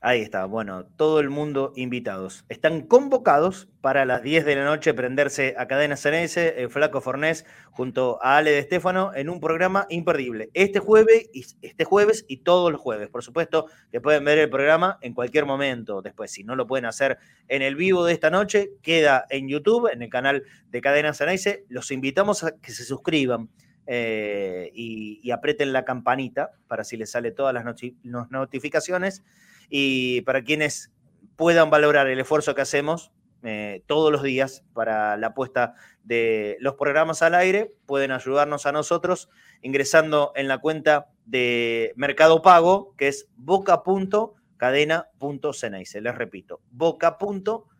[0.00, 2.44] Ahí está, bueno, todo el mundo invitados.
[2.48, 7.46] Están convocados para las 10 de la noche prenderse a Cadena Ceneice, el Flaco Fornés,
[7.70, 10.50] junto a Ale de Estefano, en un programa imperdible.
[10.54, 13.10] Este jueves, y, este jueves y todos los jueves.
[13.10, 16.32] Por supuesto que pueden ver el programa en cualquier momento después.
[16.32, 20.02] Si no lo pueden hacer en el vivo de esta noche, queda en YouTube, en
[20.02, 21.64] el canal de Cadena Ceneice.
[21.68, 23.48] Los invitamos a que se suscriban.
[23.86, 27.64] Eh, y, aprieten la campanita para si les sale todas las
[28.30, 29.24] notificaciones
[29.68, 30.92] y para quienes
[31.36, 33.10] puedan valorar el esfuerzo que hacemos
[33.42, 38.72] eh, todos los días para la puesta de los programas al aire, pueden ayudarnos a
[38.72, 39.28] nosotros
[39.62, 46.00] ingresando en la cuenta de Mercado Pago, que es boca.cadena.ceneice.
[46.00, 47.71] Les repito, boca.cadena.ceneice.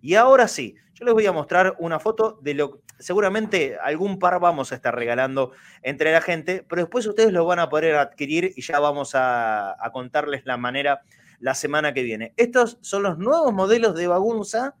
[0.00, 4.38] Y ahora sí, yo les voy a mostrar una foto de lo seguramente algún par
[4.40, 5.52] vamos a estar regalando
[5.82, 9.76] entre la gente, pero después ustedes lo van a poder adquirir y ya vamos a,
[9.92, 11.02] contarles la manera
[11.38, 12.32] la semana que viene.
[12.36, 14.74] Estos son los nuevos modelos de Bagunza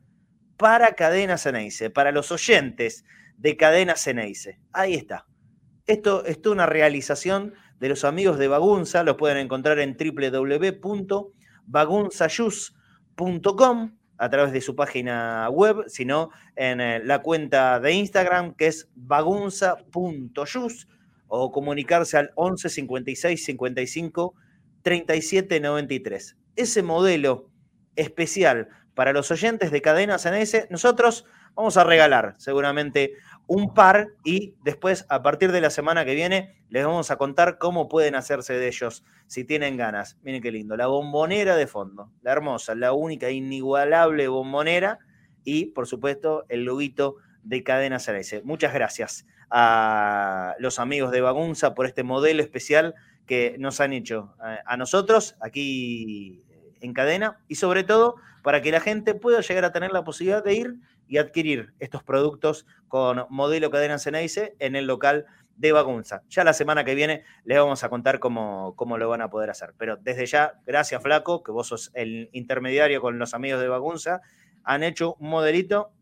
[0.56, 3.04] para Cadena Ceneice, para los oyentes
[3.36, 4.58] de Cadena Ceneice.
[4.72, 5.26] Ahí está.
[5.86, 12.75] Esto es una realización de los amigos de Bagunza, los pueden encontrar en www.bagunzayus.com
[14.18, 18.88] a través de su página web, sino en eh, la cuenta de Instagram que es
[18.94, 20.88] bagunza.yus
[21.28, 24.34] o comunicarse al 11 56 55
[24.82, 26.36] 37 93.
[26.56, 27.50] Ese modelo
[27.96, 33.12] especial para los oyentes de Cadenas NS, nosotros vamos a regalar seguramente
[33.46, 37.58] un par y después, a partir de la semana que viene, les vamos a contar
[37.58, 40.18] cómo pueden hacerse de ellos si tienen ganas.
[40.22, 44.98] Miren qué lindo, la bombonera de fondo, la hermosa, la única, inigualable bombonera
[45.44, 48.42] y, por supuesto, el loguito de Cadena Cerece.
[48.42, 52.94] Muchas gracias a los amigos de Bagunza por este modelo especial
[53.26, 56.42] que nos han hecho eh, a nosotros aquí
[56.80, 60.44] en cadena y sobre todo para que la gente pueda llegar a tener la posibilidad
[60.44, 60.74] de ir
[61.08, 65.26] y adquirir estos productos con modelo cadena Ceneice en el local
[65.56, 66.22] de Bagunza.
[66.28, 69.50] Ya la semana que viene les vamos a contar cómo, cómo lo van a poder
[69.50, 69.74] hacer.
[69.78, 74.20] Pero desde ya, gracias Flaco, que vos sos el intermediario con los amigos de Bagunza,
[74.64, 75.92] han hecho un modelito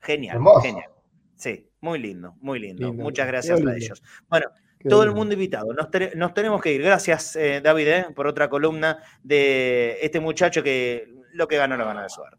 [0.00, 0.90] genial, genial.
[1.36, 2.92] Sí, muy lindo, muy lindo.
[2.92, 4.02] Muchas gracias a ellos.
[4.28, 4.46] Bueno,
[4.88, 5.72] todo el mundo invitado.
[5.72, 6.82] Nos, tenemos que ir.
[6.82, 11.86] Gracias, eh, David, eh, por otra columna de este muchacho que lo que ganó lo
[11.86, 12.36] ganó de suerte.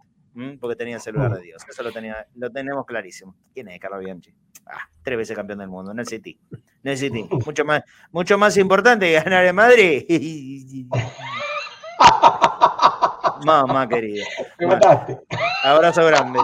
[0.59, 1.63] Porque tenía el celular de Dios.
[1.67, 3.35] Eso lo, tenía, lo tenemos clarísimo.
[3.53, 4.33] ¿Quién es Carlos Bianchi?
[4.65, 6.37] Ah, tres veces campeón del mundo en el City.
[6.51, 7.25] En el City.
[7.45, 10.05] Mucho más, mucho más importante que ganar en Madrid.
[13.45, 14.25] Mamá querida.
[14.59, 15.19] Me mataste.
[15.63, 16.39] Abrazo grande.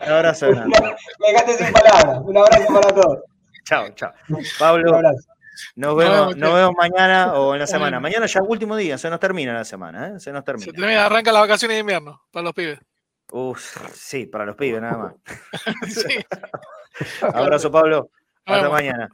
[0.00, 0.78] Abrazo grande.
[1.20, 2.18] Me dejaste sin palabras.
[2.22, 3.18] Un abrazo para todos.
[3.64, 4.12] Chao, chao.
[4.58, 5.00] Pablo,
[5.76, 8.00] nos vemos, nos vemos mañana o en la semana.
[8.00, 10.20] Mañana ya es último día, se nos termina la semana, ¿eh?
[10.20, 10.64] Se nos termina.
[10.64, 12.78] Se termina, arranca las vacaciones de invierno para los pibes.
[13.32, 15.14] Uf, sí, para los pibes nada más.
[15.88, 16.18] sí.
[17.22, 18.10] Abrazo, Pablo.
[18.44, 19.08] Hasta mañana.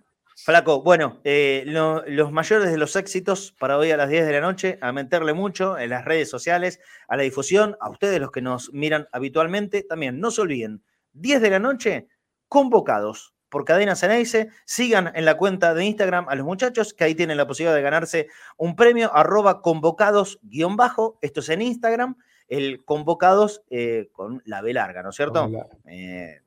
[0.44, 4.40] Flaco, bueno, eh, los mayores de los éxitos para hoy a las 10 de la
[4.40, 8.42] noche, a meterle mucho en las redes sociales, a la difusión, a ustedes los que
[8.42, 10.82] nos miran habitualmente, también no se olviden,
[11.12, 12.08] 10 de la noche,
[12.48, 14.48] convocados por Cadena Ceneice.
[14.64, 17.82] Sigan en la cuenta de Instagram a los muchachos, que ahí tienen la posibilidad de
[17.82, 21.18] ganarse un premio, arroba convocados guion bajo.
[21.20, 22.16] Esto es en Instagram
[22.48, 25.50] el convocados eh, con la B larga, ¿no es cierto?
[25.86, 26.40] Eh,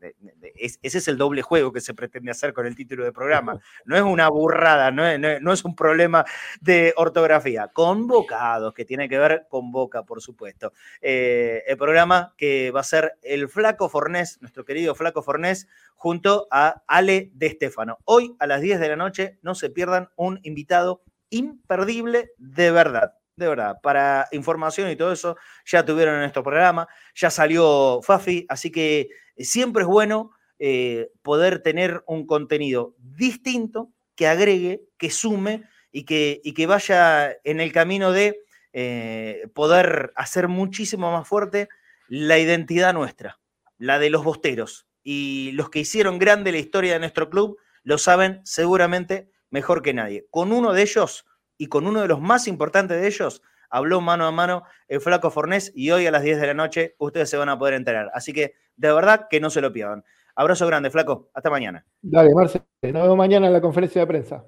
[0.55, 3.59] ese es el doble juego que se pretende hacer con el título de programa.
[3.85, 5.05] No es una burrada, no
[5.51, 6.23] es, un problema
[6.61, 7.67] de ortografía.
[7.67, 10.71] Convocados, que tiene que ver con Boca, por supuesto.
[11.01, 16.47] Eh, el programa que va a ser el Flaco Fornés, nuestro querido Flaco Fornés, junto
[16.51, 17.97] a Ale de Estefano.
[18.05, 23.20] Hoy a las 10 de la noche no se pierdan un invitado imperdible de verdad
[23.41, 25.35] de verdad, para información y todo eso,
[25.65, 31.63] ya tuvieron en nuestro programa, ya salió Fafi, así que siempre es bueno eh, poder
[31.63, 37.71] tener un contenido distinto que agregue, que sume y que, y que vaya en el
[37.71, 38.43] camino de
[38.73, 41.67] eh, poder hacer muchísimo más fuerte
[42.07, 43.39] la identidad nuestra,
[43.77, 44.87] la de los bosteros.
[45.03, 49.93] Y los que hicieron grande la historia de nuestro club lo saben seguramente mejor que
[49.93, 50.27] nadie.
[50.29, 51.25] Con uno de ellos
[51.61, 55.29] y con uno de los más importantes de ellos, habló mano a mano el flaco
[55.29, 58.09] Fornés y hoy a las 10 de la noche ustedes se van a poder enterar.
[58.15, 60.03] Así que de verdad que no se lo pierdan.
[60.33, 61.29] Abrazo grande, flaco.
[61.35, 61.85] Hasta mañana.
[62.01, 62.63] Dale, Marce.
[62.81, 64.43] Nos vemos mañana en la conferencia de prensa.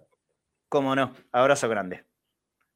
[0.68, 1.14] Cómo no.
[1.31, 2.03] Abrazo grande.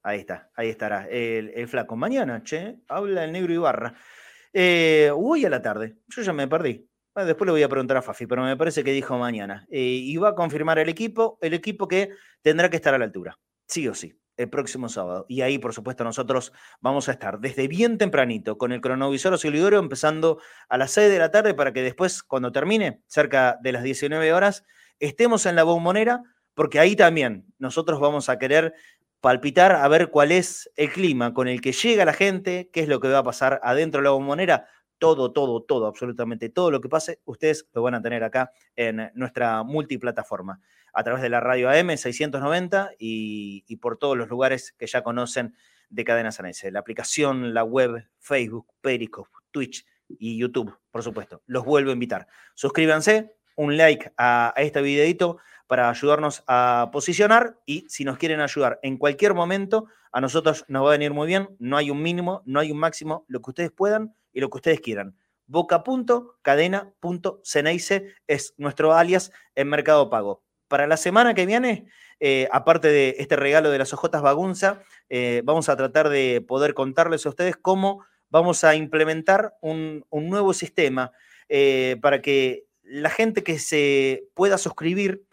[0.04, 1.96] Ahí está, ahí estará el, flaco.
[1.96, 3.96] Mañana, che, habla el negro Ibarra.
[4.54, 5.98] Eh, hoy a la tarde.
[6.10, 6.88] Yo ya me perdí.
[7.16, 9.66] después le voy a preguntar a Fafi, pero me parece que dijo mañana.
[9.72, 12.12] Eh, y va a confirmar el equipo, el equipo que
[12.44, 13.40] tendrá que estar a la altura.
[13.66, 15.26] Sí o sí el próximo sábado.
[15.28, 19.80] Y ahí, por supuesto, nosotros vamos a estar desde bien tempranito con el cronovisor oscilatorio
[19.80, 20.40] empezando
[20.70, 24.32] a las 6 de la tarde para que después, cuando termine, cerca de las 19
[24.34, 24.64] horas,
[25.00, 26.22] estemos en la bombonera,
[26.54, 28.74] porque ahí también nosotros vamos a querer
[29.22, 32.88] palpitar a ver cuál es el clima con el que llega la gente, qué es
[32.88, 34.68] lo que va a pasar adentro de la bombonera.
[35.00, 39.12] Todo, todo, todo, absolutamente todo lo que pase, ustedes lo van a tener acá en
[39.14, 40.60] nuestra multiplataforma
[40.94, 45.56] a través de la radio AM 690 y, por todos los lugares que ya conocen
[45.90, 46.72] de Cadena Sanese.
[46.72, 51.44] La aplicación, la web, Facebook, Periscope, Twitch y YouTube, por supuesto.
[51.46, 52.28] Los vuelvo a invitar.
[52.56, 58.80] Suscríbanse, un like a, este videito para ayudarnos a posicionar y si nos quieren ayudar
[58.84, 61.50] en cualquier momento, a nosotros nos va a venir muy bien.
[61.60, 64.60] No hay un mínimo, no hay un máximo, lo que ustedes puedan y lo que
[64.60, 65.18] ustedes quieran.
[65.46, 71.88] Boca.cadena.ceneice es nuestro alias en Mercado Pago para la semana que viene,
[72.20, 76.74] eh, aparte de este regalo de las ojotas bagunza, eh, vamos a tratar de poder
[76.74, 81.12] contarles a ustedes cómo vamos a implementar un, nuevo sistema
[81.48, 85.24] eh, para que la gente que se pueda suscribir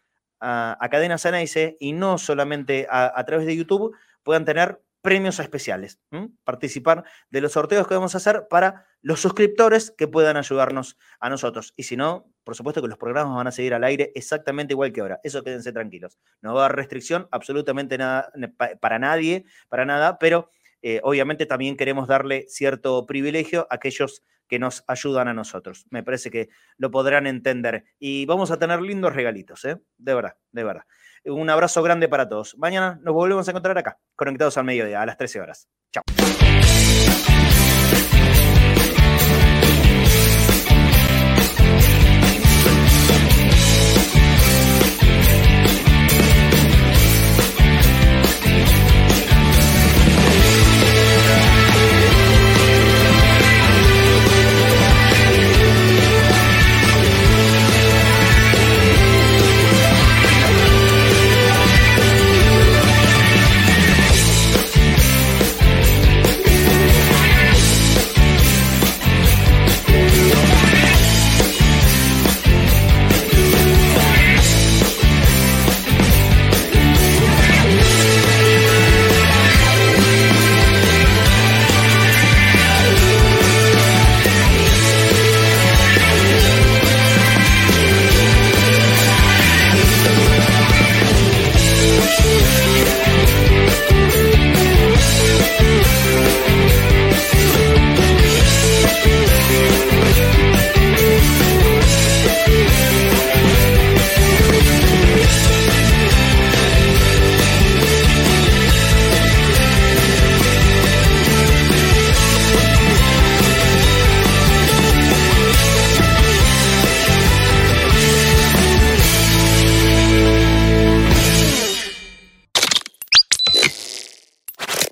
[0.41, 6.01] a, Cadena Sanaise y no solamente a, través de YouTube puedan tener premios especiales,
[6.45, 11.29] participar de los sorteos que vamos a hacer para los suscriptores que puedan ayudarnos a
[11.29, 11.75] nosotros.
[11.77, 14.93] Y si no, por supuesto que los programas van a seguir al aire exactamente igual
[14.93, 15.21] que ahora.
[15.23, 16.19] Eso quédense tranquilos.
[16.41, 18.33] No va a haber restricción absolutamente nada
[18.81, 20.49] para nadie, para nada, pero
[20.81, 25.87] eh, obviamente también queremos darle cierto privilegio a aquellos que nos ayudan a nosotros.
[25.91, 27.85] Me parece que lo podrán entender.
[27.99, 29.81] Y vamos a tener lindos regalitos, ¿eh?
[29.99, 30.85] De verdad, de verdad.
[31.25, 32.57] Un abrazo grande para todos.
[32.59, 35.69] Mañana nos volvemos a encontrar acá, conectados al mediodía, a las 13 horas.
[35.93, 36.03] Chao.